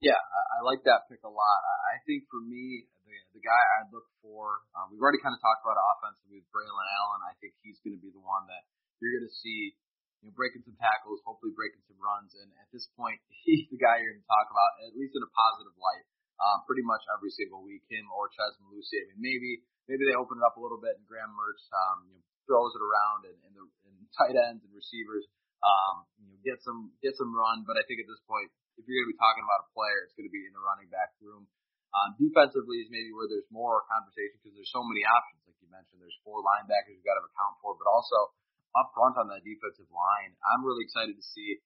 Yeah, 0.00 0.16
I, 0.16 0.64
like 0.64 0.80
that 0.88 1.04
pick 1.12 1.20
a 1.28 1.32
lot. 1.32 1.58
I 1.92 2.00
think 2.08 2.24
for 2.32 2.40
me, 2.40 2.88
the, 3.04 3.12
the 3.36 3.42
guy 3.44 3.60
I 3.76 3.84
look 3.92 4.08
for, 4.24 4.64
um, 4.72 4.88
we've 4.88 5.00
already 5.04 5.20
kind 5.20 5.36
of 5.36 5.40
talked 5.44 5.60
about 5.60 5.76
offense 5.76 6.16
with 6.24 6.40
Braylon 6.48 6.88
Allen. 6.96 7.20
I 7.28 7.36
think 7.36 7.52
he's 7.60 7.76
going 7.84 7.92
to 7.92 8.00
be 8.00 8.08
the 8.08 8.24
one 8.24 8.48
that 8.48 8.64
you're 9.04 9.12
going 9.12 9.28
to 9.28 9.36
see, 9.44 9.76
you 10.24 10.32
know, 10.32 10.32
breaking 10.32 10.64
some 10.64 10.76
tackles, 10.80 11.20
hopefully 11.28 11.52
breaking 11.52 11.84
some 11.84 12.00
runs. 12.00 12.32
And 12.32 12.48
at 12.64 12.68
this 12.72 12.88
point, 12.96 13.20
he's 13.44 13.68
the 13.68 13.76
guy 13.76 14.00
you're 14.00 14.16
going 14.16 14.24
to 14.24 14.32
talk 14.32 14.48
about, 14.48 14.70
at 14.88 14.96
least 14.96 15.12
in 15.12 15.20
a 15.20 15.32
positive 15.36 15.76
light, 15.76 16.08
uh, 16.40 16.58
pretty 16.64 16.82
much 16.82 17.04
every 17.12 17.30
single 17.30 17.60
week. 17.60 17.84
Him 17.92 18.08
or 18.10 18.32
Chez 18.32 18.56
Mellusi. 18.64 18.96
I 19.04 19.14
mean, 19.14 19.20
maybe 19.20 19.50
maybe 19.86 20.08
they 20.08 20.16
open 20.16 20.40
it 20.40 20.44
up 20.44 20.56
a 20.56 20.62
little 20.62 20.80
bit 20.80 20.96
and 20.96 21.04
Graham 21.04 21.30
Mertz 21.36 21.64
um, 21.70 22.08
you 22.08 22.16
know, 22.16 22.24
throws 22.48 22.72
it 22.72 22.82
around 22.82 23.28
and, 23.28 23.38
and 23.44 23.52
the 23.54 23.64
and 23.86 23.96
tight 24.16 24.36
ends 24.36 24.64
and 24.64 24.72
receivers 24.72 25.28
um, 25.60 26.08
you 26.16 26.26
know, 26.28 26.36
get 26.40 26.58
some 26.64 26.92
get 27.04 27.14
some 27.16 27.32
run. 27.32 27.68
But 27.68 27.76
I 27.76 27.84
think 27.84 28.00
at 28.00 28.08
this 28.08 28.20
point, 28.24 28.48
if 28.80 28.88
you're 28.88 28.96
going 29.04 29.12
to 29.12 29.14
be 29.16 29.20
talking 29.20 29.44
about 29.44 29.68
a 29.68 29.72
player, 29.76 30.08
it's 30.08 30.16
going 30.16 30.28
to 30.28 30.32
be 30.32 30.44
in 30.48 30.52
the 30.56 30.62
running 30.64 30.88
back 30.88 31.12
room. 31.20 31.44
Um, 31.90 32.14
defensively 32.22 32.86
is 32.86 32.88
maybe 32.88 33.10
where 33.10 33.26
there's 33.26 33.50
more 33.50 33.82
conversation 33.90 34.38
because 34.38 34.54
there's 34.54 34.70
so 34.70 34.86
many 34.86 35.02
options. 35.02 35.42
Like 35.42 35.58
you 35.58 35.66
mentioned, 35.68 35.98
there's 35.98 36.16
four 36.22 36.38
linebackers 36.38 36.94
you've 36.94 37.06
got 37.06 37.18
to 37.18 37.26
account 37.26 37.58
for, 37.58 37.74
but 37.74 37.90
also 37.90 38.30
up 38.78 38.94
front 38.94 39.18
on 39.18 39.26
that 39.34 39.42
defensive 39.42 39.90
line, 39.90 40.30
I'm 40.46 40.62
really 40.62 40.86
excited 40.86 41.18
to 41.18 41.26
see. 41.34 41.58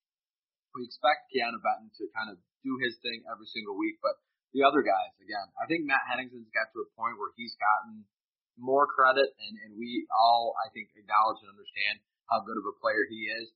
We 0.72 0.88
expect 0.88 1.28
Keanu 1.28 1.60
Benton 1.60 1.92
to 2.00 2.08
kind 2.16 2.32
of 2.32 2.40
do 2.64 2.80
his 2.80 2.96
thing 3.04 3.22
every 3.28 3.44
single 3.52 3.76
week, 3.76 4.00
but 4.00 4.16
the 4.54 4.62
other 4.62 4.86
guys, 4.86 5.10
again, 5.18 5.50
I 5.58 5.66
think 5.66 5.82
Matt 5.82 6.06
Henningsen's 6.06 6.48
got 6.54 6.70
to 6.70 6.86
a 6.86 6.88
point 6.94 7.18
where 7.18 7.34
he's 7.34 7.58
gotten 7.58 8.06
more 8.54 8.86
credit, 8.86 9.34
and, 9.42 9.54
and 9.66 9.70
we 9.74 10.06
all, 10.14 10.54
I 10.62 10.70
think, 10.70 10.94
acknowledge 10.94 11.42
and 11.42 11.50
understand 11.50 11.98
how 12.30 12.46
good 12.46 12.54
of 12.54 12.64
a 12.64 12.78
player 12.78 13.02
he 13.10 13.26
is. 13.26 13.50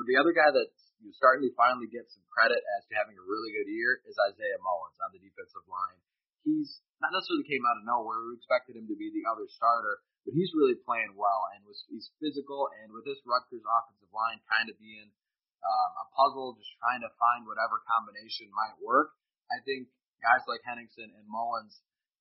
But 0.00 0.08
the 0.08 0.16
other 0.16 0.32
guy 0.32 0.48
that's 0.48 0.80
starting 1.12 1.44
to 1.44 1.52
finally 1.60 1.92
get 1.92 2.08
some 2.08 2.24
credit 2.32 2.56
as 2.56 2.88
to 2.88 2.96
having 2.96 3.20
a 3.20 3.24
really 3.28 3.52
good 3.52 3.68
year 3.68 4.00
is 4.08 4.16
Isaiah 4.32 4.60
Mullins 4.64 4.96
on 5.04 5.12
the 5.12 5.20
defensive 5.20 5.64
line. 5.68 6.00
He's 6.40 6.80
not 7.04 7.12
necessarily 7.12 7.44
came 7.44 7.64
out 7.68 7.80
of 7.80 7.84
nowhere. 7.84 8.32
We 8.32 8.40
expected 8.40 8.80
him 8.80 8.88
to 8.88 8.96
be 8.96 9.12
the 9.12 9.28
other 9.28 9.44
starter, 9.44 10.00
but 10.24 10.32
he's 10.32 10.56
really 10.56 10.80
playing 10.88 11.16
well 11.20 11.52
and 11.52 11.64
was 11.68 11.84
he's 11.92 12.08
physical. 12.16 12.72
And 12.80 12.92
with 12.96 13.04
this 13.04 13.20
Rutgers 13.28 13.64
offensive 13.64 14.08
line 14.12 14.40
kind 14.48 14.72
of 14.72 14.76
being 14.80 15.12
um, 15.60 15.90
a 16.00 16.06
puzzle, 16.16 16.56
just 16.56 16.72
trying 16.80 17.04
to 17.04 17.12
find 17.20 17.44
whatever 17.44 17.84
combination 17.84 18.48
might 18.56 18.76
work, 18.80 19.12
I 19.52 19.60
think 19.68 19.92
guys 20.20 20.44
like 20.46 20.62
Henningsen 20.64 21.10
and 21.16 21.26
Mullins 21.28 21.80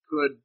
could 0.09 0.39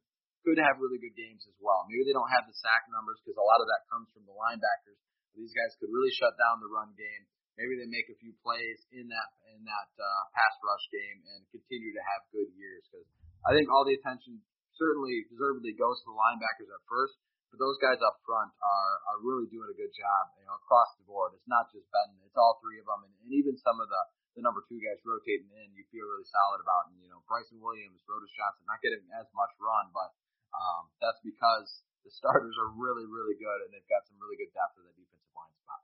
could 0.45 0.61
have 0.61 0.77
really 0.77 1.01
good 1.01 1.17
games 1.17 1.41
as 1.49 1.57
well. 1.57 1.89
Maybe 1.89 2.05
they 2.05 2.13
don't 2.13 2.29
have 2.29 2.45
the 2.45 2.53
sack 2.53 2.85
numbers 2.93 3.17
because 3.25 3.41
a 3.41 3.49
lot 3.49 3.65
of 3.65 3.67
that 3.67 3.89
comes 3.89 4.05
from 4.13 4.29
the 4.29 4.35
linebackers, 4.37 5.01
But 5.33 5.41
These 5.41 5.57
guys 5.57 5.73
could 5.81 5.89
really 5.89 6.13
shut 6.13 6.37
down 6.37 6.61
the 6.61 6.69
run 6.69 6.93
game. 6.93 7.25
Maybe 7.57 7.81
they 7.81 7.89
make 7.89 8.05
a 8.13 8.19
few 8.21 8.35
plays 8.45 8.85
in 8.93 9.09
that 9.09 9.29
in 9.57 9.65
that 9.65 9.91
uh, 9.97 10.23
pass 10.37 10.53
rush 10.61 10.85
game 10.93 11.17
and 11.33 11.41
continue 11.49 11.95
to 11.97 12.03
have 12.03 12.29
good 12.29 12.51
years. 12.53 12.85
Because 12.85 13.09
I 13.47 13.57
think 13.57 13.71
all 13.73 13.87
the 13.87 13.97
attention 13.97 14.43
certainly 14.77 15.25
deservedly 15.31 15.73
goes 15.73 15.97
to 16.03 16.11
the 16.11 16.17
linebackers 16.19 16.67
at 16.67 16.83
first, 16.85 17.15
but 17.49 17.57
those 17.57 17.79
guys 17.79 17.97
up 18.03 18.19
front 18.27 18.51
are 18.59 18.95
are 19.09 19.19
really 19.23 19.47
doing 19.47 19.71
a 19.71 19.77
good 19.79 19.95
job, 19.95 20.23
you 20.35 20.45
know, 20.45 20.59
across 20.59 20.93
the 20.99 21.07
board. 21.07 21.31
It's 21.33 21.47
not 21.47 21.71
just 21.71 21.87
Ben; 21.89 22.11
it's 22.27 22.37
all 22.37 22.59
three 22.59 22.77
of 22.77 22.85
them, 22.85 23.07
and, 23.07 23.13
and 23.23 23.31
even 23.31 23.55
some 23.63 23.79
of 23.79 23.87
the 23.87 24.03
the 24.35 24.43
number 24.43 24.61
two 24.67 24.79
guys 24.83 24.99
rotating 25.07 25.47
in. 25.47 25.71
You 25.71 25.87
feel 25.89 26.03
really 26.03 26.27
solid 26.27 26.59
about, 26.59 26.91
and 26.91 26.99
you 26.99 27.07
know, 27.07 27.23
Bryson 27.25 27.57
Williams, 27.63 28.03
Rodas 28.05 28.31
Johnson, 28.35 28.67
not 28.67 28.83
getting 28.83 29.01
as 29.15 29.27
much 29.31 29.51
run, 29.57 29.89
but 29.95 30.11
um, 30.51 30.91
that's 30.99 31.19
because 31.23 31.83
the 32.03 32.11
starters 32.11 32.53
are 32.59 32.71
really 32.75 33.07
really 33.07 33.39
good, 33.39 33.59
and 33.65 33.71
they've 33.71 33.91
got 33.91 34.03
some 34.05 34.19
really 34.19 34.37
good 34.37 34.51
depth 34.51 34.75
at 34.77 34.85
the 34.85 34.93
defensive 34.93 35.33
line 35.33 35.55
spot. 35.63 35.81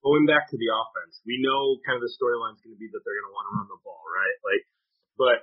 Going 0.00 0.24
back 0.24 0.48
to 0.48 0.56
the 0.56 0.72
offense, 0.72 1.20
we 1.28 1.36
know 1.44 1.76
kind 1.84 2.00
of 2.00 2.04
the 2.04 2.12
storyline 2.16 2.56
is 2.56 2.64
going 2.64 2.72
to 2.72 2.80
be 2.80 2.88
that 2.88 3.04
they're 3.04 3.18
going 3.20 3.30
to 3.30 3.36
want 3.36 3.46
to 3.52 3.54
run 3.60 3.68
the 3.68 3.80
ball, 3.84 4.00
right? 4.08 4.36
Like, 4.40 4.64
but 5.20 5.38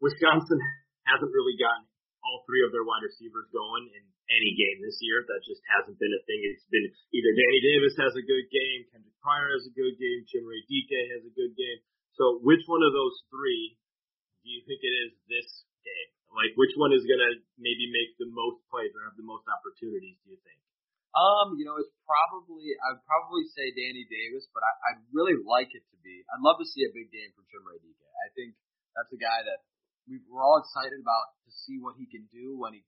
Wisconsin 0.00 0.56
hasn't 1.04 1.28
really 1.28 1.60
gotten 1.60 1.84
all 2.24 2.42
three 2.48 2.64
of 2.64 2.72
their 2.72 2.82
wide 2.82 3.04
receivers 3.04 3.46
going 3.52 3.92
in 3.92 4.04
any 4.30 4.52
game 4.58 4.82
this 4.82 4.98
year. 5.02 5.22
That 5.26 5.42
just 5.46 5.62
hasn't 5.76 5.98
been 5.98 6.12
a 6.12 6.22
thing. 6.26 6.40
It's 6.46 6.66
been 6.70 6.86
either 7.14 7.32
Danny 7.34 7.60
Davis 7.62 7.94
has 8.00 8.14
a 8.14 8.24
good 8.24 8.46
game, 8.50 8.86
Kendric 8.90 9.16
Pryor 9.22 9.50
has 9.54 9.66
a 9.66 9.74
good 9.74 9.94
game, 9.98 10.26
Chimere 10.26 10.62
Dike 10.66 11.14
has 11.14 11.22
a 11.26 11.34
good 11.34 11.54
game. 11.54 11.78
So 12.16 12.40
which 12.40 12.64
one 12.66 12.80
of 12.80 12.96
those 12.96 13.16
three 13.28 13.76
do 14.42 14.48
you 14.48 14.62
think 14.64 14.80
it 14.82 14.94
is 15.06 15.12
this 15.26 15.66
game? 15.84 16.10
Like 16.32 16.52
which 16.54 16.74
one 16.76 16.92
is 16.92 17.02
to 17.02 17.28
maybe 17.56 17.88
make 17.90 18.14
the 18.20 18.28
most 18.28 18.62
plays 18.68 18.92
or 18.92 19.08
have 19.08 19.16
the 19.16 19.26
most 19.26 19.46
opportunities, 19.48 20.20
do 20.22 20.36
you 20.36 20.40
think? 20.44 20.60
Um, 21.16 21.56
you 21.56 21.64
know, 21.64 21.80
it's 21.80 21.92
probably 22.04 22.76
I'd 22.76 23.00
probably 23.08 23.48
say 23.56 23.72
Danny 23.72 24.04
Davis, 24.04 24.44
but 24.52 24.60
I, 24.60 24.72
I'd 24.92 25.00
really 25.16 25.40
like 25.40 25.72
it 25.72 25.80
to 25.80 25.96
be. 26.04 26.20
I'd 26.28 26.44
love 26.44 26.60
to 26.60 26.68
see 26.68 26.84
a 26.84 26.92
big 26.92 27.08
game 27.08 27.32
from 27.32 27.48
Chimere 27.48 27.80
Dike. 27.80 28.04
I 28.20 28.28
think 28.36 28.52
that's 28.92 29.08
a 29.16 29.20
guy 29.20 29.40
that 29.48 29.64
we, 30.04 30.20
we're 30.28 30.44
all 30.44 30.60
excited 30.60 31.00
about 31.00 31.34
to 31.48 31.50
see 31.50 31.80
what 31.80 31.96
he 31.96 32.04
can 32.04 32.28
do 32.28 32.60
when 32.60 32.76
he 32.76 32.84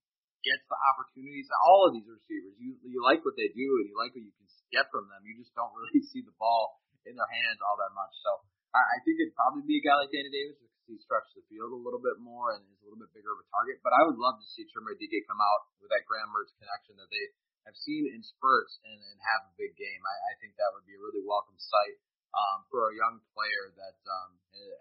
gets 0.46 0.64
the 0.70 0.78
opportunities. 0.94 1.48
All 1.64 1.88
of 1.88 1.94
these 1.94 2.06
receivers, 2.06 2.54
you 2.58 2.78
you 2.84 3.00
like 3.02 3.22
what 3.26 3.34
they 3.34 3.50
do 3.50 3.66
and 3.82 3.86
you 3.90 3.96
like 3.98 4.14
what 4.14 4.22
you 4.22 4.34
can 4.34 4.48
get 4.70 4.86
from 4.92 5.08
them. 5.08 5.24
You 5.24 5.36
just 5.38 5.54
don't 5.56 5.72
really 5.74 6.04
see 6.10 6.22
the 6.22 6.34
ball 6.36 6.80
in 7.08 7.16
their 7.16 7.30
hands 7.30 7.60
all 7.64 7.78
that 7.80 7.92
much. 7.96 8.12
So 8.20 8.30
I, 8.76 8.80
I 8.80 8.96
think 9.02 9.20
it'd 9.20 9.36
probably 9.36 9.64
be 9.64 9.80
a 9.80 9.84
guy 9.84 9.96
like 9.96 10.12
Danny 10.12 10.28
Davis 10.28 10.60
because 10.60 10.84
he 10.84 10.96
stretches 11.00 11.40
the 11.40 11.44
field 11.48 11.72
a 11.72 11.80
little 11.80 12.00
bit 12.00 12.20
more 12.20 12.56
and 12.56 12.64
is 12.68 12.80
a 12.80 12.84
little 12.84 13.00
bit 13.00 13.12
bigger 13.16 13.32
of 13.32 13.40
a 13.40 13.48
target. 13.48 13.80
But 13.80 13.96
I 13.96 14.04
would 14.04 14.20
love 14.20 14.40
to 14.40 14.48
see 14.48 14.68
Chimere 14.68 14.96
Dike 14.96 15.24
come 15.24 15.40
out 15.40 15.72
with 15.80 15.90
that 15.92 16.04
Graham 16.04 16.32
Mertz 16.32 16.52
connection 16.60 17.00
that 17.00 17.08
they 17.08 17.26
have 17.68 17.76
seen 17.76 18.08
in 18.08 18.24
spurts 18.24 18.80
and, 18.84 18.96
and 18.96 19.16
have 19.20 19.48
a 19.48 19.52
big 19.60 19.76
game. 19.76 20.02
I, 20.04 20.16
I 20.30 20.34
think 20.40 20.56
that 20.56 20.72
would 20.72 20.88
be 20.88 20.96
a 20.96 21.02
really 21.02 21.24
welcome 21.24 21.56
sight 21.60 22.00
um, 22.32 22.64
for 22.68 22.92
a 22.92 22.96
young 22.96 23.20
player 23.32 23.72
that 23.76 23.98
um, 24.04 24.30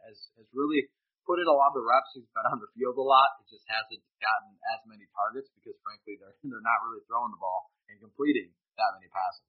has 0.08 0.20
has 0.40 0.48
really 0.52 0.88
put 1.28 1.44
in 1.44 1.48
a 1.52 1.54
lot 1.54 1.76
of 1.76 1.78
the 1.78 1.86
reps. 1.86 2.16
He's 2.16 2.32
been 2.32 2.48
on 2.48 2.64
the 2.64 2.72
field 2.72 2.96
a 2.96 3.04
lot. 3.04 3.44
He 3.44 3.52
just 3.52 3.68
hasn't 3.68 4.00
gotten 4.24 4.56
as 4.72 4.80
many 4.88 5.04
targets 5.12 5.52
because, 5.60 5.76
frankly, 5.84 6.16
they're 6.16 6.34
they're 6.48 6.64
not 6.64 6.80
really 6.88 7.04
throwing 7.06 7.36
the 7.36 7.42
ball 7.44 7.68
and 7.92 8.00
completing 8.00 8.50
that 8.80 8.96
many 8.96 9.12
passes. 9.12 9.44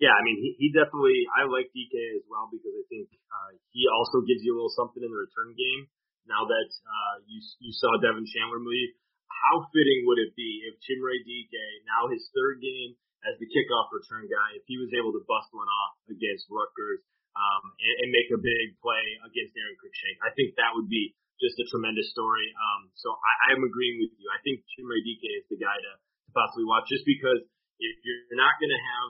Yeah, 0.00 0.14
I 0.14 0.22
mean, 0.22 0.38
he, 0.40 0.56
he 0.56 0.66
definitely. 0.72 1.28
I 1.36 1.44
like 1.44 1.68
Dike 1.74 2.00
as 2.16 2.24
well 2.30 2.48
because 2.48 2.72
I 2.72 2.84
think 2.88 3.12
uh, 3.12 3.50
he 3.74 3.84
also 3.92 4.24
gives 4.24 4.40
you 4.40 4.54
a 4.54 4.56
little 4.56 4.72
something 4.72 5.04
in 5.04 5.10
the 5.10 5.20
return 5.20 5.52
game. 5.52 5.90
Now 6.24 6.46
that 6.48 6.68
uh, 6.86 7.14
you 7.28 7.42
you 7.60 7.72
saw 7.76 7.98
Devin 7.98 8.24
Chandler 8.24 8.62
leave, 8.62 8.94
how 9.26 9.66
fitting 9.74 10.06
would 10.06 10.22
it 10.22 10.32
be 10.38 10.64
if 10.70 10.78
Chimere 10.86 11.18
Dike, 11.26 11.82
now 11.88 12.06
his 12.08 12.24
third 12.30 12.62
game 12.62 12.94
as 13.26 13.34
the 13.42 13.50
kickoff 13.50 13.90
return 13.90 14.30
guy, 14.30 14.54
if 14.54 14.62
he 14.70 14.78
was 14.78 14.94
able 14.94 15.10
to 15.10 15.22
bust 15.26 15.50
one 15.50 15.66
off 15.66 15.98
against 16.06 16.46
Rutgers 16.46 17.02
um, 17.36 17.64
and, 17.80 17.94
and 18.04 18.08
make 18.14 18.28
a 18.32 18.40
big 18.40 18.76
play 18.80 19.04
against 19.24 19.56
Aron 19.56 19.76
Cruickshank. 19.76 20.16
I 20.24 20.32
think 20.36 20.56
that 20.56 20.72
would 20.76 20.88
be 20.88 21.12
just 21.38 21.58
a 21.62 21.66
tremendous 21.70 22.10
story. 22.10 22.50
Um, 22.54 22.90
so 22.98 23.14
I, 23.14 23.54
I'm 23.54 23.62
agreeing 23.62 24.02
with 24.02 24.14
you. 24.18 24.26
I 24.30 24.42
think 24.42 24.66
Chimere 24.74 25.02
Dike 25.02 25.28
is 25.38 25.46
the 25.50 25.58
guy 25.58 25.74
to, 25.74 25.92
to 25.98 26.30
possibly 26.34 26.66
watch 26.66 26.90
just 26.90 27.06
because 27.06 27.40
if 27.78 27.94
you're 28.02 28.38
not 28.38 28.58
going 28.58 28.74
to 28.74 28.82
have 28.82 29.08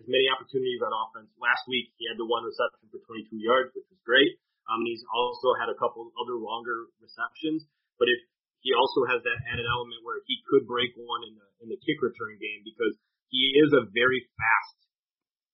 as 0.00 0.06
many 0.08 0.26
opportunities 0.32 0.80
on 0.80 0.90
offense, 0.90 1.28
last 1.36 1.68
week 1.68 1.92
he 2.00 2.08
had 2.08 2.16
the 2.16 2.24
one 2.24 2.42
reception 2.42 2.88
for 2.88 3.04
22 3.04 3.36
yards, 3.36 3.70
which 3.76 3.86
was 3.92 4.00
great. 4.02 4.40
Um, 4.70 4.80
and 4.80 4.88
he's 4.88 5.04
also 5.12 5.52
had 5.60 5.68
a 5.68 5.76
couple 5.76 6.08
other 6.16 6.40
longer 6.40 6.88
receptions. 7.04 7.68
But 8.00 8.08
if 8.08 8.20
he 8.64 8.72
also 8.72 9.04
has 9.10 9.20
that 9.26 9.38
added 9.50 9.66
element 9.66 10.00
where 10.06 10.22
he 10.24 10.38
could 10.48 10.64
break 10.64 10.94
one 10.96 11.26
in 11.26 11.34
the 11.36 11.46
in 11.62 11.68
the 11.70 11.78
kick 11.82 12.02
return 12.02 12.38
game 12.42 12.62
because 12.66 12.94
he 13.30 13.54
is 13.58 13.70
a 13.70 13.86
very 13.94 14.26
fast 14.34 14.81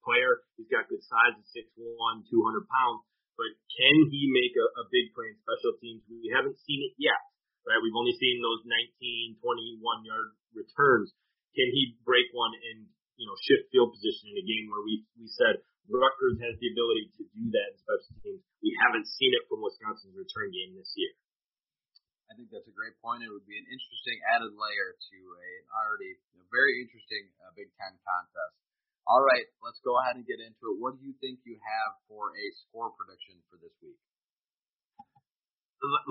player. 0.09 0.41
He's 0.57 0.73
got 0.73 0.89
good 0.89 1.05
size, 1.05 1.37
he's 1.37 1.69
6'1", 1.77 2.25
200 2.25 2.65
pounds. 2.65 3.05
But 3.37 3.53
can 3.77 4.09
he 4.09 4.33
make 4.33 4.57
a, 4.57 4.67
a 4.81 4.85
big 4.89 5.13
play 5.13 5.29
in 5.29 5.37
special 5.45 5.77
teams? 5.79 6.01
We 6.09 6.33
haven't 6.33 6.57
seen 6.65 6.81
it 6.83 6.97
yet, 6.97 7.21
right? 7.69 7.79
We've 7.79 7.95
only 7.95 8.17
seen 8.17 8.41
those 8.41 8.65
19, 8.65 9.39
21 9.39 10.09
yard 10.09 10.33
returns. 10.57 11.13
Can 11.53 11.69
he 11.71 11.95
break 12.03 12.27
one 12.33 12.57
and 12.73 12.89
you 13.21 13.27
know 13.29 13.37
shift 13.47 13.71
field 13.71 13.95
position 13.95 14.35
in 14.35 14.43
a 14.43 14.47
game 14.47 14.67
where 14.73 14.83
we 14.83 15.07
we 15.15 15.31
said 15.31 15.63
Rutgers 15.87 16.43
has 16.43 16.59
the 16.59 16.69
ability 16.75 17.15
to 17.19 17.23
do 17.31 17.45
that 17.55 17.69
in 17.73 17.77
special 17.79 18.15
teams? 18.27 18.43
We 18.59 18.75
haven't 18.83 19.07
seen 19.07 19.31
it 19.39 19.47
from 19.47 19.63
Wisconsin's 19.63 20.19
return 20.19 20.51
game 20.51 20.75
this 20.75 20.91
year. 20.99 21.15
I 22.29 22.37
think 22.37 22.51
that's 22.51 22.69
a 22.69 22.75
great 22.75 22.99
point. 23.01 23.25
It 23.25 23.31
would 23.31 23.47
be 23.47 23.57
an 23.57 23.71
interesting 23.71 24.19
added 24.35 24.53
layer 24.53 24.99
to 24.99 25.19
a, 25.39 25.47
an 25.63 25.67
already 25.79 26.19
you 26.35 26.43
very 26.51 26.83
interesting 26.83 27.31
uh, 27.47 27.55
Big 27.55 27.71
Ten 27.79 27.95
contest. 28.03 28.68
All 29.09 29.25
right, 29.25 29.49
let's 29.65 29.81
go 29.81 29.97
ahead 29.97 30.21
and 30.21 30.29
get 30.29 30.37
into 30.37 30.69
it. 30.69 30.77
What 30.77 31.01
do 31.01 31.03
you 31.09 31.17
think 31.17 31.41
you 31.49 31.57
have 31.57 31.97
for 32.13 32.29
a 32.29 32.47
score 32.69 32.93
prediction 32.93 33.41
for 33.49 33.57
this 33.57 33.73
week? 33.81 33.97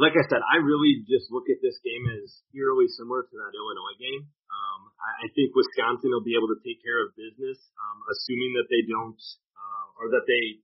Like 0.02 0.18
I 0.18 0.26
said, 0.26 0.42
I 0.42 0.64
really 0.66 1.06
just 1.06 1.30
look 1.30 1.46
at 1.52 1.62
this 1.62 1.78
game 1.86 2.10
as 2.18 2.42
eerily 2.58 2.90
similar 2.90 3.22
to 3.22 3.36
that 3.38 3.54
Illinois 3.54 3.98
game. 4.02 4.26
Um, 4.50 4.82
I 4.98 5.30
think 5.38 5.54
Wisconsin 5.54 6.10
will 6.10 6.26
be 6.26 6.34
able 6.34 6.50
to 6.50 6.60
take 6.66 6.82
care 6.82 7.04
of 7.06 7.14
business, 7.14 7.60
um, 7.78 7.98
assuming 8.10 8.58
that 8.58 8.72
they 8.72 8.82
don't, 8.90 9.20
uh, 9.54 9.86
or 10.02 10.10
that 10.18 10.26
they 10.26 10.64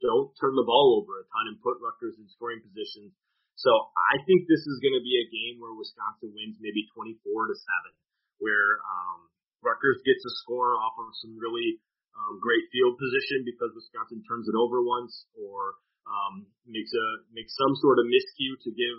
don't 0.00 0.32
turn 0.38 0.54
the 0.54 0.64
ball 0.64 1.02
over 1.02 1.20
a 1.20 1.26
ton 1.28 1.52
and 1.52 1.60
put 1.60 1.82
Rutgers 1.84 2.16
in 2.16 2.30
scoring 2.32 2.62
positions. 2.64 3.12
So 3.58 3.74
I 4.14 4.22
think 4.22 4.46
this 4.46 4.62
is 4.64 4.78
going 4.78 4.94
to 4.94 5.02
be 5.02 5.18
a 5.18 5.26
game 5.28 5.58
where 5.58 5.74
Wisconsin 5.74 6.30
wins 6.30 6.56
maybe 6.62 6.86
24 6.94 7.18
to 7.50 7.56
seven, 7.58 7.92
where 8.38 8.78
um, 8.86 9.26
Rutgers 9.62 10.00
gets 10.06 10.22
a 10.22 10.32
score 10.44 10.78
off 10.78 10.94
of 10.98 11.10
some 11.18 11.34
really 11.38 11.82
um, 12.14 12.38
great 12.42 12.66
field 12.74 12.98
position 12.98 13.46
because 13.46 13.74
Wisconsin 13.74 14.22
turns 14.26 14.46
it 14.50 14.56
over 14.58 14.82
once 14.82 15.26
or 15.38 15.78
um, 16.08 16.48
makes 16.64 16.90
a 16.94 17.06
makes 17.30 17.52
some 17.54 17.74
sort 17.78 18.00
of 18.00 18.08
miscue 18.08 18.56
to 18.64 18.70
give 18.72 18.96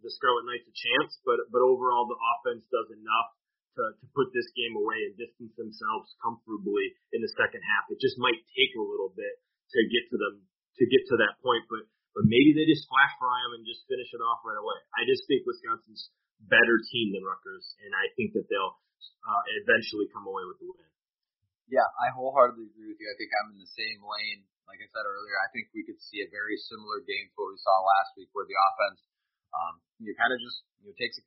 the 0.00 0.10
Scarlet 0.10 0.46
Knights 0.46 0.68
a 0.68 0.74
chance. 0.74 1.18
But 1.26 1.48
but 1.50 1.60
overall, 1.60 2.08
the 2.08 2.18
offense 2.18 2.64
does 2.70 2.88
enough 2.94 3.28
to, 3.78 3.84
to 3.98 4.04
put 4.12 4.30
this 4.36 4.48
game 4.52 4.76
away 4.76 5.00
and 5.08 5.16
distance 5.16 5.52
themselves 5.56 6.12
comfortably 6.20 6.92
in 7.16 7.24
the 7.24 7.32
second 7.36 7.64
half. 7.64 7.88
It 7.88 8.00
just 8.00 8.20
might 8.20 8.40
take 8.52 8.72
a 8.76 8.84
little 8.84 9.12
bit 9.12 9.34
to 9.72 9.78
get 9.88 10.04
to 10.12 10.16
them 10.20 10.44
to 10.80 10.84
get 10.88 11.02
to 11.12 11.16
that 11.20 11.40
point, 11.40 11.64
but 11.68 11.84
but 12.12 12.28
maybe 12.28 12.52
they 12.52 12.68
just 12.68 12.84
flash 12.88 13.12
fry 13.16 13.40
them 13.48 13.60
and 13.60 13.64
just 13.64 13.88
finish 13.88 14.12
it 14.12 14.20
off 14.20 14.44
right 14.44 14.60
away. 14.60 14.78
I 14.92 15.08
just 15.08 15.24
think 15.24 15.48
Wisconsin's 15.48 16.12
better 16.44 16.76
team 16.92 17.16
than 17.16 17.24
Rutgers, 17.24 17.72
and 17.80 17.92
I 17.96 18.12
think 18.18 18.36
that 18.36 18.44
they'll 18.52 18.76
uh, 19.24 19.42
eventually 19.62 20.10
come 20.10 20.26
away 20.26 20.44
with 20.46 20.58
the 20.62 20.68
win. 20.70 20.90
Yeah, 21.70 21.86
I 21.96 22.12
wholeheartedly 22.12 22.68
agree 22.68 22.90
with 22.92 23.00
you. 23.00 23.08
I 23.08 23.16
think 23.16 23.30
I'm 23.32 23.54
in 23.54 23.60
the 23.62 23.72
same 23.72 24.02
lane. 24.04 24.44
Like 24.68 24.82
I 24.82 24.88
said 24.92 25.06
earlier, 25.08 25.36
I 25.40 25.48
think 25.54 25.72
we 25.72 25.86
could 25.86 25.98
see 25.98 26.22
a 26.22 26.28
very 26.28 26.58
similar 26.58 27.00
game 27.02 27.32
to 27.32 27.36
what 27.38 27.54
we 27.54 27.58
saw 27.60 27.76
last 27.82 28.14
week, 28.18 28.30
where 28.36 28.46
the 28.46 28.56
offense, 28.56 29.00
um, 29.56 29.74
you 29.98 30.12
kind 30.14 30.30
of 30.30 30.38
just 30.38 30.64
you 30.82 30.90
know 30.90 30.94
takes 30.98 31.18
it 31.18 31.26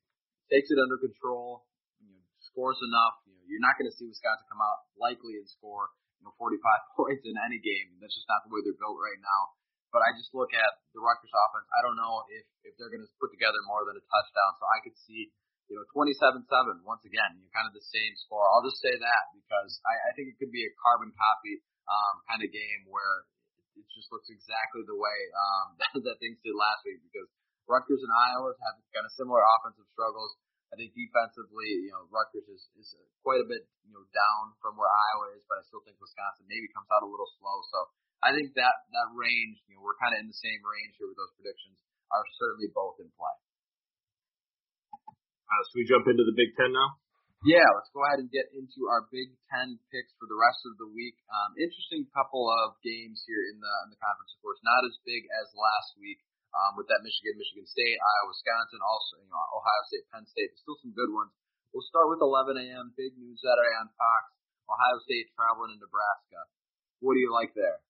takes 0.52 0.70
it 0.70 0.78
under 0.78 1.02
control, 1.02 1.66
you 2.00 2.08
know, 2.08 2.22
scores 2.42 2.80
enough. 2.86 3.22
You 3.26 3.34
know, 3.36 3.44
you're 3.50 3.64
not 3.64 3.76
going 3.76 3.90
to 3.90 3.96
see 3.96 4.06
Wisconsin 4.06 4.46
come 4.48 4.62
out 4.62 4.86
likely 4.96 5.36
and 5.42 5.48
score 5.50 5.92
you 6.20 6.24
know 6.28 6.34
45 6.38 6.62
points 7.00 7.24
in 7.26 7.36
any 7.42 7.60
game. 7.60 7.98
That's 8.00 8.16
just 8.16 8.30
not 8.30 8.46
the 8.46 8.52
way 8.54 8.62
they're 8.64 8.78
built 8.78 8.98
right 9.00 9.20
now. 9.20 9.56
But 9.94 10.04
I 10.04 10.12
just 10.20 10.36
look 10.36 10.52
at 10.52 10.72
the 10.92 11.00
Rutgers 11.00 11.32
offense. 11.32 11.72
I 11.72 11.80
don't 11.80 11.96
know 11.96 12.28
if 12.28 12.44
if 12.68 12.76
they're 12.76 12.92
going 12.92 13.04
to 13.04 13.12
put 13.22 13.32
together 13.32 13.60
more 13.66 13.88
than 13.88 13.96
a 13.96 14.04
touchdown. 14.04 14.52
So 14.60 14.68
I 14.68 14.84
could 14.84 14.98
see 15.00 15.32
you 15.66 15.76
know, 15.76 15.86
27-7, 15.98 16.46
once 16.86 17.02
again, 17.06 17.42
you're 17.42 17.54
kind 17.54 17.66
of 17.66 17.74
the 17.74 17.84
same 17.84 18.14
score. 18.22 18.46
I'll 18.54 18.66
just 18.66 18.78
say 18.82 18.94
that 18.94 19.24
because 19.34 19.82
I, 19.82 19.94
I 19.98 20.12
think 20.14 20.30
it 20.30 20.38
could 20.38 20.54
be 20.54 20.62
a 20.62 20.74
carbon 20.78 21.10
copy 21.18 21.62
um, 21.90 22.16
kind 22.30 22.42
of 22.46 22.50
game 22.54 22.82
where 22.86 23.26
it 23.74 23.86
just 23.92 24.14
looks 24.14 24.30
exactly 24.30 24.86
the 24.86 24.98
way 24.98 25.20
um, 25.34 25.68
that 26.06 26.22
things 26.22 26.38
did 26.46 26.54
last 26.54 26.86
week 26.86 27.02
because 27.10 27.30
Rutgers 27.66 28.02
and 28.06 28.14
Iowa 28.14 28.54
have 28.62 28.78
kind 28.94 29.06
of 29.06 29.14
similar 29.18 29.42
offensive 29.58 29.90
struggles. 29.90 30.38
I 30.74 30.78
think 30.78 30.98
defensively, 30.98 31.88
you 31.88 31.94
know, 31.94 32.10
Rutgers 32.10 32.46
is, 32.50 32.62
is 32.78 32.98
quite 33.22 33.42
a 33.42 33.48
bit, 33.48 33.66
you 33.86 33.94
know, 33.94 34.06
down 34.14 34.54
from 34.62 34.78
where 34.78 34.90
Iowa 34.90 35.38
is, 35.38 35.46
but 35.46 35.62
I 35.62 35.64
still 35.66 35.82
think 35.86 35.98
Wisconsin 36.02 36.46
maybe 36.50 36.70
comes 36.74 36.90
out 36.94 37.06
a 37.06 37.10
little 37.10 37.30
slow. 37.38 37.58
So 37.70 37.80
I 38.26 38.34
think 38.34 38.54
that 38.58 38.86
that 38.94 39.10
range, 39.14 39.62
you 39.70 39.78
know, 39.78 39.82
we're 39.86 39.98
kind 40.02 40.14
of 40.18 40.26
in 40.26 40.30
the 40.30 40.42
same 40.42 40.62
range 40.66 40.98
here 40.98 41.10
with 41.10 41.18
those 41.18 41.34
predictions 41.38 41.78
are 42.14 42.26
certainly 42.38 42.70
both 42.74 42.98
in 43.02 43.10
play. 43.14 43.38
Uh, 45.46 45.62
should 45.70 45.80
we 45.82 45.88
jump 45.88 46.06
into 46.10 46.26
the 46.26 46.34
Big 46.34 46.58
Ten 46.58 46.74
now? 46.74 46.98
Yeah, 47.46 47.68
let's 47.78 47.94
go 47.94 48.02
ahead 48.10 48.18
and 48.18 48.32
get 48.34 48.50
into 48.58 48.90
our 48.90 49.06
Big 49.14 49.30
Ten 49.54 49.78
picks 49.94 50.10
for 50.18 50.26
the 50.26 50.34
rest 50.34 50.66
of 50.66 50.82
the 50.82 50.90
week. 50.90 51.14
Um, 51.30 51.54
interesting 51.62 52.10
couple 52.10 52.50
of 52.50 52.74
games 52.82 53.22
here 53.30 53.44
in 53.54 53.62
the 53.62 53.74
in 53.86 53.94
the 53.94 54.00
conference, 54.02 54.34
of 54.34 54.42
course, 54.42 54.58
not 54.66 54.82
as 54.82 54.98
big 55.06 55.30
as 55.30 55.54
last 55.54 55.94
week 56.02 56.18
um, 56.58 56.80
with 56.80 56.90
that 56.90 57.06
Michigan, 57.06 57.38
Michigan 57.38 57.68
State, 57.70 57.98
Iowa, 58.02 58.34
Wisconsin, 58.34 58.82
also 58.82 59.22
you 59.22 59.30
know 59.30 59.38
Ohio 59.54 59.84
State, 59.92 60.10
Penn 60.10 60.26
State, 60.26 60.50
but 60.56 60.60
still 60.64 60.80
some 60.82 60.96
good 60.98 61.12
ones. 61.14 61.30
We'll 61.70 61.86
start 61.86 62.08
with 62.08 62.24
11 62.24 62.56
a.m. 62.56 62.96
Big 62.96 63.14
news 63.20 63.44
Saturday 63.44 63.76
on 63.78 63.92
Fox. 63.94 64.32
Ohio 64.66 64.98
State 65.06 65.30
traveling 65.36 65.76
to 65.76 65.80
Nebraska. 65.84 66.40
What 67.04 67.14
do 67.14 67.22
you 67.22 67.30
like 67.30 67.54
there? 67.54 67.84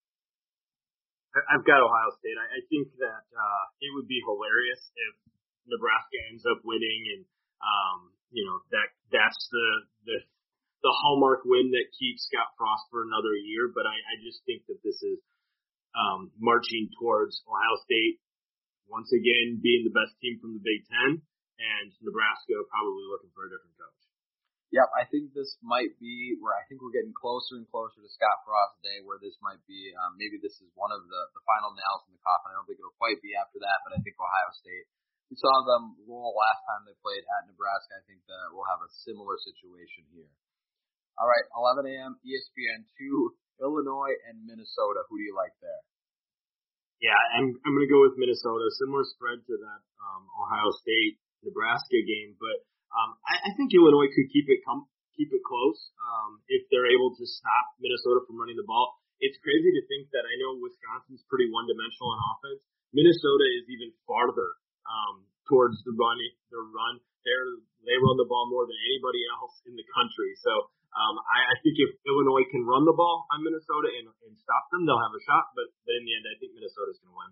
I've 1.47 1.67
got 1.67 1.79
Ohio 1.83 2.11
State. 2.19 2.35
I, 2.35 2.59
I 2.59 2.61
think 2.67 2.91
that 2.99 3.23
uh, 3.29 3.63
it 3.79 3.91
would 3.95 4.07
be 4.09 4.19
hilarious 4.25 4.83
if 4.95 5.13
Nebraska 5.69 6.17
ends 6.31 6.43
up 6.47 6.63
winning, 6.63 7.01
and 7.15 7.21
um, 7.61 8.11
you 8.31 8.43
know 8.43 8.59
that 8.71 8.89
that's 9.11 9.41
the 9.51 9.67
the 10.05 10.17
the 10.83 10.93
hallmark 11.01 11.41
win 11.49 11.73
that 11.73 11.89
keeps 11.97 12.29
Scott 12.29 12.53
Frost 12.59 12.85
for 12.93 13.01
another 13.07 13.33
year. 13.33 13.71
But 13.73 13.89
I, 13.89 13.95
I 13.95 14.13
just 14.21 14.45
think 14.45 14.67
that 14.69 14.81
this 14.85 15.01
is 15.01 15.17
um, 15.95 16.29
marching 16.37 16.91
towards 16.99 17.41
Ohio 17.47 17.75
State 17.87 18.21
once 18.85 19.09
again 19.09 19.57
being 19.63 19.81
the 19.87 19.95
best 19.95 20.13
team 20.21 20.37
from 20.37 20.53
the 20.53 20.61
Big 20.61 20.85
Ten, 20.85 21.21
and 21.57 21.89
Nebraska 22.05 22.53
probably 22.69 23.05
looking 23.09 23.33
for 23.33 23.47
a 23.47 23.51
different 23.51 23.73
coach. 23.79 24.01
Yep, 24.73 24.89
I 24.91 25.07
think 25.07 25.31
this 25.31 25.55
might 25.63 25.95
be 26.03 26.35
where 26.43 26.51
I 26.51 26.67
think 26.67 26.83
we're 26.83 26.93
getting 26.93 27.15
closer 27.15 27.55
and 27.55 27.69
closer 27.69 28.01
to 28.01 28.11
Scott 28.11 28.43
Frost 28.43 28.75
Day, 28.83 28.99
where 29.07 29.21
this 29.21 29.37
might 29.39 29.61
be 29.69 29.93
um, 29.95 30.19
maybe 30.19 30.35
this 30.41 30.59
is 30.59 30.69
one 30.75 30.91
of 30.91 31.05
the 31.07 31.21
the 31.31 31.43
final 31.47 31.71
nails 31.71 32.03
in 32.09 32.17
the 32.17 32.21
coffin. 32.21 32.51
I 32.51 32.59
don't 32.59 32.67
think 32.67 32.81
it'll 32.81 32.97
quite 32.99 33.21
be 33.23 33.37
after 33.37 33.61
that, 33.63 33.81
but 33.87 33.95
I 33.95 34.03
think 34.03 34.19
Ohio 34.19 34.51
State. 34.57 34.85
We 35.29 35.35
saw 35.41 35.65
them 35.65 35.97
roll 36.05 36.37
last 36.37 36.61
time 36.69 36.85
they 36.85 36.97
played 37.01 37.25
at 37.25 37.49
Nebraska. 37.49 37.97
I 37.97 38.03
think 38.05 38.21
that 38.29 38.53
we'll 38.53 38.69
have 38.69 38.85
a 38.85 38.91
similar 39.03 39.35
situation 39.41 40.05
here. 40.13 40.29
All 41.17 41.25
right, 41.25 41.47
11 41.55 41.89
a.m. 41.95 42.19
ESPN 42.21 42.85
two, 42.99 43.33
Illinois 43.57 44.13
and 44.29 44.43
Minnesota. 44.45 45.07
Who 45.09 45.17
do 45.17 45.23
you 45.25 45.33
like 45.33 45.55
there? 45.63 45.81
Yeah, 47.01 47.17
I'm 47.39 47.55
I'm 47.65 47.75
to 47.75 47.89
go 47.89 48.05
with 48.05 48.19
Minnesota. 48.21 48.69
Similar 48.79 49.03
spread 49.15 49.39
to 49.43 49.55
that 49.59 49.81
um, 49.99 50.23
Ohio 50.39 50.71
State 50.79 51.19
Nebraska 51.43 51.99
game, 52.05 52.37
but 52.39 52.57
um, 52.93 53.19
I, 53.27 53.49
I 53.49 53.49
think 53.59 53.73
Illinois 53.75 54.11
could 54.11 54.29
keep 54.31 54.47
it 54.47 54.63
com- 54.63 54.89
keep 55.15 55.31
it 55.31 55.43
close 55.43 55.79
um, 55.99 56.43
if 56.51 56.67
they're 56.71 56.91
able 56.91 57.15
to 57.15 57.23
stop 57.27 57.65
Minnesota 57.79 58.23
from 58.27 58.39
running 58.39 58.59
the 58.59 58.67
ball. 58.67 58.95
It's 59.23 59.39
crazy 59.39 59.71
to 59.71 59.81
think 59.87 60.11
that 60.11 60.27
I 60.27 60.33
know 60.43 60.59
Wisconsin's 60.59 61.23
pretty 61.31 61.47
one 61.47 61.67
dimensional 61.71 62.11
on 62.11 62.19
offense. 62.35 62.61
Minnesota 62.91 63.47
is 63.59 63.65
even 63.71 63.95
farther 64.03 64.59
um, 64.85 65.25
towards 65.49 65.81
the 65.85 65.93
run. 65.93 66.17
The 66.49 66.61
run, 66.61 67.01
they 67.25 67.35
they 67.85 67.97
run 67.97 68.17
the 68.17 68.29
ball 68.29 68.49
more 68.49 68.65
than 68.65 68.77
anybody 68.89 69.21
else 69.37 69.53
in 69.65 69.77
the 69.77 69.85
country. 69.93 70.33
So 70.41 70.73
um, 70.95 71.19
I, 71.27 71.39
I 71.51 71.55
think 71.61 71.75
if 71.77 71.91
Illinois 72.07 72.47
can 72.49 72.63
run 72.63 72.87
the 72.87 72.95
ball 72.95 73.27
on 73.29 73.43
Minnesota 73.43 73.91
and, 73.91 74.07
and 74.25 74.33
stop 74.39 74.71
them, 74.71 74.87
they'll 74.87 75.01
have 75.01 75.13
a 75.13 75.23
shot. 75.27 75.51
But, 75.51 75.67
but 75.83 75.93
in 75.99 76.07
the 76.07 76.13
end, 76.15 76.25
I 76.25 76.35
think 76.39 76.55
Minnesota's 76.55 76.97
going 77.03 77.11
to 77.11 77.19
win. 77.19 77.31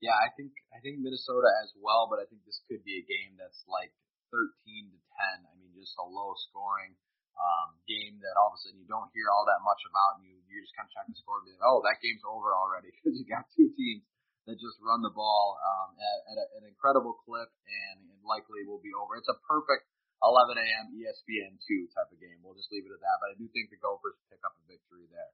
Yeah, 0.00 0.16
I 0.16 0.32
think 0.32 0.56
I 0.72 0.80
think 0.80 0.96
Minnesota 1.04 1.48
as 1.60 1.76
well, 1.76 2.08
but 2.08 2.24
I 2.24 2.26
think 2.26 2.40
this 2.48 2.64
could 2.64 2.80
be 2.88 3.04
a 3.04 3.04
game 3.04 3.36
that's 3.36 3.60
like 3.68 3.92
13 4.32 4.48
to 4.88 4.96
10. 4.96 5.44
I 5.44 5.52
mean, 5.60 5.76
just 5.76 5.92
a 6.00 6.06
low 6.08 6.32
scoring 6.48 6.96
um, 7.36 7.76
game 7.84 8.16
that 8.24 8.32
all 8.40 8.48
of 8.52 8.56
a 8.56 8.60
sudden 8.64 8.80
you 8.80 8.88
don't 8.88 9.12
hear 9.12 9.28
all 9.28 9.44
that 9.44 9.60
much 9.60 9.84
about, 9.84 10.20
and 10.20 10.24
you 10.24 10.40
you 10.48 10.64
just 10.64 10.72
kind 10.72 10.88
of 10.88 10.92
check 10.96 11.04
the 11.04 11.16
score 11.20 11.44
and 11.44 11.46
be 11.46 11.52
like, 11.52 11.68
oh, 11.68 11.84
that 11.84 12.00
game's 12.00 12.24
over 12.24 12.56
already 12.56 12.90
because 12.96 13.20
you 13.20 13.28
got 13.28 13.44
two 13.52 13.68
teams 13.76 14.00
that 14.48 14.56
just 14.56 14.80
run 14.80 15.04
the 15.04 15.12
ball 15.12 15.60
um, 15.60 15.96
at, 15.96 16.18
at 16.32 16.36
a, 16.40 16.46
an 16.60 16.64
incredible 16.68 17.20
clip 17.26 17.50
and, 17.68 17.98
and 18.08 18.20
likely 18.24 18.64
will 18.64 18.80
be 18.80 18.92
over. 18.96 19.20
It's 19.20 19.28
a 19.28 19.38
perfect 19.44 19.84
11 20.20 20.60
a.m. 20.60 20.92
ESPN2 20.92 21.68
type 21.96 22.12
of 22.12 22.20
game. 22.20 22.40
We'll 22.44 22.56
just 22.56 22.68
leave 22.68 22.84
it 22.84 22.92
at 22.92 23.00
that. 23.00 23.16
But 23.20 23.28
I 23.32 23.36
do 23.40 23.48
think 23.52 23.72
the 23.72 23.80
Gophers 23.80 24.16
pick 24.28 24.40
up 24.44 24.56
a 24.56 24.64
victory 24.68 25.08
there. 25.08 25.32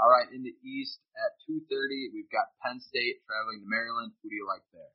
All 0.00 0.08
right, 0.08 0.28
in 0.32 0.40
the 0.40 0.56
East 0.64 0.96
at 1.12 1.36
2:30, 1.44 2.16
we've 2.16 2.32
got 2.32 2.56
Penn 2.64 2.80
State 2.80 3.20
traveling 3.28 3.60
to 3.60 3.68
Maryland. 3.68 4.16
Who 4.24 4.32
do 4.32 4.36
you 4.36 4.48
like 4.48 4.64
there? 4.72 4.92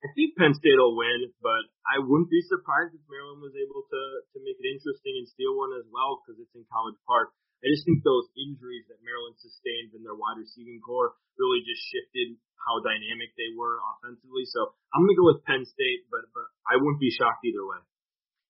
I 0.00 0.08
think 0.16 0.32
Penn 0.40 0.56
State 0.56 0.80
will 0.80 0.96
win, 0.96 1.28
but 1.44 1.68
I 1.84 2.00
wouldn't 2.00 2.32
be 2.32 2.40
surprised 2.48 2.96
if 2.96 3.04
Maryland 3.04 3.44
was 3.44 3.52
able 3.52 3.84
to 3.84 4.00
to 4.32 4.38
make 4.40 4.56
it 4.56 4.64
interesting 4.64 5.12
and 5.20 5.28
steal 5.28 5.60
one 5.60 5.76
as 5.76 5.84
well 5.92 6.24
because 6.24 6.40
it's 6.40 6.56
in 6.56 6.64
College 6.72 6.96
Park. 7.04 7.36
I 7.60 7.68
just 7.68 7.84
think 7.84 8.00
those 8.00 8.28
injuries 8.36 8.88
that 8.88 9.04
Maryland 9.04 9.36
sustained 9.36 9.92
in 9.92 10.00
their 10.00 10.16
wide 10.16 10.40
receiving 10.40 10.80
core 10.80 11.12
really 11.36 11.60
just 11.60 11.84
shifted 11.92 12.40
how 12.56 12.80
dynamic 12.80 13.36
they 13.36 13.52
were 13.52 13.80
offensively. 13.96 14.48
So 14.48 14.72
I'm 14.92 15.04
going 15.04 15.12
to 15.12 15.20
go 15.20 15.28
with 15.28 15.44
Penn 15.44 15.64
State, 15.68 16.08
but, 16.08 16.24
but 16.32 16.48
I 16.68 16.80
wouldn't 16.80 17.00
be 17.00 17.12
shocked 17.12 17.44
either 17.44 17.64
way. 17.64 17.80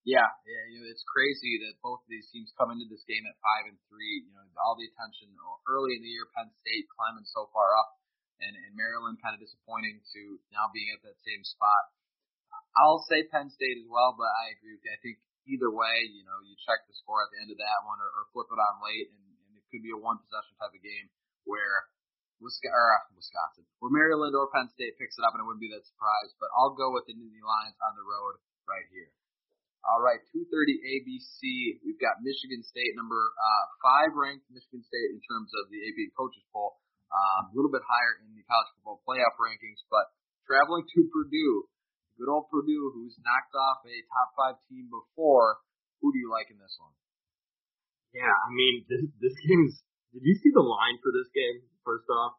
Yeah, 0.07 0.27
yeah, 0.49 0.63
you 0.73 0.81
know, 0.81 0.89
it's 0.89 1.05
crazy 1.05 1.61
that 1.61 1.77
both 1.85 2.01
of 2.01 2.09
these 2.09 2.25
teams 2.33 2.57
come 2.57 2.73
into 2.73 2.89
this 2.89 3.05
game 3.05 3.21
at 3.29 3.37
five 3.45 3.69
and 3.69 3.77
three. 3.93 4.25
You 4.25 4.33
know, 4.33 4.43
all 4.65 4.73
the 4.79 4.89
attention 4.89 5.29
early 5.69 5.93
in 5.99 6.01
the 6.01 6.09
year, 6.09 6.25
Penn 6.33 6.49
State 6.65 6.89
climbing 6.89 7.29
so 7.29 7.53
far 7.53 7.77
up, 7.77 8.01
and, 8.41 8.57
and 8.57 8.73
Maryland 8.73 9.21
kind 9.21 9.37
of 9.37 9.45
disappointing 9.45 10.01
to 10.17 10.41
now 10.57 10.73
being 10.73 10.89
at 10.97 11.05
that 11.05 11.21
same 11.21 11.45
spot. 11.45 11.93
I'll 12.81 13.05
say 13.13 13.29
Penn 13.29 13.53
State 13.53 13.77
as 13.77 13.89
well, 13.93 14.17
but 14.17 14.31
I 14.31 14.57
agree 14.57 14.81
with 14.81 14.89
you. 14.89 14.93
I 14.95 15.01
think 15.05 15.21
either 15.49 15.71
way, 15.73 16.09
you 16.11 16.25
know, 16.27 16.39
you 16.45 16.57
check 16.65 16.85
the 16.85 16.97
score 16.97 17.25
at 17.25 17.31
the 17.33 17.41
end 17.41 17.51
of 17.53 17.59
that 17.61 17.81
one 17.87 18.01
or, 18.01 18.11
or 18.21 18.23
flip 18.33 18.49
it 18.51 18.61
on 18.61 18.75
late, 18.85 19.09
and, 19.13 19.25
and 19.49 19.53
it 19.57 19.65
could 19.73 19.85
be 19.85 19.95
a 19.95 20.01
one 20.01 20.21
possession 20.21 20.57
type 20.61 20.75
of 20.75 20.83
game 20.83 21.09
where 21.49 21.89
Wisconsin, 22.41 22.73
or 22.73 22.89
uh, 22.97 23.05
Wisconsin, 23.13 23.65
where 23.85 23.93
Maryland 23.93 24.33
or 24.33 24.49
Penn 24.49 24.73
State 24.73 24.97
picks 24.97 25.21
it 25.21 25.25
up, 25.25 25.37
and 25.37 25.45
it 25.45 25.47
wouldn't 25.47 25.61
be 25.63 25.73
that 25.73 25.85
surprise. 25.85 26.33
But 26.41 26.49
I'll 26.57 26.73
go 26.73 26.93
with 26.93 27.05
the 27.05 27.13
Nittany 27.13 27.45
Lions 27.45 27.77
on 27.85 27.93
the 27.97 28.05
road 28.05 28.41
right 28.65 28.89
here. 28.89 29.13
All 29.85 30.01
right, 30.01 30.21
2:30 30.33 30.77
ABC. 30.77 31.81
We've 31.85 32.01
got 32.01 32.21
Michigan 32.21 32.61
State, 32.65 32.93
number 32.97 33.33
uh, 33.33 33.65
five 33.81 34.13
ranked 34.13 34.45
Michigan 34.53 34.85
State 34.85 35.11
in 35.17 35.21
terms 35.25 35.53
of 35.57 35.73
the 35.73 35.81
AP 35.89 36.13
coaches 36.17 36.45
poll. 36.53 36.81
Um, 37.11 37.51
a 37.51 37.55
little 37.57 37.73
bit 37.73 37.83
higher 37.85 38.21
in 38.23 38.37
the 38.37 38.45
college 38.45 38.71
football 38.77 39.03
playoff 39.09 39.35
rankings, 39.41 39.83
but 39.89 40.13
traveling 40.47 40.87
to 40.87 41.01
Purdue, 41.11 41.67
good 42.21 42.29
old 42.29 42.53
Purdue, 42.53 42.93
who's 42.93 43.17
knocked 43.25 43.57
off 43.57 43.81
a 43.89 43.97
top 44.13 44.29
five 44.37 44.57
team 44.69 44.93
before. 44.93 45.65
Who 46.05 46.13
do 46.13 46.21
you 46.21 46.29
like 46.29 46.53
in 46.53 46.61
this 46.61 46.77
one? 46.77 46.93
Yeah, 48.13 48.29
I 48.29 48.53
mean, 48.53 48.85
this 48.85 49.09
this 49.25 49.37
game's. 49.49 49.81
Did 50.13 50.27
you 50.27 50.37
see 50.43 50.53
the 50.53 50.61
line 50.61 51.01
for 51.01 51.15
this 51.15 51.33
game? 51.33 51.65
First 51.87 52.05
off, 52.13 52.37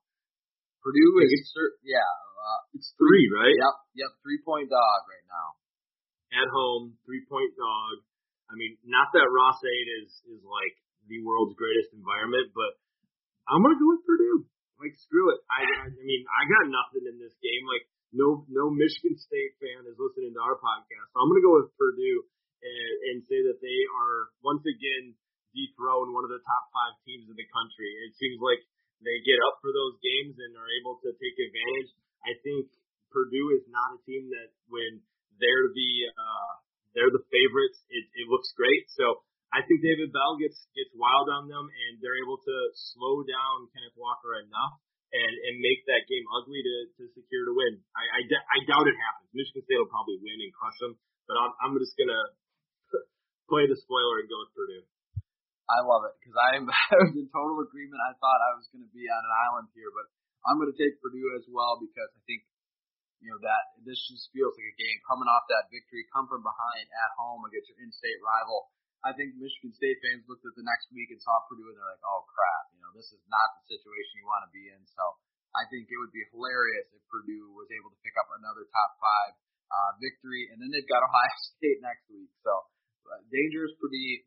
Purdue 0.86 1.18
is 1.26 1.34
yeah, 1.82 2.12
uh, 2.38 2.62
it's 2.78 2.94
three, 3.00 3.26
right? 3.34 3.58
Yep, 3.58 4.06
yep, 4.06 4.12
three 4.22 4.38
point 4.46 4.70
dog 4.70 5.00
right 5.10 5.26
now. 5.26 5.48
At 6.36 6.48
home, 6.54 7.00
three 7.08 7.26
point 7.26 7.58
dog. 7.58 8.06
I 8.52 8.60
mean, 8.60 8.76
not 8.84 9.16
that 9.16 9.32
Ross-Ade 9.32 9.92
is 10.04 10.12
is 10.28 10.44
like 10.44 10.76
the 11.08 11.24
world's 11.24 11.56
greatest 11.56 11.96
environment, 11.96 12.52
but 12.52 12.76
I'm 13.48 13.64
gonna 13.64 13.80
go 13.80 13.96
with 13.96 14.04
Purdue. 14.06 14.46
Like 14.82 14.98
screw 14.98 15.32
it. 15.32 15.40
I 15.48 15.62
I 15.64 15.88
mean 15.94 16.22
I 16.28 16.42
got 16.50 16.66
nothing 16.68 17.06
in 17.08 17.22
this 17.22 17.38
game. 17.40 17.64
Like 17.70 17.86
no 18.12 18.44
no 18.52 18.68
Michigan 18.72 19.16
State 19.18 19.56
fan 19.60 19.88
is 19.88 19.98
listening 20.00 20.36
to 20.36 20.42
our 20.44 20.60
podcast, 20.60 21.08
so 21.12 21.18
I'm 21.24 21.28
gonna 21.32 21.44
go 21.44 21.60
with 21.60 21.72
Purdue 21.80 22.28
and, 22.62 22.94
and 23.12 23.18
say 23.26 23.40
that 23.48 23.60
they 23.64 23.80
are 23.98 24.30
once 24.44 24.64
again 24.68 25.16
dethrone 25.52 26.16
one 26.16 26.24
of 26.24 26.32
the 26.32 26.44
top 26.44 26.64
five 26.72 26.96
teams 27.04 27.28
in 27.28 27.36
the 27.36 27.48
country. 27.52 27.92
It 28.08 28.16
seems 28.16 28.40
like 28.40 28.64
they 29.04 29.18
get 29.26 29.40
up 29.44 29.60
for 29.60 29.74
those 29.74 30.00
games 30.00 30.38
and 30.40 30.56
are 30.56 30.72
able 30.80 31.02
to 31.04 31.10
take 31.18 31.36
advantage. 31.36 31.92
I 32.24 32.38
think 32.46 32.70
Purdue 33.12 33.52
is 33.58 33.66
not 33.68 33.98
a 33.98 34.00
team 34.08 34.32
that 34.32 34.54
when 34.72 35.04
they're 35.42 35.70
the 35.74 35.92
uh, 36.14 36.54
they're 36.96 37.12
the 37.12 37.24
favorites, 37.32 37.80
it, 37.92 38.06
it 38.16 38.26
looks 38.28 38.52
great. 38.56 38.88
So 38.94 39.24
I 39.52 39.64
think 39.68 39.84
David 39.84 40.16
Bell 40.16 40.40
gets 40.40 40.60
gets 40.78 40.92
wild 40.96 41.28
on 41.28 41.52
them, 41.52 41.68
and 41.68 42.00
they're 42.00 42.20
able 42.24 42.40
to 42.40 42.58
slow 42.96 43.24
down 43.26 43.68
Kenneth 43.76 43.98
Walker 44.00 44.40
enough 44.40 44.80
and 45.12 45.34
and 45.48 45.56
make 45.60 45.84
that 45.92 46.08
game 46.08 46.24
ugly 46.32 46.64
to 46.64 46.76
to 46.98 47.04
secure 47.16 47.48
to 47.48 47.54
win. 47.56 47.80
I 47.96 48.04
I, 48.04 48.20
I 48.28 48.58
doubt 48.68 48.88
it 48.88 48.96
happens. 48.96 49.32
Michigan 49.36 49.64
State 49.68 49.80
will 49.80 49.92
probably 49.92 50.20
win 50.24 50.40
and 50.40 50.52
crush 50.56 50.78
them, 50.80 50.96
but 51.28 51.36
I'm 51.36 51.52
I'm 51.60 51.74
just 51.80 51.96
gonna 52.00 52.24
play 53.52 53.68
the 53.68 53.76
spoiler 53.76 54.24
and 54.24 54.32
go 54.32 54.40
with 54.42 54.56
Purdue. 54.56 54.86
I 55.72 55.80
love 55.88 56.04
it 56.04 56.16
because 56.20 56.36
I, 56.52 56.60
was 56.60 57.16
in 57.16 57.32
total 57.32 57.64
agreement. 57.64 58.04
I 58.04 58.12
thought 58.20 58.44
I 58.44 58.60
was 58.60 58.68
going 58.76 58.84
to 58.84 58.92
be 58.92 59.08
on 59.08 59.24
an 59.24 59.36
island 59.48 59.72
here, 59.72 59.88
but 59.96 60.12
I'm 60.44 60.60
going 60.60 60.72
to 60.72 60.76
take 60.76 61.00
Purdue 61.00 61.32
as 61.40 61.48
well 61.48 61.80
because 61.80 62.12
I 62.12 62.22
think 62.28 62.44
you 63.24 63.30
know 63.30 63.40
that 63.46 63.78
this 63.86 64.02
just 64.10 64.34
feels 64.34 64.52
like 64.58 64.68
a 64.74 64.78
game 64.82 65.00
coming 65.06 65.30
off 65.30 65.46
that 65.48 65.70
victory, 65.70 66.10
come 66.10 66.26
from 66.26 66.42
behind 66.42 66.90
at 66.90 67.12
home 67.16 67.46
against 67.46 67.70
your 67.70 67.80
in-state 67.86 68.20
rival. 68.20 68.74
I 69.02 69.18
think 69.18 69.34
Michigan 69.34 69.74
State 69.74 69.98
fans 70.06 70.30
looked 70.30 70.46
at 70.46 70.54
the 70.54 70.66
next 70.66 70.94
week 70.94 71.10
and 71.10 71.18
saw 71.18 71.42
Purdue 71.50 71.74
and 71.74 71.78
they're 71.78 71.90
like, 71.90 72.06
oh 72.06 72.22
crap, 72.30 72.70
you 72.78 72.80
know 72.86 72.94
this 72.94 73.10
is 73.10 73.24
not 73.26 73.58
the 73.58 73.74
situation 73.74 74.22
you 74.22 74.30
want 74.30 74.46
to 74.46 74.54
be 74.54 74.70
in. 74.70 74.82
So 74.86 75.04
I 75.58 75.66
think 75.68 75.90
it 75.90 75.98
would 75.98 76.14
be 76.14 76.22
hilarious 76.30 76.88
if 76.94 77.02
Purdue 77.10 77.52
was 77.58 77.68
able 77.74 77.90
to 77.90 78.00
pick 78.06 78.14
up 78.22 78.30
another 78.38 78.70
top 78.70 78.92
five 79.02 79.34
uh, 79.74 79.92
victory, 79.98 80.54
and 80.54 80.62
then 80.62 80.70
they've 80.70 80.88
got 80.88 81.02
Ohio 81.08 81.38
State 81.58 81.82
next 81.82 82.06
week. 82.14 82.30
So 82.46 82.54
uh, 83.10 83.26
dangerous 83.34 83.74
Purdue, 83.82 84.22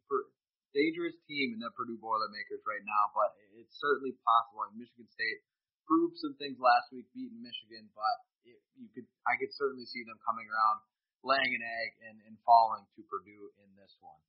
dangerous 0.74 1.16
team 1.30 1.54
in 1.54 1.60
the 1.62 1.70
Purdue 1.78 2.00
Boilermakers 2.02 2.60
right 2.66 2.82
now, 2.82 3.14
but 3.14 3.30
it's 3.54 3.78
certainly 3.78 4.18
possible. 4.26 4.66
And 4.66 4.74
Michigan 4.74 5.06
State 5.06 5.46
proved 5.86 6.18
some 6.18 6.34
things 6.36 6.58
last 6.58 6.90
week, 6.90 7.06
beating 7.14 7.38
Michigan, 7.38 7.86
but 7.94 8.16
it, 8.42 8.58
you 8.74 8.90
could 8.90 9.06
I 9.24 9.38
could 9.38 9.54
certainly 9.54 9.86
see 9.86 10.02
them 10.02 10.18
coming 10.26 10.50
around 10.50 10.82
laying 11.24 11.52
an 11.56 11.64
egg 11.64 11.90
and, 12.10 12.16
and 12.28 12.34
falling 12.44 12.84
to 12.98 13.00
Purdue 13.08 13.48
in 13.64 13.70
this 13.80 13.96
one. 14.04 14.20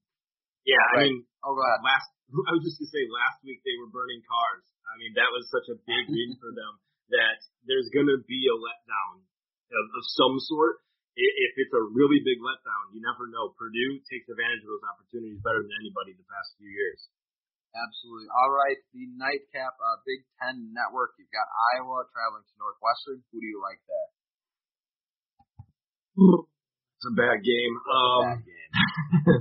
Yeah, 0.65 0.81
I 0.97 1.05
mean, 1.05 1.21
oh, 1.45 1.53
go 1.53 1.61
ahead. 1.61 1.85
last 1.85 2.09
I 2.49 2.51
was 2.57 2.65
just 2.65 2.81
gonna 2.81 2.89
say 2.89 3.05
last 3.07 3.39
week 3.45 3.61
they 3.61 3.77
were 3.77 3.89
burning 3.93 4.25
cars. 4.25 4.65
I 4.89 4.97
mean, 4.97 5.13
that 5.13 5.29
was 5.29 5.45
such 5.53 5.69
a 5.69 5.77
big 5.77 6.05
win 6.09 6.37
for 6.41 6.49
them 6.53 6.81
that 7.15 7.37
there's 7.69 7.89
gonna 7.93 8.17
be 8.25 8.49
a 8.49 8.57
letdown 8.57 9.21
of, 9.21 9.85
of 9.93 10.03
some 10.17 10.41
sort. 10.41 10.81
If 11.15 11.55
it's 11.55 11.71
a 11.71 11.79
really 11.95 12.19
big 12.27 12.43
letdown, 12.43 12.91
you 12.91 12.99
never 12.99 13.31
know. 13.31 13.55
Purdue 13.55 14.03
takes 14.11 14.27
advantage 14.27 14.67
of 14.67 14.75
those 14.75 14.83
opportunities 14.83 15.39
better 15.39 15.63
than 15.63 15.71
anybody 15.79 16.11
the 16.11 16.27
past 16.27 16.59
few 16.59 16.67
years. 16.67 17.07
Absolutely. 17.71 18.27
All 18.35 18.51
right, 18.51 18.75
the 18.91 19.07
nightcap 19.15 19.79
uh, 19.79 20.03
Big 20.03 20.27
Ten 20.43 20.75
Network. 20.75 21.15
You've 21.15 21.31
got 21.31 21.47
Iowa 21.75 22.03
traveling 22.11 22.43
to 22.43 22.55
Northwestern. 22.59 23.23
Who 23.31 23.39
do 23.39 23.47
you 23.47 23.63
like 23.63 23.79
there? 23.87 24.09
It's 26.99 27.07
a 27.07 27.15
bad 27.15 27.43
game. 27.43 27.75
Um, 27.87 28.23
bad 28.27 28.43
game. 28.47 28.64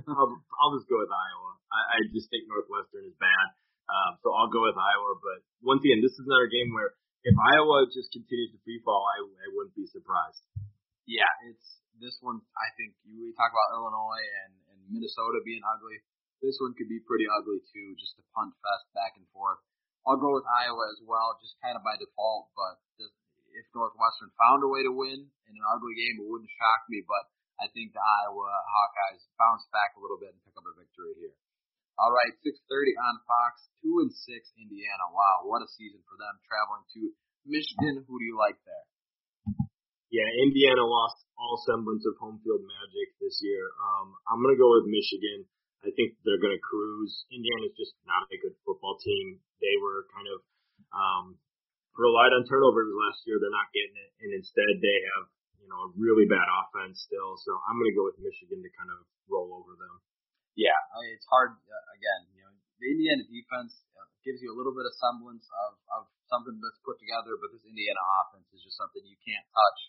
I'll, 0.09 0.32
I'll 0.61 0.74
just 0.78 0.89
go 0.89 0.99
with 1.01 1.11
Iowa. 1.11 1.51
I, 1.70 1.80
I 1.80 1.99
just 2.14 2.30
think 2.30 2.47
Northwestern 2.47 3.07
is 3.09 3.16
bad. 3.18 3.47
Um, 3.85 4.16
so 4.24 4.32
I'll 4.32 4.53
go 4.53 4.64
with 4.64 4.78
Iowa. 4.78 5.18
But 5.20 5.45
once 5.61 5.85
again, 5.85 6.01
this 6.01 6.16
is 6.16 6.24
another 6.24 6.49
game 6.49 6.72
where 6.72 6.97
if 7.24 7.37
Iowa 7.37 7.89
just 7.93 8.12
continues 8.12 8.53
to 8.53 8.61
free 8.64 8.80
fall, 8.85 9.05
I, 9.05 9.24
I 9.24 9.49
wouldn't 9.57 9.76
be 9.76 9.89
surprised. 9.89 10.45
Yeah, 11.05 11.28
it's 11.53 11.85
this 12.01 12.16
one. 12.24 12.41
I 12.57 12.68
think 12.80 12.97
you 13.05 13.28
we 13.28 13.37
talk 13.37 13.53
about 13.53 13.76
Illinois 13.76 14.24
and, 14.45 14.53
and 14.72 14.78
Minnesota 14.89 15.41
being 15.45 15.64
ugly. 15.64 16.01
This 16.41 16.61
one 16.61 16.76
could 16.76 16.89
be 16.89 17.01
pretty 17.05 17.24
ugly 17.28 17.61
too, 17.72 17.97
just 17.97 18.20
a 18.20 18.24
punt 18.37 18.53
fest 18.61 18.87
back 18.93 19.16
and 19.16 19.24
forth. 19.32 19.61
I'll 20.05 20.20
go 20.20 20.37
with 20.37 20.45
Iowa 20.45 20.85
as 20.93 21.01
well, 21.09 21.32
just 21.41 21.57
kind 21.64 21.80
of 21.80 21.82
by 21.85 21.97
default. 21.97 22.53
But 22.53 22.76
if 23.01 23.64
Northwestern 23.72 24.28
found 24.37 24.61
a 24.61 24.68
way 24.68 24.85
to 24.85 24.93
win 24.93 25.24
in 25.24 25.53
an 25.57 25.66
ugly 25.72 25.97
game, 25.97 26.20
it 26.20 26.28
wouldn't 26.28 26.53
shock 26.61 26.85
me. 26.93 27.01
But 27.09 27.24
I 27.63 27.71
think 27.71 27.95
the 27.95 28.03
Iowa 28.03 28.51
Hawkeyes 28.67 29.25
bounce 29.39 29.65
back 29.71 29.95
a 29.95 30.03
little 30.03 30.19
bit 30.19 30.35
and 30.35 30.41
pick 30.43 30.57
up 30.59 30.67
a 30.67 30.75
victory 30.75 31.15
here. 31.19 31.35
All 31.95 32.11
right, 32.11 32.35
6:30 32.43 32.99
on 32.99 33.15
Fox. 33.23 33.71
Two 33.79 34.03
and 34.03 34.11
six 34.11 34.51
Indiana. 34.59 35.07
Wow, 35.15 35.47
what 35.47 35.63
a 35.63 35.69
season 35.71 36.03
for 36.09 36.19
them 36.19 36.35
traveling 36.43 36.83
to 36.99 37.15
Michigan. 37.47 38.03
Who 38.09 38.15
do 38.19 38.25
you 38.25 38.35
like 38.35 38.59
there? 38.67 38.87
Yeah, 40.11 40.27
Indiana 40.43 40.83
lost 40.83 41.23
all 41.39 41.59
semblance 41.67 42.03
of 42.07 42.19
home 42.19 42.41
field 42.43 42.63
magic 42.63 43.15
this 43.21 43.39
year. 43.43 43.71
Um, 43.79 44.15
I'm 44.27 44.43
gonna 44.43 44.59
go 44.59 44.75
with 44.75 44.91
Michigan. 44.91 45.47
I 45.87 45.93
think 45.95 46.17
they're 46.25 46.41
gonna 46.41 46.59
cruise. 46.59 47.27
Indiana's 47.31 47.77
just 47.77 47.95
not 48.09 48.27
a 48.33 48.39
good 48.43 48.57
football 48.67 48.99
team. 48.99 49.39
They 49.61 49.77
were 49.79 50.07
kind 50.11 50.29
of 50.31 50.39
um, 50.91 51.39
relied 51.95 52.35
on 52.35 52.47
turnovers 52.47 52.91
last 52.91 53.23
year. 53.27 53.39
They're 53.39 53.55
not 53.55 53.71
getting 53.75 53.95
it, 53.95 54.11
and 54.27 54.31
instead 54.35 54.83
they 54.83 54.99
have 55.15 55.31
you 55.65 55.73
know, 55.73 55.89
a 55.89 55.91
really 55.97 56.29
bad 56.29 56.45
offense 56.45 57.01
still. 57.09 57.41
So 57.41 57.57
I'm 57.65 57.81
going 57.81 57.89
to 57.89 57.97
go 57.97 58.05
with 58.05 58.21
Michigan 58.21 58.61
to 58.61 58.71
kind 58.77 58.93
of 58.93 59.01
roll 59.33 59.57
over 59.57 59.73
them. 59.81 59.97
Yeah, 60.61 60.77
it's 61.17 61.25
hard. 61.25 61.57
Uh, 61.57 61.85
again, 61.97 62.21
you 62.37 62.45
know, 62.45 62.53
the 62.79 62.87
Indiana 62.93 63.25
defense 63.25 63.73
uh, 63.97 64.07
gives 64.23 64.45
you 64.45 64.53
a 64.53 64.57
little 64.57 64.77
bit 64.77 64.85
of 64.85 64.93
semblance 65.01 65.49
of, 65.67 65.73
of 65.97 66.03
something 66.29 66.61
that's 66.61 66.79
put 66.85 67.01
together, 67.01 67.41
but 67.41 67.49
this 67.51 67.65
Indiana 67.65 67.99
offense 68.21 68.47
is 68.53 68.61
just 68.61 68.77
something 68.77 69.01
you 69.09 69.19
can't 69.25 69.49
touch. 69.51 69.81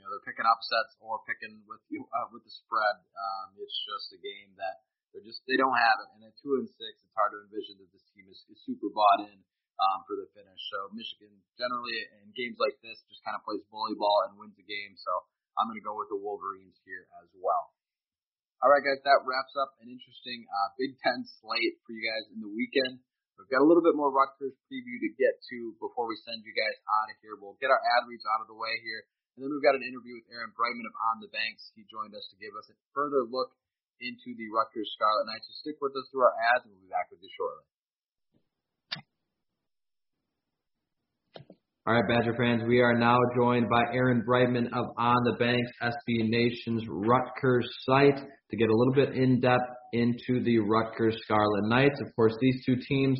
You 0.00 0.02
know, 0.02 0.10
they're 0.16 0.24
picking 0.24 0.48
upsets 0.48 0.96
or 1.04 1.20
picking 1.28 1.60
with 1.68 1.84
you 1.92 2.08
uh, 2.16 2.32
with 2.32 2.42
the 2.42 2.54
spread. 2.54 2.96
Um, 3.12 3.58
it's 3.60 3.78
just 3.84 4.16
a 4.16 4.20
game 4.22 4.56
that 4.56 4.80
they're 5.12 5.26
just 5.26 5.44
they 5.44 5.58
don't 5.58 5.74
have 5.74 5.98
it. 6.06 6.08
And 6.16 6.24
at 6.24 6.34
two 6.40 6.56
and 6.56 6.66
six, 6.66 7.02
it's 7.02 7.14
hard 7.18 7.34
to 7.34 7.44
envision 7.44 7.82
that 7.82 7.90
this 7.90 8.06
team 8.14 8.30
is, 8.30 8.38
is 8.48 8.58
super 8.62 8.88
bought 8.94 9.26
in 9.26 9.42
um, 9.78 9.98
for 10.04 10.18
the 10.18 10.26
finish. 10.34 10.60
So 10.74 10.90
Michigan 10.94 11.32
generally 11.54 11.98
in 12.22 12.34
games 12.34 12.58
like 12.58 12.76
this 12.82 12.98
just 13.06 13.22
kind 13.22 13.38
of 13.38 13.42
plays 13.46 13.62
bully 13.70 13.94
ball 13.94 14.26
and 14.28 14.38
wins 14.38 14.58
the 14.58 14.66
game. 14.66 14.94
So 14.98 15.12
I'm 15.58 15.70
going 15.70 15.78
to 15.78 15.86
go 15.86 15.98
with 15.98 16.10
the 16.10 16.18
Wolverines 16.18 16.78
here 16.86 17.06
as 17.22 17.30
well. 17.34 17.74
All 18.58 18.70
right, 18.74 18.82
guys, 18.82 18.98
that 19.06 19.22
wraps 19.22 19.54
up 19.54 19.78
an 19.78 19.86
interesting 19.86 20.42
uh, 20.50 20.68
Big 20.74 20.98
Ten 20.98 21.22
slate 21.38 21.78
for 21.86 21.94
you 21.94 22.02
guys 22.02 22.26
in 22.34 22.42
the 22.42 22.50
weekend. 22.50 22.98
We've 23.38 23.46
got 23.54 23.62
a 23.62 23.68
little 23.70 23.86
bit 23.86 23.94
more 23.94 24.10
Rutgers 24.10 24.58
preview 24.66 24.98
to 24.98 25.10
get 25.14 25.38
to 25.38 25.78
before 25.78 26.10
we 26.10 26.18
send 26.26 26.42
you 26.42 26.50
guys 26.50 26.74
out 26.90 27.06
of 27.06 27.16
here. 27.22 27.38
We'll 27.38 27.54
get 27.62 27.70
our 27.70 27.78
ad 27.78 28.10
reads 28.10 28.26
out 28.26 28.42
of 28.42 28.50
the 28.50 28.58
way 28.58 28.74
here. 28.82 29.06
And 29.38 29.46
then 29.46 29.54
we've 29.54 29.62
got 29.62 29.78
an 29.78 29.86
interview 29.86 30.18
with 30.18 30.26
Aaron 30.34 30.50
Breitman 30.58 30.90
of 30.90 30.94
On 31.14 31.22
the 31.22 31.30
Banks. 31.30 31.70
He 31.78 31.86
joined 31.86 32.18
us 32.18 32.26
to 32.34 32.36
give 32.42 32.50
us 32.58 32.66
a 32.66 32.74
further 32.90 33.22
look 33.22 33.54
into 34.02 34.34
the 34.34 34.50
Rutgers 34.50 34.90
Scarlet 34.98 35.30
Knights. 35.30 35.46
So 35.46 35.54
stick 35.62 35.78
with 35.78 35.94
us 35.94 36.10
through 36.10 36.26
our 36.26 36.34
ads, 36.50 36.66
and 36.66 36.74
we'll 36.74 36.82
be 36.82 36.90
back 36.90 37.14
with 37.14 37.22
you 37.22 37.30
shortly. 37.30 37.62
All 41.88 41.94
right, 41.94 42.04
Badger 42.06 42.34
fans, 42.36 42.62
we 42.68 42.80
are 42.80 42.92
now 42.92 43.16
joined 43.34 43.70
by 43.70 43.80
Aaron 43.94 44.22
Breitman 44.28 44.66
of 44.74 44.84
On 44.98 45.16
the 45.24 45.36
Banks, 45.38 45.70
SB 45.82 46.28
Nation's 46.28 46.84
Rutgers 46.86 47.66
site, 47.86 48.18
to 48.18 48.56
get 48.58 48.68
a 48.68 48.76
little 48.76 48.92
bit 48.92 49.16
in 49.16 49.40
depth 49.40 49.64
into 49.94 50.44
the 50.44 50.58
Rutgers 50.58 51.16
Scarlet 51.22 51.64
Knights. 51.64 51.98
Of 52.06 52.14
course, 52.14 52.34
these 52.42 52.62
two 52.66 52.76
teams 52.86 53.18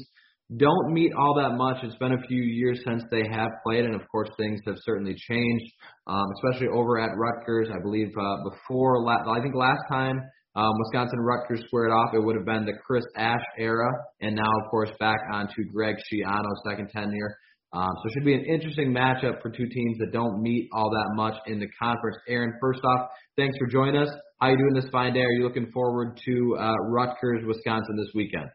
don't 0.58 0.92
meet 0.92 1.14
all 1.18 1.34
that 1.36 1.56
much. 1.56 1.82
It's 1.82 1.96
been 1.96 2.12
a 2.12 2.26
few 2.28 2.42
years 2.42 2.82
since 2.86 3.02
they 3.10 3.22
have 3.32 3.48
played, 3.64 3.86
and 3.86 3.94
of 3.94 4.06
course, 4.12 4.28
things 4.36 4.60
have 4.66 4.76
certainly 4.82 5.14
changed, 5.16 5.72
um, 6.06 6.26
especially 6.36 6.68
over 6.68 7.00
at 7.00 7.16
Rutgers. 7.16 7.70
I 7.74 7.80
believe 7.82 8.08
uh, 8.20 8.36
before, 8.50 9.02
la- 9.02 9.32
I 9.32 9.40
think 9.40 9.54
last 9.54 9.80
time 9.90 10.20
um, 10.56 10.72
Wisconsin 10.76 11.20
Rutgers 11.20 11.64
squared 11.68 11.90
off, 11.90 12.10
it 12.12 12.22
would 12.22 12.36
have 12.36 12.44
been 12.44 12.66
the 12.66 12.76
Chris 12.86 13.06
Ash 13.16 13.40
era, 13.58 13.88
and 14.20 14.36
now, 14.36 14.50
of 14.62 14.70
course, 14.70 14.90
back 15.00 15.20
onto 15.32 15.64
Greg 15.72 15.96
Schiano's 16.12 16.62
second 16.68 16.90
tenure. 16.90 17.34
Um, 17.72 17.90
so 18.02 18.08
it 18.08 18.12
should 18.14 18.24
be 18.24 18.34
an 18.34 18.44
interesting 18.46 18.92
matchup 18.92 19.42
for 19.42 19.50
two 19.50 19.68
teams 19.68 19.98
that 19.98 20.10
don't 20.12 20.40
meet 20.40 20.68
all 20.72 20.90
that 20.90 21.14
much 21.14 21.34
in 21.46 21.60
the 21.60 21.68
conference. 21.80 22.16
Aaron, 22.26 22.54
first 22.60 22.80
off, 22.82 23.08
thanks 23.36 23.56
for 23.58 23.66
joining 23.66 23.96
us. 23.96 24.08
How 24.40 24.48
are 24.48 24.50
you 24.52 24.56
doing 24.56 24.74
this 24.74 24.90
fine 24.90 25.12
day? 25.12 25.20
Are 25.20 25.32
you 25.32 25.44
looking 25.44 25.70
forward 25.72 26.18
to 26.24 26.56
uh, 26.58 26.72
Rutgers, 26.88 27.44
Wisconsin 27.46 27.96
this 27.96 28.10
weekend? 28.14 28.48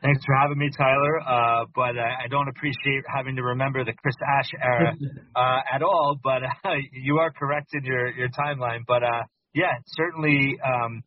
Thanks 0.00 0.24
for 0.24 0.34
having 0.40 0.58
me, 0.58 0.70
Tyler. 0.76 1.20
Uh, 1.20 1.64
but 1.74 1.98
uh, 1.98 2.24
I 2.24 2.28
don't 2.30 2.48
appreciate 2.48 3.02
having 3.14 3.36
to 3.36 3.42
remember 3.42 3.84
the 3.84 3.92
Chris 3.92 4.14
Ash 4.38 4.50
era 4.62 4.94
uh, 5.36 5.60
at 5.74 5.82
all. 5.82 6.16
But 6.22 6.44
uh, 6.44 6.76
you 6.92 7.18
are 7.18 7.32
correct 7.32 7.70
in 7.74 7.84
your 7.84 8.08
your 8.12 8.28
timeline. 8.28 8.80
But 8.86 9.02
uh, 9.02 9.22
yeah, 9.54 9.72
certainly. 9.86 10.56
Um, 10.64 11.02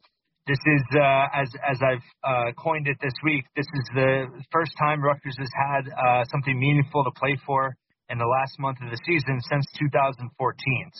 this 0.47 0.57
is, 0.65 0.83
uh, 0.97 1.27
as 1.37 1.49
as 1.61 1.77
I've 1.85 2.07
uh, 2.25 2.51
coined 2.57 2.87
it 2.87 2.97
this 3.01 3.13
week, 3.23 3.45
this 3.55 3.67
is 3.77 3.85
the 3.93 4.25
first 4.51 4.71
time 4.79 5.03
Rutgers 5.03 5.37
has 5.37 5.49
had 5.53 5.83
uh, 5.85 6.23
something 6.25 6.57
meaningful 6.57 7.03
to 7.03 7.11
play 7.11 7.37
for 7.45 7.75
in 8.09 8.17
the 8.17 8.25
last 8.25 8.57
month 8.57 8.77
of 8.81 8.89
the 8.89 8.97
season 9.05 9.39
since 9.49 9.65
2014. 9.77 10.33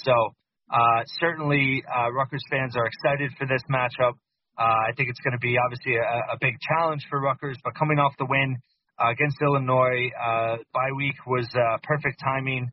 So 0.05 0.13
uh, 0.69 1.01
certainly, 1.19 1.83
uh, 1.89 2.11
Rutgers 2.13 2.43
fans 2.51 2.77
are 2.77 2.85
excited 2.85 3.31
for 3.37 3.47
this 3.47 3.63
matchup. 3.65 4.13
Uh, 4.59 4.87
I 4.87 4.93
think 4.95 5.09
it's 5.09 5.19
going 5.25 5.33
to 5.33 5.41
be 5.41 5.57
obviously 5.57 5.95
a, 5.97 6.33
a 6.33 6.37
big 6.39 6.53
challenge 6.61 7.01
for 7.09 7.19
Rutgers, 7.19 7.57
but 7.63 7.73
coming 7.73 7.97
off 7.97 8.13
the 8.19 8.29
win 8.29 8.55
against 9.01 9.41
Illinois, 9.41 10.11
uh, 10.21 10.57
bye 10.71 10.93
week 10.95 11.17
was 11.25 11.49
perfect 11.81 12.21
timing. 12.23 12.69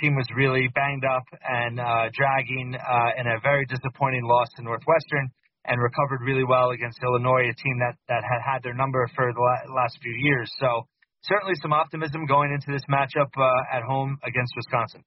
Team 0.00 0.16
was 0.16 0.26
really 0.34 0.68
banged 0.74 1.04
up 1.04 1.28
and 1.44 1.76
dragging 2.16 2.72
in 2.72 3.26
a 3.28 3.36
very 3.44 3.66
disappointing 3.66 4.24
loss 4.24 4.48
to 4.56 4.62
Northwestern 4.62 5.28
and 5.66 5.80
recovered 5.80 6.20
really 6.24 6.44
well 6.44 6.70
against 6.70 6.98
Illinois, 7.02 7.48
a 7.50 7.54
team 7.54 7.78
that, 7.78 7.94
that 8.08 8.22
had 8.24 8.42
had 8.42 8.62
their 8.62 8.74
number 8.74 9.06
for 9.14 9.32
the 9.32 9.72
last 9.72 9.98
few 10.02 10.12
years. 10.12 10.50
So 10.58 10.86
certainly 11.22 11.54
some 11.62 11.72
optimism 11.72 12.26
going 12.26 12.52
into 12.52 12.72
this 12.72 12.82
matchup 12.90 13.30
uh, 13.36 13.76
at 13.76 13.82
home 13.82 14.18
against 14.26 14.52
Wisconsin. 14.56 15.02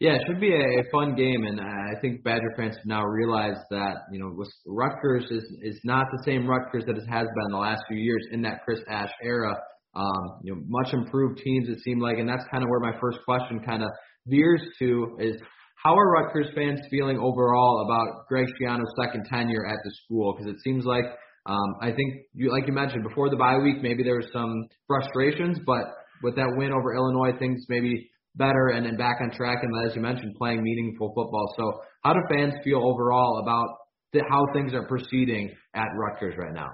Yeah, 0.00 0.14
it 0.14 0.22
should 0.26 0.40
be 0.40 0.52
a, 0.52 0.82
fun 0.90 1.14
game, 1.14 1.44
and 1.44 1.60
I 1.60 1.94
think 2.00 2.24
Badger 2.24 2.52
fans 2.56 2.74
have 2.74 2.86
now 2.86 3.04
realize 3.04 3.56
that 3.70 3.98
you 4.10 4.18
know 4.18 4.34
Rutgers 4.66 5.30
is 5.30 5.44
is 5.62 5.80
not 5.84 6.06
the 6.10 6.22
same 6.24 6.44
Rutgers 6.44 6.82
that 6.86 6.96
it 6.96 7.06
has 7.06 7.28
been 7.36 7.52
the 7.52 7.58
last 7.58 7.84
few 7.86 7.98
years 7.98 8.26
in 8.32 8.42
that 8.42 8.64
Chris 8.64 8.80
Ash 8.90 9.12
era. 9.22 9.54
Um, 9.94 10.40
you 10.42 10.54
know, 10.54 10.62
much 10.66 10.92
improved 10.92 11.38
teams 11.44 11.68
it 11.68 11.78
seemed 11.84 12.02
like, 12.02 12.18
and 12.18 12.28
that's 12.28 12.42
kind 12.50 12.64
of 12.64 12.68
where 12.68 12.80
my 12.80 12.98
first 12.98 13.18
question 13.24 13.60
kind 13.60 13.84
of 13.84 13.90
veers 14.26 14.62
to 14.80 15.16
is 15.20 15.36
how 15.82 15.96
are 15.96 16.12
Rutgers 16.12 16.48
fans 16.54 16.80
feeling 16.90 17.18
overall 17.18 17.84
about 17.84 18.28
Greg 18.28 18.46
Schiano's 18.46 18.92
second 19.02 19.26
tenure 19.28 19.66
at 19.66 19.78
the 19.84 19.92
school? 20.04 20.34
Because 20.36 20.52
it 20.52 20.60
seems 20.62 20.84
like 20.84 21.04
um, 21.46 21.74
I 21.80 21.90
think 21.90 22.26
you, 22.34 22.52
like 22.52 22.66
you 22.66 22.72
mentioned 22.72 23.02
before 23.02 23.28
the 23.28 23.36
bye 23.36 23.58
week, 23.58 23.82
maybe 23.82 24.04
there 24.04 24.16
was 24.16 24.28
some 24.32 24.68
frustrations, 24.86 25.58
but 25.66 25.82
with 26.22 26.36
that 26.36 26.54
win 26.56 26.72
over 26.72 26.94
Illinois, 26.94 27.36
things 27.38 27.64
maybe 27.68 28.10
better 28.36 28.68
and 28.68 28.86
then 28.86 28.96
back 28.96 29.16
on 29.20 29.30
track. 29.32 29.58
And 29.62 29.86
as 29.86 29.96
you 29.96 30.02
mentioned, 30.02 30.36
playing 30.38 30.62
meaningful 30.62 31.08
football. 31.08 31.52
So, 31.56 31.80
how 32.02 32.12
do 32.14 32.20
fans 32.30 32.54
feel 32.62 32.78
overall 32.78 33.40
about 33.42 33.68
the, 34.12 34.22
how 34.30 34.46
things 34.52 34.72
are 34.74 34.86
proceeding 34.86 35.52
at 35.74 35.88
Rutgers 35.96 36.34
right 36.38 36.54
now? 36.54 36.68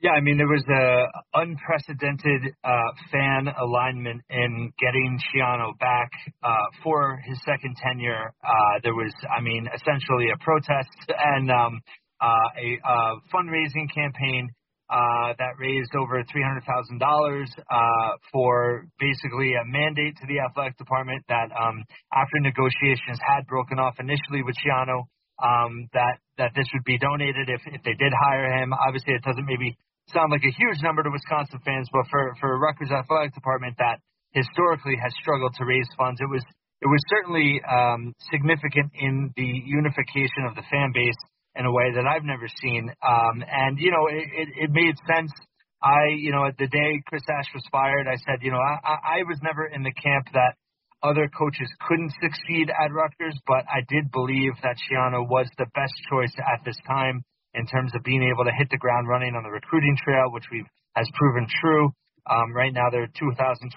Yeah, 0.00 0.16
I 0.16 0.20
mean 0.24 0.38
there 0.38 0.48
was 0.48 0.64
a 0.64 1.04
unprecedented 1.44 2.56
uh, 2.64 2.90
fan 3.12 3.52
alignment 3.52 4.22
in 4.30 4.72
getting 4.80 5.18
Schiano 5.28 5.78
back 5.78 6.08
uh, 6.42 6.56
for 6.82 7.20
his 7.28 7.36
second 7.44 7.76
tenure. 7.76 8.32
Uh, 8.42 8.80
there 8.82 8.94
was, 8.94 9.12
I 9.28 9.42
mean, 9.42 9.68
essentially 9.68 10.32
a 10.32 10.38
protest 10.42 10.88
and 11.06 11.50
um, 11.50 11.80
uh, 12.16 12.48
a 12.56 13.20
fundraising 13.28 13.92
campaign 13.92 14.48
uh, 14.88 15.36
that 15.36 15.60
raised 15.60 15.92
over 15.94 16.24
$300,000 16.32 16.64
uh, 16.96 18.16
for 18.32 18.86
basically 18.98 19.52
a 19.52 19.64
mandate 19.68 20.16
to 20.16 20.26
the 20.26 20.40
athletic 20.40 20.78
department 20.78 21.22
that 21.28 21.52
um, 21.52 21.84
after 22.10 22.40
negotiations 22.40 23.20
had 23.20 23.46
broken 23.46 23.78
off 23.78 23.94
initially 24.00 24.42
with 24.42 24.56
Schiano, 24.64 25.04
um, 25.44 25.88
that 25.92 26.20
that 26.38 26.52
this 26.56 26.66
would 26.72 26.84
be 26.84 26.96
donated 26.98 27.48
if, 27.48 27.60
if 27.66 27.82
they 27.84 27.94
did 28.00 28.12
hire 28.16 28.48
him. 28.60 28.72
Obviously, 28.72 29.12
it 29.12 29.22
doesn't 29.22 29.44
maybe 29.44 29.76
sound 30.12 30.30
like 30.30 30.44
a 30.44 30.54
huge 30.54 30.82
number 30.82 31.02
to 31.02 31.10
Wisconsin 31.10 31.60
fans, 31.64 31.88
but 31.92 32.06
for 32.10 32.34
for 32.40 32.58
Rutgers 32.58 32.90
athletic 32.90 33.34
department 33.34 33.76
that 33.78 33.98
historically 34.32 34.96
has 35.00 35.12
struggled 35.20 35.54
to 35.58 35.64
raise 35.64 35.88
funds, 35.96 36.20
it 36.20 36.30
was 36.30 36.44
it 36.80 36.88
was 36.88 37.02
certainly 37.10 37.60
um, 37.68 38.14
significant 38.30 38.90
in 38.94 39.30
the 39.36 39.50
unification 39.66 40.48
of 40.48 40.54
the 40.54 40.64
fan 40.70 40.92
base 40.94 41.18
in 41.56 41.66
a 41.66 41.72
way 41.72 41.92
that 41.92 42.06
I've 42.06 42.24
never 42.24 42.48
seen. 42.48 42.88
Um, 43.02 43.44
and 43.44 43.78
you 43.78 43.90
know, 43.90 44.06
it, 44.08 44.26
it, 44.32 44.48
it 44.66 44.70
made 44.72 44.96
sense. 45.06 45.32
I, 45.82 46.12
you 46.12 46.30
know, 46.32 46.44
at 46.44 46.58
the 46.58 46.68
day 46.68 47.00
Chris 47.06 47.24
Ash 47.28 47.48
was 47.54 47.64
fired, 47.72 48.06
I 48.06 48.16
said, 48.16 48.44
you 48.44 48.50
know, 48.50 48.60
I, 48.60 49.20
I 49.20 49.24
was 49.24 49.40
never 49.42 49.64
in 49.64 49.82
the 49.82 49.92
camp 49.92 50.28
that 50.34 50.52
other 51.02 51.28
coaches 51.32 51.72
couldn't 51.88 52.12
succeed 52.20 52.68
at 52.68 52.92
Rutgers, 52.92 53.36
but 53.46 53.64
I 53.64 53.80
did 53.88 54.12
believe 54.12 54.52
that 54.62 54.76
Schiano 54.76 55.26
was 55.26 55.48
the 55.56 55.64
best 55.74 55.96
choice 56.10 56.34
at 56.36 56.60
this 56.64 56.76
time 56.86 57.24
in 57.54 57.66
terms 57.66 57.92
of 57.94 58.02
being 58.02 58.22
able 58.22 58.44
to 58.44 58.54
hit 58.54 58.68
the 58.70 58.78
ground 58.78 59.08
running 59.08 59.34
on 59.34 59.42
the 59.42 59.50
recruiting 59.50 59.96
trail, 60.04 60.30
which 60.30 60.46
we've 60.50 60.66
has 60.96 61.08
proven 61.14 61.46
true. 61.60 61.90
Um, 62.28 62.52
right 62.52 62.72
now, 62.72 62.90
their 62.90 63.06
2022 63.06 63.70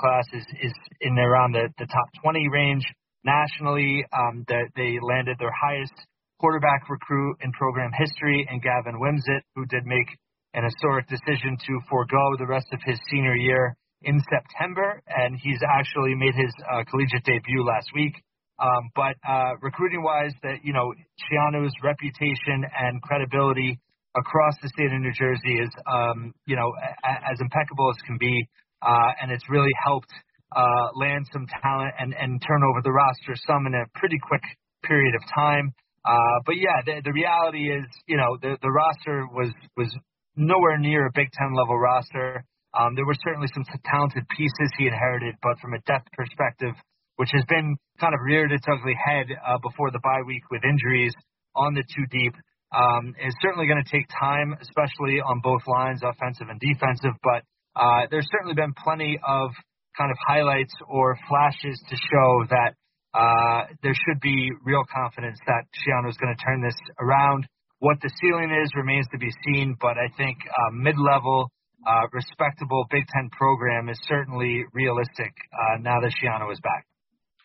class 0.00 0.24
is, 0.32 0.46
is 0.62 0.72
in 1.00 1.18
around 1.18 1.52
the, 1.52 1.68
the 1.78 1.86
top 1.86 2.08
20 2.22 2.48
range 2.48 2.84
nationally. 3.24 4.04
Um, 4.12 4.44
they, 4.48 4.64
they 4.76 4.98
landed 5.02 5.36
their 5.38 5.52
highest 5.52 5.92
quarterback 6.40 6.88
recruit 6.88 7.36
in 7.42 7.52
program 7.52 7.90
history, 7.92 8.46
and 8.48 8.62
Gavin 8.62 8.98
Wimsatt, 8.98 9.44
who 9.54 9.66
did 9.66 9.84
make 9.84 10.08
an 10.54 10.64
historic 10.64 11.06
decision 11.06 11.56
to 11.66 11.80
forego 11.88 12.34
the 12.38 12.46
rest 12.46 12.66
of 12.72 12.80
his 12.84 12.98
senior 13.10 13.36
year 13.36 13.76
in 14.02 14.18
September, 14.30 15.02
and 15.06 15.36
he's 15.36 15.60
actually 15.76 16.14
made 16.14 16.34
his 16.34 16.52
uh, 16.72 16.82
collegiate 16.88 17.24
debut 17.24 17.62
last 17.62 17.88
week. 17.94 18.14
Um, 18.60 18.90
but 18.94 19.16
uh, 19.26 19.56
recruiting 19.62 20.02
wise, 20.02 20.32
that 20.42 20.60
you 20.62 20.72
know, 20.72 20.92
Schiano's 21.24 21.72
reputation 21.82 22.64
and 22.76 23.00
credibility 23.02 23.80
across 24.16 24.54
the 24.62 24.68
state 24.68 24.92
of 24.92 25.00
New 25.00 25.12
Jersey 25.16 25.54
is, 25.62 25.70
um, 25.86 26.34
you 26.46 26.56
know, 26.56 26.68
a- 27.04 27.30
as 27.30 27.40
impeccable 27.40 27.90
as 27.90 27.96
can 28.06 28.18
be, 28.18 28.48
uh, 28.82 29.10
and 29.22 29.30
it's 29.32 29.48
really 29.48 29.72
helped 29.84 30.10
uh, 30.54 30.88
land 30.94 31.26
some 31.32 31.46
talent 31.62 31.94
and, 31.98 32.14
and 32.14 32.42
turn 32.42 32.62
over 32.64 32.82
the 32.82 32.90
roster 32.90 33.34
some 33.46 33.66
in 33.66 33.74
a 33.74 33.86
pretty 33.98 34.18
quick 34.18 34.42
period 34.82 35.14
of 35.14 35.22
time. 35.34 35.72
Uh, 36.04 36.36
but 36.46 36.56
yeah, 36.56 36.82
the, 36.84 37.00
the 37.04 37.12
reality 37.12 37.70
is, 37.70 37.84
you 38.08 38.16
know, 38.16 38.36
the, 38.42 38.56
the 38.62 38.70
roster 38.70 39.26
was, 39.30 39.52
was 39.76 39.94
nowhere 40.36 40.78
near 40.78 41.06
a 41.06 41.12
Big 41.14 41.30
Ten 41.32 41.54
level 41.54 41.78
roster. 41.78 42.44
Um, 42.74 42.94
there 42.94 43.06
were 43.06 43.18
certainly 43.22 43.48
some 43.54 43.64
talented 43.84 44.24
pieces 44.36 44.68
he 44.78 44.86
inherited, 44.86 45.34
but 45.42 45.58
from 45.60 45.74
a 45.74 45.80
depth 45.86 46.08
perspective, 46.16 46.74
which 47.20 47.28
has 47.36 47.44
been 47.52 47.76
kind 48.00 48.16
of 48.16 48.20
reared 48.24 48.48
its 48.50 48.64
ugly 48.64 48.96
head 48.96 49.28
uh, 49.28 49.60
before 49.60 49.92
the 49.92 50.00
bye 50.00 50.24
week 50.24 50.40
with 50.50 50.64
injuries 50.64 51.12
on 51.52 51.76
the 51.76 51.84
two 51.84 52.08
deep, 52.08 52.32
um, 52.72 53.12
is 53.20 53.36
certainly 53.44 53.68
going 53.68 53.76
to 53.76 53.90
take 53.92 54.08
time, 54.08 54.56
especially 54.56 55.20
on 55.20 55.44
both 55.44 55.60
lines, 55.68 56.00
offensive 56.00 56.48
and 56.48 56.56
defensive. 56.56 57.12
But 57.20 57.44
uh, 57.76 58.08
there's 58.08 58.24
certainly 58.32 58.56
been 58.56 58.72
plenty 58.72 59.20
of 59.20 59.52
kind 60.00 60.08
of 60.08 60.16
highlights 60.16 60.72
or 60.88 61.18
flashes 61.28 61.76
to 61.92 61.96
show 62.08 62.30
that 62.56 62.72
uh, 63.12 63.68
there 63.82 63.92
should 63.92 64.20
be 64.24 64.48
real 64.64 64.88
confidence 64.88 65.36
that 65.44 65.68
Schiano 65.76 66.08
is 66.08 66.16
going 66.16 66.32
to 66.32 66.40
turn 66.40 66.64
this 66.64 66.78
around. 67.04 67.44
What 67.80 68.00
the 68.00 68.08
ceiling 68.16 68.48
is 68.48 68.72
remains 68.72 69.04
to 69.12 69.18
be 69.18 69.28
seen, 69.44 69.76
but 69.76 70.00
I 70.00 70.08
think 70.16 70.38
uh, 70.48 70.72
mid-level, 70.72 71.52
uh, 71.84 72.08
respectable 72.16 72.86
Big 72.90 73.04
Ten 73.12 73.28
program 73.36 73.90
is 73.90 74.00
certainly 74.08 74.64
realistic 74.72 75.36
uh, 75.52 75.84
now 75.84 76.00
that 76.00 76.12
Schiano 76.16 76.50
is 76.50 76.60
back. 76.64 76.86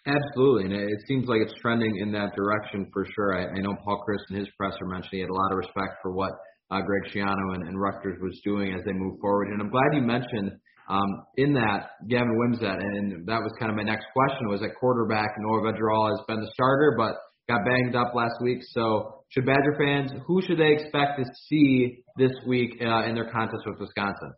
Absolutely, 0.06 0.66
and 0.66 0.74
it 0.74 1.02
seems 1.08 1.28
like 1.28 1.42
it's 1.42 1.60
trending 1.60 1.98
in 1.98 2.12
that 2.12 2.36
direction 2.36 2.88
for 2.94 3.06
sure. 3.16 3.40
I, 3.40 3.58
I 3.58 3.60
know 3.62 3.74
Paul 3.84 4.04
Chryst 4.08 4.30
and 4.30 4.38
his 4.38 4.48
presser 4.56 4.86
mentioned 4.86 5.10
he 5.12 5.20
had 5.20 5.30
a 5.30 5.34
lot 5.34 5.52
of 5.52 5.58
respect 5.58 5.98
for 6.04 6.14
what 6.14 6.32
uh, 6.70 6.82
Greg 6.82 7.12
Schiano 7.12 7.56
and, 7.56 7.68
and 7.68 7.80
Rutgers 7.80 8.18
was 8.22 8.40
doing 8.44 8.74
as 8.74 8.82
they 8.86 8.94
move 8.94 9.18
forward. 9.20 9.48
And 9.50 9.62
I'm 9.62 9.70
glad 9.70 9.94
you 9.94 10.02
mentioned 10.02 10.52
um, 10.90 11.10
in 11.38 11.54
that, 11.54 11.98
Gavin 12.08 12.38
Wimsatt, 12.38 12.78
and 12.78 13.26
that 13.28 13.42
was 13.42 13.52
kind 13.60 13.72
of 13.72 13.78
my 13.78 13.84
next 13.84 14.06
question, 14.14 14.48
was 14.48 14.62
at 14.62 14.76
quarterback. 14.80 15.30
Noah 15.40 15.74
Vedral 15.74 16.10
has 16.10 16.24
been 16.28 16.40
the 16.40 16.52
starter, 16.54 16.94
but 16.98 17.16
got 17.50 17.66
banged 17.66 17.96
up 17.96 18.14
last 18.14 18.36
week. 18.42 18.60
So 18.72 19.24
should 19.30 19.46
Badger 19.46 19.76
fans, 19.78 20.12
who 20.28 20.42
should 20.42 20.60
they 20.60 20.72
expect 20.74 21.18
to 21.18 21.26
see 21.50 22.04
this 22.18 22.32
week 22.48 22.78
uh, 22.82 23.06
in 23.06 23.16
their 23.16 23.30
contest 23.32 23.64
with 23.66 23.80
Wisconsin? 23.80 24.34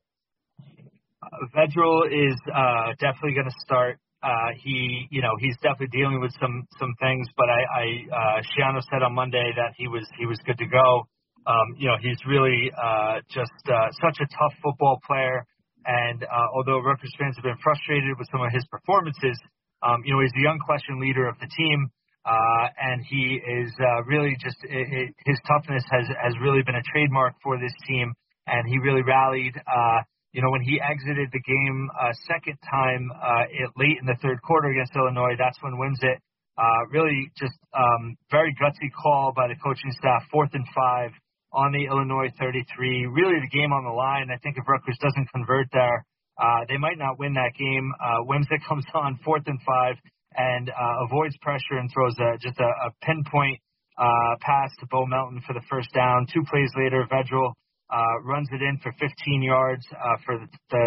Uh, 1.22 1.28
Vedral 1.56 2.08
is 2.08 2.36
uh, 2.56 2.94
definitely 3.00 3.34
going 3.34 3.50
to 3.50 3.60
start. 3.66 4.00
Uh, 4.24 4.50
he, 4.64 5.08
you 5.12 5.22
know, 5.22 5.38
he's 5.40 5.56
definitely 5.62 5.94
dealing 5.94 6.20
with 6.20 6.34
some 6.42 6.66
some 6.80 6.94
things, 7.00 7.28
but 7.38 7.46
I, 7.50 7.62
I 7.62 7.86
uh, 8.10 8.38
Schiano 8.50 8.82
said 8.90 9.04
on 9.04 9.14
Monday 9.14 9.54
that 9.56 9.74
he 9.78 9.88
was 9.88 10.06
he 10.18 10.26
was 10.26 10.40
good 10.46 10.58
to 10.58 10.66
go. 10.66 11.06
Um, 11.46 11.78
you 11.78 11.88
know, 11.88 11.96
he's 12.02 12.18
really 12.28 12.72
uh, 12.74 13.22
just 13.30 13.56
uh, 13.70 13.88
such 14.02 14.18
a 14.20 14.28
tough 14.36 14.54
football 14.62 15.00
player. 15.06 15.46
And 15.86 16.24
uh, 16.24 16.48
although 16.58 16.84
Rutgers 16.84 17.14
fans 17.18 17.38
have 17.38 17.48
been 17.48 17.62
frustrated 17.64 18.18
with 18.20 18.28
some 18.32 18.42
of 18.42 18.52
his 18.52 18.66
performances, 18.68 19.40
um, 19.80 20.04
you 20.04 20.12
know, 20.12 20.20
he's 20.20 20.36
the 20.36 20.50
unquestioned 20.50 21.00
leader 21.00 21.30
of 21.30 21.40
the 21.40 21.48
team. 21.48 21.88
Uh, 22.28 22.68
and 22.76 23.06
he 23.08 23.40
is 23.40 23.72
uh, 23.80 24.04
really 24.04 24.36
just 24.44 24.58
it, 24.68 24.84
it, 24.92 25.16
his 25.24 25.40
toughness 25.48 25.84
has 25.88 26.04
has 26.20 26.34
really 26.44 26.60
been 26.66 26.76
a 26.76 26.84
trademark 26.92 27.32
for 27.42 27.56
this 27.56 27.72
team, 27.88 28.12
and 28.48 28.68
he 28.68 28.78
really 28.80 29.04
rallied. 29.04 29.56
Uh, 29.56 30.02
you 30.34 30.42
know, 30.42 30.52
when 30.52 30.62
he 30.62 30.80
exited 30.82 31.30
the 31.32 31.42
game 31.42 31.90
uh, 31.96 32.12
second 32.28 32.58
time 32.70 33.12
uh, 33.16 33.46
it, 33.50 33.70
late 33.78 33.98
in 34.00 34.06
the 34.06 34.18
third 34.22 34.42
quarter 34.42 34.70
against 34.70 34.96
Illinois, 34.96 35.36
that's 35.38 35.58
when 35.62 35.74
Wimsatt 35.74 36.20
uh, 36.58 36.82
really 36.92 37.32
just 37.38 37.54
um, 37.78 38.18
very 38.32 38.54
gutsy 38.56 38.90
call 38.92 39.32
by 39.36 39.48
the 39.48 39.56
coaching 39.64 39.92
staff, 39.92 40.24
fourth 40.32 40.50
and 40.54 40.66
five 40.76 41.12
on 41.54 41.72
the 41.72 41.86
Illinois 41.86 42.30
33. 42.40 43.08
Really, 43.08 43.40
the 43.40 43.50
game 43.54 43.72
on 43.72 43.84
the 43.86 43.94
line. 43.94 44.28
I 44.34 44.38
think 44.44 44.58
if 44.58 44.68
Rutgers 44.68 44.98
doesn't 45.00 45.30
convert 45.32 45.68
there, 45.72 46.06
uh, 46.38 46.66
they 46.68 46.78
might 46.78 46.98
not 46.98 47.18
win 47.20 47.34
that 47.34 47.54
game. 47.58 47.94
Uh, 48.02 48.26
Wimsatt 48.28 48.62
comes 48.68 48.86
on 48.94 49.20
fourth 49.24 49.44
and 49.48 49.60
five 49.66 49.96
and 50.36 50.70
uh, 50.70 51.06
avoids 51.06 51.38
pressure 51.42 51.80
and 51.80 51.90
throws 51.94 52.14
a, 52.20 52.38
just 52.38 52.60
a, 52.60 52.70
a 52.70 52.90
pinpoint 53.02 53.60
uh, 53.98 54.36
pass 54.42 54.70
to 54.80 54.86
Bo 54.92 55.06
Melton 55.06 55.42
for 55.46 55.54
the 55.54 55.66
first 55.70 55.90
down. 55.94 56.28
Two 56.32 56.44
plays 56.50 56.70
later, 56.78 57.06
Vedral 57.10 57.54
uh, 57.90 58.16
runs 58.24 58.48
it 58.52 58.62
in 58.62 58.78
for 58.84 58.92
15 59.00 59.08
yards 59.42 59.86
uh, 59.92 60.18
for 60.26 60.38
the, 60.40 60.48
the 60.72 60.86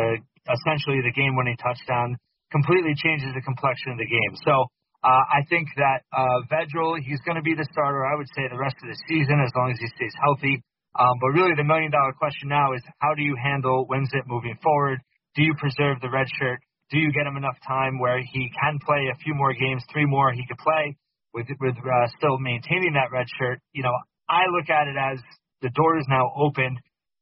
essentially 0.48 1.00
the 1.00 1.12
game-winning 1.12 1.56
touchdown. 1.56 2.16
Completely 2.52 2.94
changes 2.98 3.30
the 3.32 3.44
complexion 3.46 3.94
of 3.94 3.98
the 3.98 4.10
game. 4.10 4.34
So 4.42 4.66
uh, 5.00 5.24
I 5.32 5.40
think 5.48 5.68
that 5.80 6.04
uh, 6.12 6.44
Vedral, 6.52 6.98
he's 7.00 7.20
going 7.24 7.40
to 7.40 7.46
be 7.46 7.54
the 7.54 7.64
starter, 7.72 8.04
I 8.04 8.18
would 8.18 8.28
say, 8.36 8.44
the 8.50 8.58
rest 8.58 8.76
of 8.82 8.90
the 8.90 8.98
season 9.08 9.40
as 9.40 9.48
long 9.56 9.72
as 9.72 9.78
he 9.80 9.88
stays 9.96 10.12
healthy. 10.20 10.60
Um, 10.98 11.16
but 11.22 11.32
really, 11.32 11.54
the 11.54 11.64
million 11.64 11.90
dollar 11.90 12.12
question 12.12 12.50
now 12.50 12.74
is 12.74 12.82
how 12.98 13.14
do 13.14 13.22
you 13.22 13.38
handle 13.38 13.86
Wimsatt 13.86 14.26
moving 14.26 14.58
forward? 14.60 14.98
Do 15.36 15.42
you 15.42 15.54
preserve 15.56 16.02
the 16.02 16.10
red 16.10 16.26
shirt? 16.36 16.58
Do 16.90 16.98
you 16.98 17.12
get 17.12 17.24
him 17.24 17.38
enough 17.38 17.56
time 17.66 18.02
where 18.02 18.18
he 18.18 18.50
can 18.60 18.78
play 18.84 19.06
a 19.08 19.16
few 19.22 19.32
more 19.32 19.54
games, 19.54 19.84
three 19.92 20.06
more 20.06 20.32
he 20.32 20.44
could 20.44 20.58
play 20.58 20.96
with 21.32 21.46
with 21.60 21.78
uh, 21.78 22.06
still 22.18 22.38
maintaining 22.42 22.92
that 22.98 23.14
red 23.14 23.30
shirt? 23.38 23.62
You 23.72 23.84
know, 23.84 23.94
I 24.28 24.50
look 24.50 24.68
at 24.68 24.88
it 24.90 24.98
as 24.98 25.22
the 25.62 25.70
door 25.70 25.96
is 25.96 26.06
now 26.08 26.28
opened, 26.36 26.80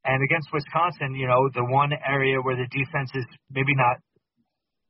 and 0.08 0.24
against 0.24 0.48
Wisconsin, 0.52 1.12
you 1.14 1.28
know, 1.28 1.52
the 1.52 1.68
one 1.68 1.92
area 1.92 2.40
where 2.40 2.56
the 2.56 2.66
defense 2.72 3.12
is 3.14 3.28
maybe 3.52 3.76
not 3.76 4.00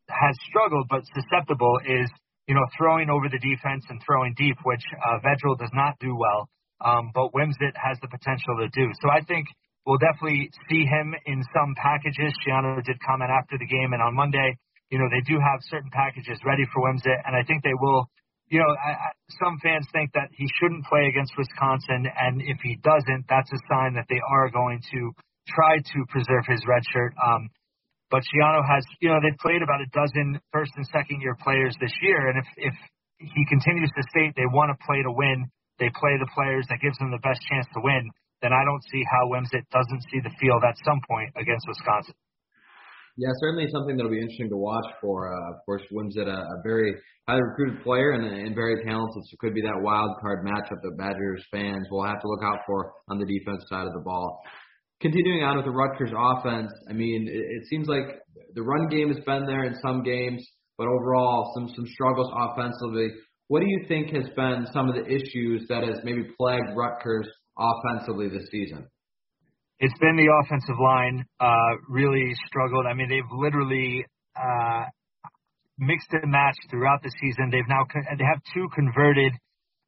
has 0.09 0.35
struggled 0.49 0.87
but 0.89 1.03
susceptible 1.13 1.77
is 1.85 2.09
you 2.49 2.57
know, 2.57 2.65
throwing 2.81 3.13
over 3.13 3.29
the 3.29 3.39
defense 3.39 3.85
and 3.93 4.01
throwing 4.01 4.33
deep, 4.35 4.57
which 4.65 4.81
uh, 5.05 5.21
Vedral 5.21 5.57
does 5.61 5.71
not 5.77 6.01
do 6.01 6.17
well, 6.17 6.49
um, 6.81 7.13
but 7.13 7.29
Wimsatt 7.37 7.77
has 7.77 8.01
the 8.01 8.09
potential 8.09 8.57
to 8.65 8.73
do. 8.73 8.89
So 9.05 9.13
I 9.13 9.21
think 9.21 9.45
we'll 9.85 10.01
definitely 10.01 10.49
see 10.67 10.89
him 10.89 11.13
in 11.29 11.45
some 11.53 11.77
packages. 11.77 12.33
Schiano 12.41 12.81
did 12.83 12.97
comment 13.05 13.29
after 13.29 13.61
the 13.61 13.69
game 13.69 13.93
and 13.93 14.01
on 14.01 14.17
Monday, 14.17 14.57
you 14.89 14.97
know, 14.97 15.05
they 15.13 15.21
do 15.29 15.37
have 15.37 15.61
certain 15.69 15.93
packages 15.93 16.41
ready 16.49 16.65
for 16.73 16.81
Wimsatt, 16.89 17.21
and 17.29 17.37
I 17.37 17.45
think 17.45 17.63
they 17.63 17.77
will. 17.77 18.09
You 18.49 18.65
know, 18.65 18.73
I, 18.73 18.91
I, 18.97 19.09
some 19.41 19.61
fans 19.61 19.85
think 19.93 20.13
that 20.17 20.33
he 20.33 20.49
shouldn't 20.57 20.85
play 20.89 21.05
against 21.09 21.37
Wisconsin, 21.37 22.09
and 22.09 22.41
if 22.41 22.59
he 22.65 22.81
doesn't, 22.81 23.29
that's 23.29 23.53
a 23.53 23.61
sign 23.69 23.93
that 23.95 24.09
they 24.09 24.21
are 24.25 24.49
going 24.49 24.81
to 24.93 25.13
try 25.49 25.77
to 25.77 25.99
preserve 26.09 26.49
his 26.49 26.65
red 26.65 26.83
shirt. 26.89 27.13
Um, 27.21 27.49
but 28.09 28.25
Schiano 28.25 28.65
has, 28.65 28.85
you 29.01 29.13
know, 29.13 29.21
they've 29.21 29.37
played 29.45 29.61
about 29.61 29.85
a 29.85 29.89
dozen 29.93 30.41
first 30.53 30.73
and 30.77 30.87
second 30.89 31.21
year 31.21 31.37
players 31.45 31.77
this 31.81 31.93
year, 32.01 32.33
and 32.33 32.41
if 32.41 32.49
if 32.57 32.77
he 33.21 33.45
continues 33.53 33.91
to 33.93 34.03
state 34.09 34.33
they 34.33 34.49
want 34.49 34.73
to 34.73 34.79
play 34.87 35.03
to 35.05 35.13
win, 35.13 35.45
they 35.79 35.93
play 35.93 36.17
the 36.17 36.29
players 36.33 36.65
that 36.73 36.81
gives 36.81 36.97
them 36.99 37.11
the 37.11 37.21
best 37.21 37.41
chance 37.53 37.67
to 37.75 37.81
win, 37.85 38.09
then 38.41 38.53
I 38.57 38.65
don't 38.65 38.83
see 38.89 39.03
how 39.13 39.29
Wimsatt 39.29 39.67
doesn't 39.69 40.03
see 40.09 40.21
the 40.23 40.33
field 40.41 40.63
at 40.65 40.79
some 40.87 41.01
point 41.05 41.37
against 41.37 41.67
Wisconsin. 41.69 42.15
Yeah, 43.19 43.35
certainly 43.41 43.67
something 43.73 43.97
that'll 43.97 44.13
be 44.13 44.21
interesting 44.23 44.49
to 44.51 44.57
watch 44.57 44.87
for. 45.01 45.35
Uh, 45.35 45.51
of 45.51 45.67
course, 45.67 45.83
Wimsatt, 45.93 46.29
a, 46.29 46.39
a 46.39 46.63
very 46.63 46.95
highly 47.27 47.43
recruited 47.43 47.83
player 47.83 48.13
and, 48.13 48.25
and 48.25 48.55
very 48.55 48.85
talented, 48.85 49.25
so 49.25 49.35
it 49.35 49.39
could 49.41 49.55
be 49.55 49.61
that 49.63 49.83
wild 49.83 50.17
card 50.21 50.47
matchup 50.47 50.79
that 50.81 50.97
Badgers 50.97 51.45
fans 51.51 51.89
will 51.91 52.05
have 52.07 52.21
to 52.21 52.29
look 52.29 52.45
out 52.45 52.61
for 52.65 52.93
on 53.11 53.19
the 53.19 53.27
defense 53.27 53.65
side 53.69 53.89
of 53.89 53.93
the 53.93 54.05
ball. 54.05 54.41
continuing 55.01 55.43
on 55.43 55.57
with 55.57 55.67
the 55.67 55.73
Rutgers 55.73 56.13
offense, 56.15 56.71
I 56.89 56.93
mean, 56.93 57.27
it, 57.29 57.63
it 57.63 57.67
seems 57.67 57.89
like 57.89 58.23
the 58.55 58.63
run 58.63 58.89
game 58.89 59.09
has 59.09 59.19
been 59.27 59.47
there 59.47 59.65
in 59.65 59.75
some 59.83 60.05
games, 60.05 60.47
but 60.77 60.87
overall 60.87 61.51
some 61.57 61.69
some 61.75 61.87
struggles 61.89 62.31
offensively. 62.33 63.09
What 63.49 63.61
do 63.61 63.67
you 63.67 63.85
think 63.89 64.15
has 64.15 64.29
been 64.37 64.67
some 64.73 64.89
of 64.89 64.95
the 64.95 65.07
issues 65.07 65.67
that 65.69 65.83
has 65.83 66.05
maybe 66.05 66.23
plagued 66.39 66.71
Rutgers 66.77 67.29
offensively 67.59 68.29
this 68.29 68.47
season? 68.53 68.87
It's 69.81 69.97
been 69.99 70.17
the 70.17 70.27
offensive 70.43 70.75
line 70.83 71.25
uh, 71.39 71.79
really 71.89 72.35
struggled. 72.47 72.87
I 72.87 72.95
mean, 72.95 73.09
they've 73.09 73.31
literally 73.31 74.05
uh, 74.35 74.85
mixed 75.79 76.11
and 76.13 76.31
matched 76.31 76.67
throughout 76.71 77.03
the 77.03 77.13
season. 77.23 77.51
They've 77.51 77.69
now 77.69 77.87
they 77.95 78.27
have 78.27 78.43
two 78.53 78.67
converted 78.75 79.33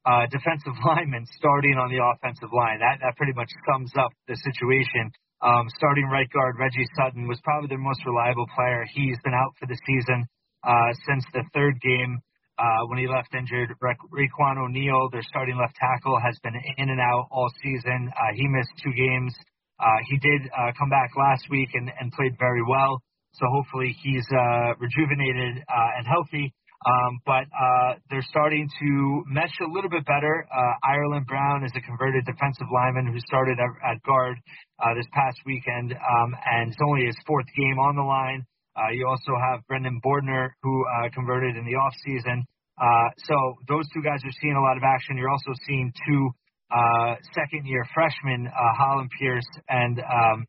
uh, 0.07 0.31
defensive 0.31 0.79
linemen 0.87 1.27
starting 1.35 1.75
on 1.75 1.91
the 1.91 1.99
offensive 1.99 2.55
line. 2.55 2.79
That 2.79 3.03
that 3.03 3.17
pretty 3.17 3.35
much 3.35 3.51
sums 3.67 3.91
up 3.99 4.15
the 4.29 4.39
situation. 4.39 5.11
Um, 5.43 5.67
starting 5.75 6.05
right 6.05 6.29
guard 6.31 6.57
Reggie 6.61 6.87
Sutton 6.95 7.27
was 7.27 7.41
probably 7.43 7.69
their 7.69 7.83
most 7.83 8.05
reliable 8.05 8.47
player. 8.55 8.85
He's 8.93 9.17
been 9.25 9.35
out 9.35 9.57
for 9.59 9.67
the 9.67 9.79
season 9.89 10.29
uh, 10.63 10.93
since 11.09 11.25
the 11.33 11.43
third 11.55 11.81
game 11.81 12.21
uh, 12.61 12.85
when 12.87 12.99
he 12.99 13.09
left 13.09 13.35
injured. 13.35 13.73
Raiqwon 13.81 14.61
O'Neal, 14.61 15.09
their 15.11 15.25
starting 15.25 15.57
left 15.57 15.75
tackle, 15.81 16.21
has 16.21 16.39
been 16.45 16.53
in 16.77 16.91
and 16.91 17.01
out 17.01 17.27
all 17.33 17.49
season. 17.63 18.13
Uh, 18.13 18.37
he 18.37 18.47
missed 18.47 18.71
two 18.85 18.93
games. 18.93 19.33
Uh, 19.81 19.99
he 20.09 20.19
did 20.19 20.43
uh, 20.53 20.73
come 20.79 20.91
back 20.91 21.11
last 21.17 21.49
week 21.51 21.71
and, 21.75 21.91
and 21.99 22.13
played 22.13 22.37
very 22.39 22.63
well. 22.69 23.01
So 23.33 23.47
hopefully 23.49 23.97
he's 24.03 24.27
uh, 24.31 24.75
rejuvenated 24.79 25.65
uh, 25.65 25.97
and 25.99 26.07
healthy. 26.07 26.53
Um, 26.81 27.21
but 27.27 27.45
uh, 27.53 28.01
they're 28.09 28.25
starting 28.33 28.65
to 28.65 29.23
mesh 29.29 29.53
a 29.61 29.69
little 29.69 29.91
bit 29.91 30.05
better. 30.07 30.49
Uh, 30.49 30.75
Ireland 30.83 31.27
Brown 31.27 31.63
is 31.65 31.73
a 31.77 31.81
converted 31.85 32.25
defensive 32.25 32.69
lineman 32.73 33.13
who 33.13 33.21
started 33.29 33.59
at, 33.61 34.01
guard 34.03 34.37
uh, 34.81 34.95
this 34.97 35.05
past 35.13 35.37
weekend, 35.45 35.93
um, 35.93 36.33
and 36.33 36.73
it's 36.73 36.81
only 36.81 37.05
his 37.05 37.17
fourth 37.27 37.45
game 37.53 37.79
on 37.79 37.97
the 37.97 38.03
line. 38.03 38.47
Uh, 38.73 38.89
you 38.97 39.05
also 39.05 39.37
have 39.37 39.61
Brendan 39.69 40.01
Bordner, 40.01 40.57
who 40.63 40.73
uh, 40.89 41.11
converted 41.13 41.57
in 41.57 41.69
the 41.69 41.77
offseason. 41.77 42.49
Uh, 42.81 43.09
so 43.29 43.37
those 43.69 43.85
two 43.93 44.01
guys 44.01 44.25
are 44.25 44.37
seeing 44.41 44.57
a 44.57 44.63
lot 44.65 44.79
of 44.79 44.83
action. 44.83 45.19
You're 45.19 45.29
also 45.29 45.53
seeing 45.69 45.93
two 46.09 46.31
uh, 46.71 47.15
second-year 47.35 47.85
freshmen, 47.93 48.47
uh, 48.47 48.73
Hollin 48.79 49.09
Pierce 49.19 49.47
and 49.69 49.99
um, 50.01 50.47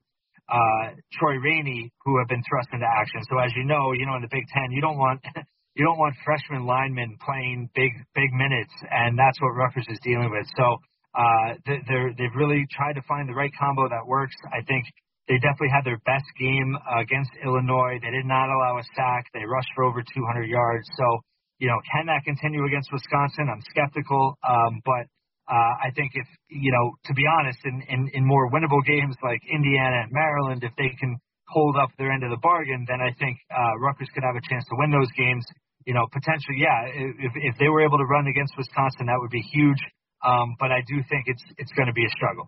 uh, 0.50 0.94
Troy 1.14 1.38
Rainey, 1.38 1.92
who 2.06 2.20
have 2.20 2.28
been 2.28 2.44
thrust 2.48 2.70
into 2.74 2.86
action. 2.86 3.22
So 3.30 3.40
as 3.40 3.52
you 3.56 3.64
know, 3.64 3.94
you 3.94 4.06
know 4.06 4.16
in 4.16 4.22
the 4.22 4.32
Big 4.32 4.46
Ten, 4.54 4.72
you 4.72 4.82
don't 4.82 4.98
want 4.98 5.22
you 5.76 5.86
don't 5.86 5.98
want 5.98 6.16
freshman 6.26 6.66
linemen 6.66 7.18
playing 7.24 7.70
big 7.74 7.92
big 8.14 8.34
minutes, 8.34 8.74
and 8.92 9.18
that's 9.18 9.40
what 9.42 9.56
Rutgers 9.56 9.88
is 9.90 10.00
dealing 10.04 10.30
with. 10.30 10.46
So 10.58 10.78
uh, 11.16 11.48
they're 11.66 12.12
they've 12.18 12.36
really 12.36 12.68
tried 12.72 12.94
to 13.00 13.04
find 13.08 13.30
the 13.30 13.34
right 13.34 13.52
combo 13.58 13.88
that 13.88 14.06
works. 14.06 14.36
I 14.52 14.62
think 14.68 14.86
they 15.28 15.40
definitely 15.40 15.72
had 15.72 15.86
their 15.86 16.02
best 16.04 16.28
game 16.38 16.76
against 17.00 17.32
Illinois. 17.40 17.98
They 18.04 18.12
did 18.12 18.28
not 18.28 18.52
allow 18.52 18.78
a 18.78 18.86
sack. 18.96 19.32
They 19.34 19.48
rushed 19.48 19.72
for 19.76 19.86
over 19.86 20.04
200 20.04 20.50
yards. 20.50 20.84
So 20.98 21.24
you 21.62 21.70
know, 21.70 21.78
can 21.94 22.10
that 22.10 22.26
continue 22.26 22.66
against 22.66 22.90
Wisconsin? 22.92 23.46
I'm 23.46 23.62
skeptical, 23.70 24.36
um, 24.42 24.82
but 24.84 25.06
uh, 25.52 25.74
I 25.84 25.92
think 26.00 26.16
if 26.16 26.28
you 26.48 26.72
know, 26.72 26.96
to 27.06 27.14
be 27.14 27.28
honest, 27.28 27.60
in, 27.68 27.84
in 27.92 28.00
in 28.16 28.24
more 28.24 28.48
winnable 28.48 28.80
games 28.88 29.16
like 29.20 29.44
Indiana 29.52 30.08
and 30.08 30.12
Maryland, 30.12 30.64
if 30.64 30.72
they 30.80 30.96
can 30.96 31.20
hold 31.52 31.76
up 31.76 31.92
their 32.00 32.12
end 32.12 32.24
of 32.24 32.32
the 32.32 32.40
bargain, 32.40 32.88
then 32.88 33.04
I 33.04 33.12
think 33.20 33.36
uh, 33.52 33.76
Rutgers 33.84 34.08
could 34.16 34.24
have 34.24 34.40
a 34.40 34.44
chance 34.48 34.64
to 34.72 34.76
win 34.80 34.96
those 34.96 35.12
games. 35.20 35.44
You 35.86 35.94
know, 35.94 36.08
potentially, 36.08 36.64
yeah. 36.64 36.88
If 37.20 37.34
if 37.36 37.56
they 37.60 37.68
were 37.68 37.84
able 37.84 38.00
to 38.00 38.08
run 38.08 38.28
against 38.28 38.56
Wisconsin, 38.56 39.12
that 39.12 39.20
would 39.20 39.34
be 39.34 39.44
huge. 39.52 39.82
Um, 40.24 40.56
but 40.56 40.72
I 40.72 40.80
do 40.88 41.04
think 41.12 41.28
it's 41.28 41.44
it's 41.58 41.74
going 41.76 41.92
to 41.92 41.98
be 41.98 42.06
a 42.06 42.12
struggle. 42.16 42.48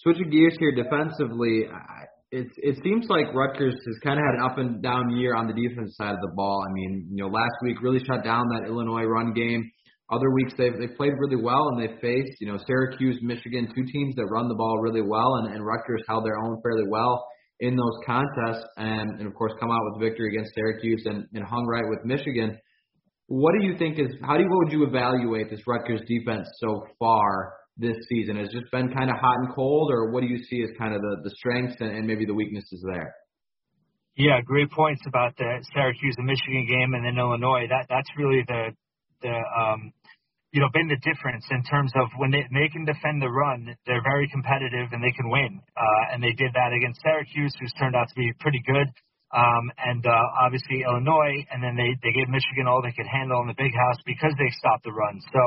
Switching 0.00 0.30
gears 0.30 0.56
here 0.56 0.72
defensively, 0.72 1.68
it 2.32 2.48
it 2.56 2.80
seems 2.82 3.12
like 3.12 3.28
Rutgers 3.34 3.76
has 3.76 3.96
kind 4.00 4.16
of 4.16 4.24
had 4.24 4.40
an 4.40 4.42
up 4.48 4.56
and 4.56 4.80
down 4.80 5.10
year 5.20 5.34
on 5.34 5.46
the 5.48 5.52
defense 5.52 5.96
side 6.00 6.14
of 6.14 6.22
the 6.22 6.32
ball. 6.32 6.64
I 6.64 6.72
mean, 6.72 7.12
you 7.12 7.24
know, 7.24 7.28
last 7.28 7.60
week 7.62 7.82
really 7.82 8.00
shut 8.00 8.24
down 8.24 8.48
that 8.56 8.64
Illinois 8.66 9.04
run 9.04 9.34
game. 9.34 9.70
Other 10.10 10.30
weeks 10.30 10.52
they've 10.58 10.76
they 10.76 10.88
played 10.88 11.12
really 11.18 11.42
well 11.42 11.68
and 11.68 11.80
they 11.80 12.00
faced 12.00 12.40
you 12.40 12.48
know 12.48 12.58
Syracuse, 12.66 13.18
Michigan, 13.22 13.72
two 13.74 13.84
teams 13.92 14.14
that 14.16 14.26
run 14.26 14.48
the 14.48 14.54
ball 14.54 14.78
really 14.80 15.02
well, 15.02 15.36
and, 15.36 15.54
and 15.54 15.64
Rutgers 15.64 16.02
held 16.08 16.24
their 16.24 16.38
own 16.38 16.60
fairly 16.62 16.88
well 16.88 17.24
in 17.60 17.76
those 17.76 17.96
contests, 18.06 18.64
and, 18.76 19.20
and 19.20 19.26
of 19.26 19.34
course 19.34 19.52
come 19.60 19.70
out 19.70 19.80
with 19.84 20.00
victory 20.00 20.34
against 20.34 20.54
Syracuse 20.54 21.02
and, 21.04 21.26
and 21.34 21.44
hung 21.44 21.66
right 21.66 21.84
with 21.88 22.04
Michigan. 22.04 22.58
What 23.26 23.54
do 23.60 23.66
you 23.66 23.78
think 23.78 23.98
is 23.98 24.08
how 24.22 24.36
do 24.36 24.42
you, 24.42 24.48
what 24.48 24.64
would 24.64 24.72
you 24.72 24.84
evaluate 24.84 25.50
this 25.50 25.60
Rutgers 25.66 26.00
defense 26.08 26.48
so 26.58 26.84
far 26.98 27.52
this 27.76 27.96
season? 28.08 28.36
Has 28.36 28.48
just 28.48 28.70
been 28.72 28.92
kind 28.92 29.10
of 29.10 29.16
hot 29.16 29.36
and 29.44 29.54
cold, 29.54 29.92
or 29.92 30.10
what 30.10 30.22
do 30.22 30.26
you 30.26 30.38
see 30.50 30.62
as 30.62 30.70
kind 30.76 30.94
of 30.94 31.00
the, 31.00 31.16
the 31.22 31.30
strengths 31.36 31.76
and, 31.80 31.90
and 31.90 32.06
maybe 32.06 32.24
the 32.24 32.34
weaknesses 32.34 32.84
there? 32.92 33.14
Yeah, 34.16 34.40
great 34.44 34.70
points 34.72 35.02
about 35.06 35.36
the 35.36 35.64
Syracuse 35.72 36.14
and 36.18 36.26
Michigan 36.26 36.66
game, 36.68 36.94
and 36.94 37.04
then 37.04 37.16
Illinois. 37.16 37.66
That 37.68 37.86
that's 37.88 38.10
really 38.18 38.42
the 38.48 38.70
the 39.22 39.36
um, 39.56 39.92
you 40.52 40.58
know, 40.58 40.68
been 40.74 40.90
the 40.90 40.98
difference 41.06 41.46
in 41.50 41.62
terms 41.62 41.92
of 41.94 42.10
when 42.18 42.34
they, 42.34 42.42
they 42.50 42.66
can 42.74 42.82
defend 42.84 43.22
the 43.22 43.30
run, 43.30 43.70
they're 43.86 44.02
very 44.02 44.26
competitive 44.34 44.90
and 44.90 44.98
they 44.98 45.14
can 45.14 45.30
win. 45.30 45.62
Uh, 45.78 46.12
and 46.12 46.18
they 46.18 46.34
did 46.34 46.50
that 46.58 46.74
against 46.74 46.98
Syracuse, 47.02 47.54
who's 47.60 47.72
turned 47.78 47.94
out 47.94 48.10
to 48.10 48.16
be 48.18 48.34
pretty 48.42 48.62
good. 48.66 48.90
Um, 49.30 49.70
and 49.78 50.02
uh, 50.02 50.42
obviously 50.42 50.82
Illinois, 50.82 51.46
and 51.54 51.62
then 51.62 51.78
they, 51.78 51.94
they 52.02 52.10
gave 52.10 52.26
Michigan 52.26 52.66
all 52.66 52.82
they 52.82 52.90
could 52.90 53.06
handle 53.06 53.38
in 53.42 53.46
the 53.46 53.54
big 53.54 53.70
house 53.70 54.02
because 54.02 54.34
they 54.42 54.50
stopped 54.58 54.82
the 54.82 54.90
run. 54.90 55.22
So 55.30 55.42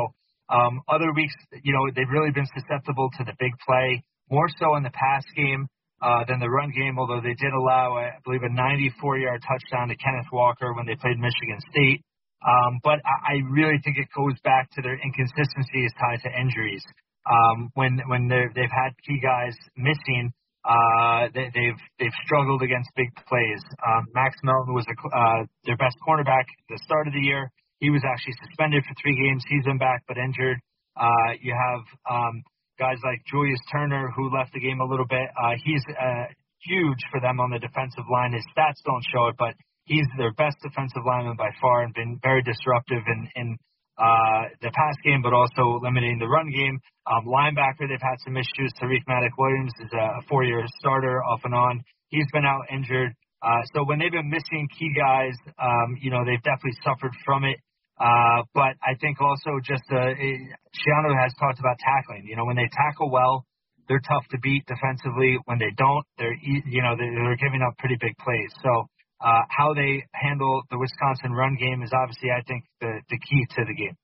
um, 0.47 0.79
other 0.87 1.11
weeks, 1.11 1.35
you 1.63 1.75
know, 1.75 1.83
they've 1.91 2.07
really 2.07 2.31
been 2.31 2.47
susceptible 2.55 3.11
to 3.19 3.27
the 3.27 3.35
big 3.39 3.51
play, 3.67 4.03
more 4.31 4.47
so 4.55 4.79
in 4.79 4.87
the 4.87 4.95
pass 4.95 5.27
game 5.35 5.67
uh, 5.99 6.23
than 6.27 6.39
the 6.39 6.49
run 6.49 6.71
game, 6.71 6.99
although 6.99 7.19
they 7.19 7.35
did 7.35 7.51
allow, 7.51 7.99
I 7.99 8.19
believe, 8.23 8.43
a 8.43 8.51
94-yard 8.51 9.43
touchdown 9.43 9.87
to 9.87 9.95
Kenneth 9.95 10.31
Walker 10.31 10.73
when 10.73 10.85
they 10.85 10.95
played 10.95 11.19
Michigan 11.19 11.59
State. 11.71 12.03
Um, 12.43 12.79
but 12.83 12.99
I, 13.07 13.39
really 13.49 13.79
think 13.83 13.95
it 13.97 14.11
goes 14.11 14.35
back 14.43 14.67
to 14.75 14.81
their 14.83 14.99
inconsistencies 14.99 15.91
tied 15.95 16.19
to 16.27 16.29
injuries. 16.35 16.83
Um, 17.23 17.71
when 17.73 18.03
when 18.11 18.27
they've 18.27 18.75
had 18.75 18.91
key 19.07 19.19
guys 19.23 19.55
missing, 19.79 20.33
uh, 20.67 21.31
they, 21.31 21.47
they've 21.55 21.81
they've 21.99 22.17
struggled 22.27 22.61
against 22.61 22.91
big 22.99 23.07
plays. 23.27 23.63
Um, 23.79 24.11
Max 24.13 24.35
Melton 24.43 24.73
was 24.75 24.83
a, 24.91 24.95
uh, 25.07 25.47
their 25.63 25.77
best 25.77 25.95
cornerback 26.03 26.43
at 26.43 26.67
the 26.67 26.79
start 26.83 27.07
of 27.07 27.13
the 27.13 27.23
year. 27.23 27.47
He 27.79 27.89
was 27.89 28.03
actually 28.03 28.35
suspended 28.43 28.83
for 28.83 28.95
three 28.99 29.15
games. 29.15 29.43
He's 29.47 29.63
been 29.63 29.79
back 29.79 30.03
but 30.07 30.17
injured. 30.17 30.59
Uh, 30.99 31.39
you 31.39 31.55
have 31.55 31.83
um, 32.11 32.43
guys 32.79 32.99
like 33.03 33.23
Julius 33.31 33.59
Turner 33.71 34.11
who 34.15 34.27
left 34.35 34.51
the 34.53 34.59
game 34.59 34.79
a 34.79 34.85
little 34.85 35.07
bit. 35.07 35.27
Uh, 35.35 35.55
he's 35.63 35.83
uh, 35.95 36.27
huge 36.63 36.99
for 37.11 37.19
them 37.19 37.39
on 37.39 37.51
the 37.51 37.59
defensive 37.59 38.07
line. 38.11 38.33
His 38.33 38.45
stats 38.51 38.83
don't 38.85 39.03
show 39.11 39.27
it, 39.27 39.35
but 39.37 39.55
he's 39.85 40.07
their 40.17 40.33
best 40.33 40.57
defensive 40.63 41.03
lineman 41.05 41.35
by 41.37 41.49
far 41.61 41.83
and 41.83 41.93
been 41.93 42.19
very 42.23 42.41
disruptive 42.41 43.03
in, 43.07 43.27
in 43.35 43.57
uh, 43.97 44.49
the 44.61 44.71
pass 44.73 44.95
game, 45.03 45.21
but 45.21 45.33
also 45.33 45.79
limiting 45.81 46.17
the 46.19 46.27
run 46.27 46.49
game. 46.49 46.79
Um, 47.05 47.27
linebacker, 47.27 47.85
they've 47.85 48.01
had 48.01 48.17
some 48.25 48.37
issues. 48.37 48.71
Tariq 48.81 49.03
Maddock 49.07 49.37
Williams 49.37 49.73
is 49.83 49.91
a 49.93 50.21
four-year 50.29 50.63
starter 50.79 51.23
off 51.23 51.41
and 51.43 51.53
on. 51.53 51.83
He's 52.09 52.27
been 52.31 52.45
out 52.45 52.63
injured. 52.71 53.13
Uh, 53.43 53.61
so 53.75 53.83
when 53.83 53.99
they've 53.99 54.11
been 54.11 54.29
missing 54.29 54.67
key 54.79 54.89
guys, 54.95 55.35
um, 55.59 55.97
you 55.99 56.09
know, 56.09 56.23
they've 56.25 56.41
definitely 56.41 56.79
suffered 56.83 57.11
from 57.25 57.43
it. 57.43 57.59
Uh, 57.99 58.41
but 58.55 58.73
I 58.81 58.95
think 58.99 59.21
also 59.21 59.59
just, 59.61 59.83
uh, 59.91 60.15
it, 60.15 60.37
Schiano 60.73 61.13
has 61.13 61.31
talked 61.37 61.59
about 61.59 61.77
tackling. 61.77 62.25
You 62.25 62.35
know, 62.35 62.45
when 62.45 62.55
they 62.55 62.69
tackle 62.71 63.11
well, 63.11 63.45
they're 63.87 64.01
tough 64.07 64.23
to 64.31 64.39
beat 64.39 64.63
defensively. 64.65 65.37
When 65.45 65.59
they 65.59 65.69
don't, 65.77 66.05
they're, 66.17 66.33
you 66.41 66.81
know, 66.81 66.95
they're, 66.97 67.11
they're 67.11 67.37
giving 67.37 67.61
up 67.61 67.77
pretty 67.77 67.97
big 67.99 68.15
plays. 68.17 68.49
So, 68.63 68.87
uh, 69.23 69.41
how 69.49 69.73
they 69.73 70.03
handle 70.13 70.63
the 70.69 70.77
Wisconsin 70.77 71.31
run 71.31 71.55
game 71.59 71.81
is 71.81 71.91
obviously, 71.95 72.29
I 72.29 72.43
think, 72.43 72.63
the, 72.81 73.01
the 73.09 73.17
key 73.17 73.45
to 73.55 73.65
the 73.65 73.73
game. 73.73 73.95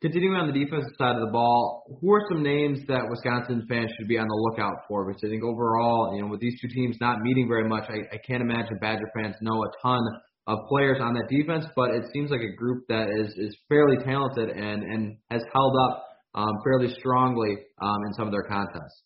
Continuing 0.00 0.40
on 0.40 0.48
the 0.48 0.56
defensive 0.56 0.96
side 0.96 1.16
of 1.16 1.20
the 1.20 1.30
ball, 1.30 1.84
who 2.00 2.10
are 2.14 2.24
some 2.32 2.42
names 2.42 2.80
that 2.88 3.04
Wisconsin 3.04 3.66
fans 3.68 3.92
should 3.98 4.08
be 4.08 4.16
on 4.16 4.26
the 4.26 4.40
lookout 4.48 4.88
for? 4.88 5.04
Because 5.04 5.20
I 5.22 5.28
think 5.28 5.44
overall, 5.44 6.16
you 6.16 6.22
know, 6.22 6.28
with 6.28 6.40
these 6.40 6.58
two 6.58 6.68
teams 6.68 6.96
not 7.02 7.20
meeting 7.20 7.46
very 7.46 7.68
much, 7.68 7.84
I, 7.90 8.08
I 8.08 8.18
can't 8.26 8.40
imagine 8.40 8.78
Badger 8.80 9.10
fans 9.14 9.36
know 9.42 9.62
a 9.62 9.68
ton 9.82 10.00
of 10.46 10.58
players 10.70 10.98
on 11.02 11.12
that 11.14 11.28
defense, 11.28 11.66
but 11.76 11.90
it 11.90 12.04
seems 12.14 12.30
like 12.30 12.40
a 12.40 12.56
group 12.56 12.84
that 12.88 13.08
is 13.12 13.28
is 13.36 13.54
fairly 13.68 14.02
talented 14.02 14.48
and 14.48 14.82
and 14.82 15.18
has 15.30 15.42
held 15.52 15.76
up 15.76 16.04
um, 16.34 16.54
fairly 16.64 16.94
strongly 16.98 17.58
um, 17.82 17.98
in 18.06 18.14
some 18.14 18.26
of 18.26 18.32
their 18.32 18.48
contests. 18.48 19.02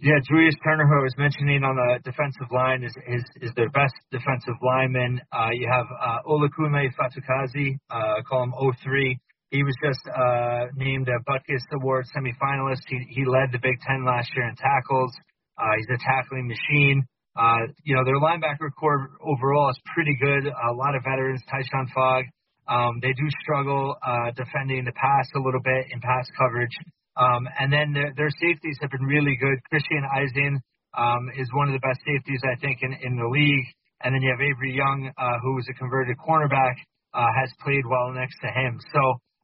Yeah, 0.00 0.16
Julius 0.24 0.56
Turner, 0.64 0.88
who 0.88 0.96
I 0.96 1.04
was 1.04 1.16
mentioning 1.20 1.60
on 1.60 1.76
the 1.76 2.00
defensive 2.08 2.48
line, 2.48 2.80
is 2.88 2.96
is, 3.04 3.20
is 3.44 3.52
their 3.52 3.68
best 3.68 3.92
defensive 4.08 4.56
lineman. 4.64 5.20
Uh, 5.28 5.52
you 5.52 5.68
have 5.68 5.84
uh, 5.92 6.24
Olakunle 6.24 6.88
Fatukasi, 6.96 7.76
uh, 7.92 8.24
call 8.24 8.48
him 8.48 8.54
03. 8.80 9.20
He 9.52 9.60
was 9.62 9.76
just 9.84 10.00
uh, 10.08 10.72
named 10.72 11.04
a 11.12 11.20
Butkus 11.28 11.60
Award 11.76 12.06
semifinalist. 12.16 12.80
He, 12.88 12.96
he 13.12 13.28
led 13.28 13.52
the 13.52 13.60
Big 13.60 13.76
Ten 13.84 14.06
last 14.06 14.32
year 14.34 14.48
in 14.48 14.56
tackles. 14.56 15.12
Uh, 15.60 15.76
he's 15.76 15.92
a 15.92 16.00
tackling 16.00 16.48
machine. 16.48 17.04
Uh, 17.36 17.68
you 17.84 17.94
know, 17.94 18.00
their 18.02 18.16
linebacker 18.16 18.72
core 18.80 19.10
overall 19.20 19.68
is 19.68 19.78
pretty 19.92 20.16
good. 20.16 20.48
A 20.48 20.72
lot 20.72 20.96
of 20.96 21.04
veterans, 21.04 21.42
Tyshon 21.52 21.92
Fogg. 21.92 22.24
Um, 22.66 23.00
they 23.02 23.12
do 23.12 23.28
struggle 23.42 23.96
uh, 24.00 24.30
defending 24.32 24.86
the 24.86 24.92
pass 24.96 25.28
a 25.36 25.40
little 25.40 25.60
bit 25.60 25.92
in 25.92 26.00
pass 26.00 26.24
coverage. 26.40 26.72
Um, 27.20 27.44
and 27.60 27.68
then 27.68 27.92
their, 27.92 28.12
their 28.16 28.32
safeties 28.40 28.80
have 28.80 28.90
been 28.90 29.04
really 29.04 29.36
good. 29.36 29.60
Christian 29.68 30.00
Izien 30.08 30.56
um, 30.96 31.28
is 31.36 31.46
one 31.52 31.68
of 31.68 31.76
the 31.76 31.84
best 31.84 32.00
safeties, 32.08 32.40
I 32.48 32.56
think, 32.64 32.80
in, 32.80 32.96
in 33.04 33.20
the 33.20 33.28
league. 33.28 33.68
And 34.00 34.14
then 34.14 34.24
you 34.24 34.32
have 34.32 34.40
Avery 34.40 34.72
Young, 34.72 35.12
uh, 35.12 35.36
who 35.44 35.58
is 35.60 35.68
a 35.68 35.76
converted 35.76 36.16
cornerback, 36.16 36.80
uh, 37.12 37.28
has 37.36 37.52
played 37.60 37.84
well 37.84 38.10
next 38.16 38.40
to 38.40 38.48
him. 38.48 38.80
So 38.94 39.02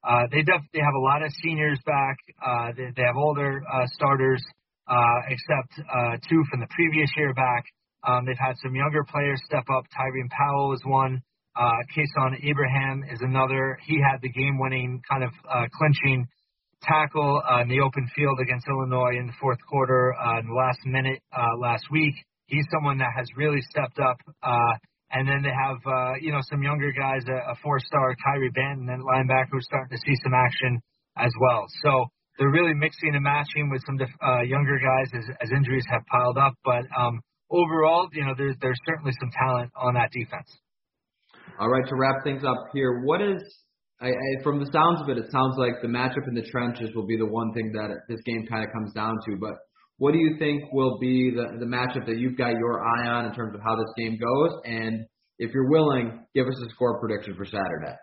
uh, 0.08 0.24
they 0.32 0.40
definitely 0.40 0.80
have 0.80 0.96
a 0.96 1.04
lot 1.04 1.20
of 1.20 1.30
seniors 1.44 1.78
back. 1.84 2.16
Uh, 2.40 2.72
they, 2.72 2.88
they 2.96 3.04
have 3.04 3.16
older 3.16 3.60
uh, 3.60 3.84
starters, 3.92 4.42
uh, 4.88 5.20
except 5.28 5.76
uh, 5.84 6.16
two 6.24 6.40
from 6.48 6.60
the 6.60 6.70
previous 6.72 7.10
year 7.16 7.34
back. 7.34 7.64
Um, 8.08 8.24
they've 8.24 8.40
had 8.40 8.56
some 8.62 8.74
younger 8.74 9.04
players 9.04 9.42
step 9.44 9.68
up. 9.68 9.84
Tyreen 9.92 10.30
Powell 10.30 10.72
is 10.72 10.80
one. 10.86 11.20
Uh, 11.56 11.76
Kason 11.92 12.38
Abraham 12.44 13.04
is 13.12 13.20
another. 13.20 13.78
He 13.84 13.98
had 14.00 14.22
the 14.22 14.30
game-winning 14.30 15.02
kind 15.10 15.24
of 15.24 15.32
uh, 15.44 15.66
clinching 15.76 16.26
tackle 16.87 17.43
uh, 17.43 17.62
in 17.62 17.68
the 17.68 17.80
open 17.80 18.09
field 18.14 18.39
against 18.41 18.66
Illinois 18.68 19.18
in 19.18 19.26
the 19.26 19.37
fourth 19.41 19.59
quarter 19.68 20.14
uh, 20.14 20.41
in 20.41 20.47
the 20.47 20.55
last 20.55 20.78
minute 20.87 21.20
uh, 21.37 21.57
last 21.59 21.84
week. 21.91 22.14
He's 22.47 22.64
someone 22.72 22.99
that 22.99 23.11
has 23.16 23.26
really 23.37 23.61
stepped 23.61 23.99
up. 23.99 24.16
Uh, 24.43 24.74
and 25.11 25.28
then 25.28 25.43
they 25.43 25.55
have, 25.55 25.78
uh, 25.87 26.14
you 26.20 26.32
know, 26.32 26.41
some 26.51 26.62
younger 26.62 26.91
guys, 26.93 27.22
a, 27.28 27.53
a 27.53 27.55
four-star 27.62 28.16
Kyrie 28.24 28.51
Banton 28.51 28.91
and 28.91 29.03
linebacker 29.03 29.53
who's 29.53 29.66
starting 29.66 29.97
to 29.97 30.03
see 30.03 30.14
some 30.22 30.34
action 30.34 30.80
as 31.16 31.30
well. 31.41 31.64
So 31.82 32.07
they're 32.39 32.51
really 32.51 32.74
mixing 32.74 33.14
and 33.14 33.22
matching 33.22 33.70
with 33.70 33.82
some 33.87 33.99
uh, 33.99 34.43
younger 34.43 34.78
guys 34.78 35.09
as, 35.14 35.24
as 35.41 35.51
injuries 35.57 35.84
have 35.91 36.03
piled 36.07 36.39
up. 36.39 36.55
But 36.64 36.84
um, 36.99 37.20
overall, 37.51 38.09
you 38.12 38.24
know, 38.24 38.34
there's 38.37 38.57
there's 38.61 38.78
certainly 38.87 39.12
some 39.18 39.30
talent 39.30 39.70
on 39.76 39.95
that 39.95 40.11
defense. 40.12 40.51
All 41.59 41.70
right, 41.70 41.87
to 41.89 41.97
wrap 41.97 42.22
things 42.22 42.45
up 42.45 42.68
here, 42.74 43.01
what 43.03 43.22
is 43.22 43.43
I, 44.01 44.09
I, 44.09 44.42
from 44.42 44.61
the 44.61 44.70
sounds 44.72 45.01
of 45.01 45.09
it, 45.09 45.16
it 45.16 45.30
sounds 45.32 45.57
like 45.57 45.80
the 45.80 45.88
matchup 45.88 46.28
in 46.28 46.34
the 46.34 46.44
trenches 46.51 46.94
will 46.94 47.07
be 47.07 47.16
the 47.16 47.26
one 47.26 47.53
thing 47.55 47.72
that 47.72 47.88
this 48.09 48.20
game 48.26 48.47
kind 48.47 48.62
of 48.64 48.72
comes 48.72 48.92
down 48.92 49.16
to. 49.26 49.36
But 49.40 49.57
what 49.99 50.12
do 50.12 50.18
you 50.18 50.36
think 50.38 50.70
will 50.72 50.99
be 50.99 51.32
the, 51.34 51.57
the 51.59 51.64
matchup 51.64 52.05
that 52.07 52.18
you've 52.18 52.36
got 52.36 52.53
your 52.53 52.84
eye 52.84 53.09
on 53.09 53.24
in 53.24 53.32
terms 53.32 53.55
of 53.55 53.61
how 53.64 53.74
this 53.76 53.88
game 53.97 54.18
goes? 54.18 54.61
And 54.64 55.07
if 55.38 55.53
you're 55.55 55.70
willing, 55.70 56.26
give 56.34 56.47
us 56.47 56.61
a 56.61 56.68
score 56.70 57.01
prediction 57.01 57.34
for 57.36 57.47
Saturday. 57.47 57.97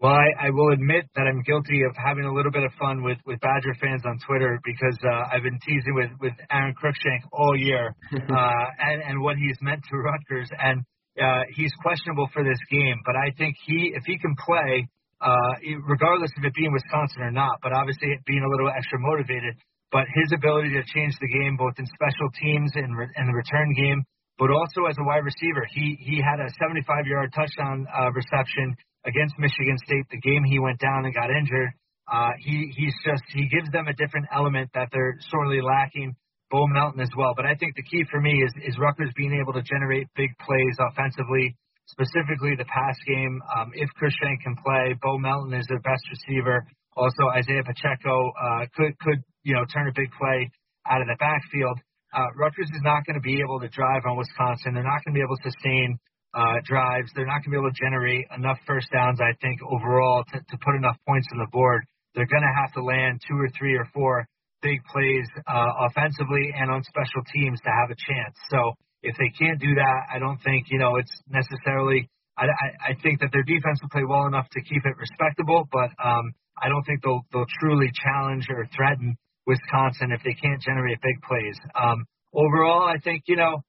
Well, 0.00 0.14
I, 0.14 0.46
I 0.46 0.50
will 0.50 0.72
admit 0.72 1.06
that 1.16 1.26
I'm 1.26 1.42
guilty 1.42 1.82
of 1.82 1.94
having 1.98 2.24
a 2.24 2.32
little 2.32 2.52
bit 2.52 2.62
of 2.62 2.70
fun 2.78 3.02
with, 3.02 3.18
with 3.26 3.40
Badger 3.40 3.74
fans 3.80 4.02
on 4.06 4.18
Twitter 4.26 4.60
because 4.64 4.96
uh, 5.02 5.34
I've 5.34 5.42
been 5.42 5.58
teasing 5.66 5.94
with, 5.94 6.10
with 6.20 6.34
Aron 6.50 6.74
Cruickshank 6.78 7.26
all 7.32 7.56
year 7.58 7.94
uh, 8.14 8.64
and, 8.78 9.02
and 9.02 9.20
what 9.22 9.36
he's 9.36 9.58
meant 9.60 9.82
to 9.90 9.96
Rutgers. 9.98 10.50
And 10.62 10.82
uh, 11.20 11.42
he's 11.54 11.72
questionable 11.82 12.28
for 12.32 12.42
this 12.42 12.58
game, 12.70 12.96
but 13.04 13.14
I 13.16 13.30
think 13.36 13.56
he, 13.66 13.92
if 13.94 14.04
he 14.06 14.18
can 14.18 14.34
play, 14.38 14.88
uh, 15.20 15.52
regardless 15.86 16.30
of 16.38 16.44
it 16.44 16.54
being 16.54 16.72
Wisconsin 16.72 17.22
or 17.22 17.30
not, 17.30 17.58
but 17.62 17.72
obviously 17.72 18.14
being 18.26 18.42
a 18.42 18.50
little 18.50 18.70
extra 18.70 18.98
motivated, 18.98 19.54
but 19.90 20.06
his 20.14 20.30
ability 20.32 20.70
to 20.70 20.82
change 20.94 21.14
the 21.20 21.28
game 21.28 21.56
both 21.56 21.74
in 21.78 21.86
special 21.86 22.28
teams 22.40 22.70
and 22.74 22.96
re- 22.96 23.10
in 23.16 23.26
the 23.26 23.34
return 23.34 23.72
game, 23.74 24.04
but 24.38 24.50
also 24.50 24.86
as 24.86 24.96
a 25.00 25.04
wide 25.04 25.26
receiver, 25.26 25.66
he 25.74 25.98
he 25.98 26.22
had 26.22 26.38
a 26.38 26.48
75-yard 26.62 27.32
touchdown 27.34 27.86
uh, 27.90 28.12
reception 28.12 28.76
against 29.04 29.34
Michigan 29.38 29.76
State. 29.84 30.06
The 30.10 30.20
game 30.20 30.44
he 30.44 30.58
went 30.58 30.78
down 30.78 31.04
and 31.04 31.14
got 31.14 31.30
injured. 31.30 31.70
Uh, 32.06 32.30
he 32.38 32.72
he's 32.76 32.94
just 33.04 33.24
he 33.34 33.48
gives 33.48 33.68
them 33.72 33.88
a 33.88 33.94
different 33.94 34.26
element 34.32 34.70
that 34.74 34.88
they're 34.92 35.18
sorely 35.30 35.60
lacking 35.60 36.14
Bo 36.50 36.66
Melton 36.68 37.00
as 37.00 37.10
well. 37.16 37.34
But 37.36 37.46
I 37.46 37.54
think 37.54 37.76
the 37.76 37.84
key 37.84 38.04
for 38.10 38.20
me 38.20 38.32
is, 38.32 38.52
is 38.64 38.78
Rutgers 38.78 39.12
being 39.16 39.36
able 39.40 39.52
to 39.52 39.62
generate 39.62 40.08
big 40.16 40.30
plays 40.40 40.76
offensively, 40.80 41.56
specifically 41.86 42.56
the 42.56 42.64
pass 42.64 42.96
game. 43.06 43.40
Um, 43.56 43.72
if 43.74 43.88
Cruickshank 44.00 44.40
can 44.42 44.56
play, 44.64 44.94
Bo 45.02 45.18
Melton 45.18 45.52
is 45.54 45.66
their 45.68 45.80
best 45.80 46.02
receiver. 46.10 46.64
Also, 46.96 47.28
Isaiah 47.36 47.62
Pacheco 47.62 48.32
uh, 48.34 48.66
could 48.74 48.98
could 48.98 49.20
you 49.44 49.54
know 49.54 49.64
turn 49.72 49.86
a 49.86 49.94
big 49.94 50.10
play 50.18 50.50
out 50.88 51.00
of 51.00 51.06
the 51.06 51.16
backfield. 51.20 51.78
Uh, 52.12 52.32
Rutgers 52.36 52.70
is 52.72 52.82
not 52.82 53.04
going 53.04 53.14
to 53.14 53.24
be 53.24 53.40
able 53.40 53.60
to 53.60 53.68
drive 53.68 54.02
on 54.08 54.16
Wisconsin. 54.16 54.72
They're 54.72 54.82
not 54.82 55.04
going 55.04 55.12
to 55.12 55.18
be 55.20 55.22
able 55.22 55.36
to 55.36 55.50
sustain 55.52 55.98
uh, 56.34 56.60
drives. 56.64 57.12
They're 57.14 57.28
not 57.28 57.44
going 57.44 57.52
to 57.52 57.56
be 57.56 57.60
able 57.60 57.70
to 57.70 57.80
generate 57.80 58.24
enough 58.36 58.58
first 58.66 58.88
downs, 58.90 59.20
I 59.20 59.36
think, 59.40 59.60
overall 59.62 60.24
to, 60.32 60.40
to 60.40 60.56
put 60.64 60.74
enough 60.74 60.96
points 61.06 61.28
on 61.32 61.38
the 61.38 61.50
board. 61.52 61.84
They're 62.14 62.26
going 62.26 62.42
to 62.42 62.56
have 62.56 62.72
to 62.74 62.82
land 62.82 63.20
two 63.28 63.36
or 63.36 63.48
three 63.58 63.76
or 63.76 63.86
four 63.92 64.26
big 64.62 64.82
plays 64.92 65.26
uh, 65.46 65.86
offensively 65.88 66.52
and 66.56 66.70
on 66.70 66.82
special 66.84 67.22
teams 67.32 67.60
to 67.62 67.70
have 67.70 67.90
a 67.90 67.98
chance. 67.98 68.36
So 68.50 68.74
if 69.02 69.16
they 69.16 69.30
can't 69.38 69.60
do 69.60 69.74
that, 69.74 70.00
I 70.12 70.18
don't 70.18 70.38
think 70.42 70.66
you 70.70 70.78
know 70.78 70.96
it's 70.96 71.12
necessarily. 71.28 72.08
I, 72.36 72.46
I, 72.46 72.68
I 72.90 72.92
think 73.02 73.20
that 73.20 73.30
their 73.32 73.42
defense 73.42 73.82
will 73.82 73.90
play 73.90 74.04
well 74.06 74.26
enough 74.26 74.46
to 74.52 74.60
keep 74.62 74.86
it 74.86 74.94
respectable, 74.96 75.66
but 75.72 75.90
um, 75.98 76.30
I 76.56 76.68
don't 76.68 76.84
think 76.84 77.02
they'll 77.02 77.22
they'll 77.32 77.50
truly 77.60 77.90
challenge 77.94 78.46
or 78.50 78.66
threaten 78.74 79.16
Wisconsin 79.46 80.12
if 80.12 80.22
they 80.24 80.34
can't 80.34 80.62
generate 80.62 80.98
big 81.02 81.20
plays. 81.26 81.58
Um, 81.74 82.06
overall, 82.34 82.82
I 82.82 82.98
think 83.02 83.24
you 83.26 83.36
know 83.36 83.62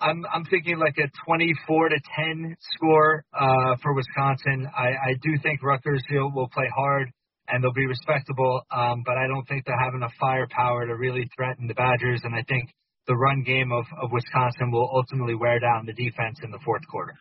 I'm 0.00 0.24
I'm 0.32 0.44
thinking 0.44 0.78
like 0.78 0.96
a 0.98 1.10
24 1.26 1.88
to 1.88 2.00
10 2.16 2.56
score 2.74 3.24
uh, 3.34 3.76
for 3.82 3.94
Wisconsin. 3.94 4.68
I, 4.76 5.10
I 5.10 5.12
do 5.22 5.36
think 5.42 5.62
Rutgers 5.62 6.02
will, 6.10 6.30
will 6.32 6.48
play 6.48 6.70
hard 6.74 7.10
and 7.48 7.62
they'll 7.62 7.72
be 7.72 7.86
respectable. 7.86 8.62
Um, 8.70 9.02
but 9.04 9.16
I 9.16 9.26
don't 9.26 9.46
think 9.48 9.64
they'll 9.64 9.80
have 9.80 9.94
enough 9.94 10.12
firepower 10.20 10.86
to 10.86 10.94
really 10.96 11.28
threaten 11.36 11.66
the 11.66 11.74
Badgers. 11.74 12.20
And 12.24 12.34
I 12.34 12.42
think 12.48 12.70
the 13.06 13.16
run 13.16 13.42
game 13.42 13.72
of, 13.72 13.84
of 14.00 14.12
Wisconsin 14.12 14.70
will 14.70 14.88
ultimately 14.92 15.34
wear 15.34 15.58
down 15.58 15.86
the 15.86 15.94
defense 15.94 16.38
in 16.44 16.50
the 16.50 16.60
fourth 16.64 16.86
quarter. 16.90 17.14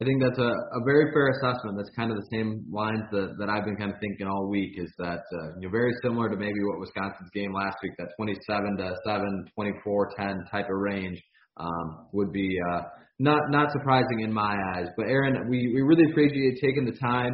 I 0.00 0.04
think 0.04 0.20
that's 0.20 0.38
a, 0.38 0.50
a 0.50 0.80
very 0.84 1.12
fair 1.14 1.30
assessment. 1.30 1.78
That's 1.78 1.94
kind 1.94 2.10
of 2.10 2.16
the 2.16 2.26
same 2.34 2.66
lines 2.72 3.06
that, 3.12 3.38
that 3.38 3.48
I've 3.48 3.64
been 3.64 3.76
kind 3.76 3.92
of 3.92 4.00
thinking 4.00 4.26
all 4.26 4.50
week 4.50 4.74
is 4.74 4.90
that, 4.98 5.22
uh, 5.22 5.54
you 5.58 5.68
know, 5.68 5.70
very 5.70 5.92
similar 6.02 6.28
to 6.28 6.36
maybe 6.36 6.58
what 6.66 6.80
Wisconsin's 6.80 7.30
game 7.32 7.54
last 7.54 7.76
week, 7.82 7.92
that 7.98 8.08
27 8.16 8.78
to 8.78 8.96
7, 9.06 9.44
24, 9.54 10.10
10 10.18 10.44
type 10.50 10.66
of 10.66 10.78
range, 10.78 11.22
um, 11.58 12.08
would 12.12 12.32
be, 12.32 12.48
uh, 12.72 12.82
not, 13.20 13.42
not 13.50 13.70
surprising 13.70 14.20
in 14.20 14.32
my 14.32 14.56
eyes. 14.74 14.88
But 14.96 15.06
Aaron, 15.06 15.48
we, 15.48 15.70
we 15.72 15.82
really 15.82 16.10
appreciate 16.10 16.34
you 16.34 16.56
taking 16.60 16.84
the 16.84 16.98
time 16.98 17.30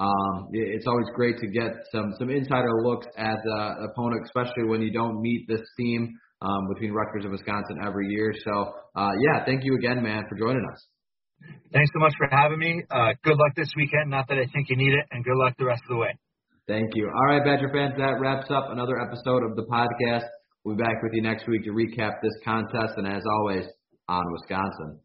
um, 0.00 0.48
it's 0.52 0.86
always 0.86 1.06
great 1.14 1.36
to 1.38 1.46
get 1.46 1.72
some 1.92 2.14
some 2.18 2.30
insider 2.30 2.82
looks 2.82 3.06
at 3.18 3.36
the 3.44 3.88
opponent, 3.92 4.22
especially 4.24 4.64
when 4.64 4.80
you 4.80 4.90
don't 4.92 5.20
meet 5.20 5.46
this 5.46 5.60
team 5.78 6.18
um, 6.40 6.68
between 6.72 6.92
Rutgers 6.92 7.24
and 7.24 7.32
Wisconsin 7.32 7.76
every 7.84 8.08
year. 8.08 8.32
So 8.44 8.72
uh, 8.96 9.12
yeah, 9.20 9.44
thank 9.44 9.62
you 9.62 9.76
again, 9.76 10.02
man, 10.02 10.24
for 10.28 10.36
joining 10.38 10.66
us. 10.72 10.86
Thanks 11.72 11.90
so 11.92 12.00
much 12.00 12.14
for 12.16 12.28
having 12.30 12.58
me. 12.58 12.82
Uh, 12.90 13.12
good 13.24 13.36
luck 13.36 13.54
this 13.56 13.70
weekend. 13.76 14.10
Not 14.10 14.28
that 14.28 14.38
I 14.38 14.46
think 14.52 14.70
you 14.70 14.76
need 14.76 14.92
it, 14.94 15.04
and 15.10 15.22
good 15.24 15.36
luck 15.36 15.54
the 15.58 15.66
rest 15.66 15.82
of 15.84 15.90
the 15.90 16.00
way. 16.00 16.18
Thank 16.66 16.94
you. 16.94 17.06
All 17.08 17.26
right, 17.26 17.44
Badger 17.44 17.70
fans, 17.72 17.94
that 17.98 18.20
wraps 18.20 18.50
up 18.50 18.70
another 18.70 19.00
episode 19.00 19.42
of 19.42 19.56
the 19.56 19.64
podcast. 19.64 20.24
We'll 20.64 20.76
be 20.76 20.82
back 20.82 21.02
with 21.02 21.12
you 21.14 21.22
next 21.22 21.48
week 21.48 21.64
to 21.64 21.70
recap 21.70 22.20
this 22.22 22.32
contest, 22.44 22.94
and 22.96 23.06
as 23.06 23.22
always, 23.26 23.66
on 24.08 24.24
Wisconsin. 24.32 25.00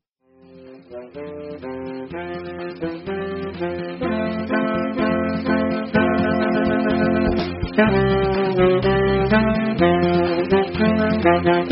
Thank 11.25 11.71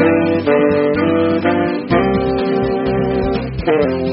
you. 3.67 4.12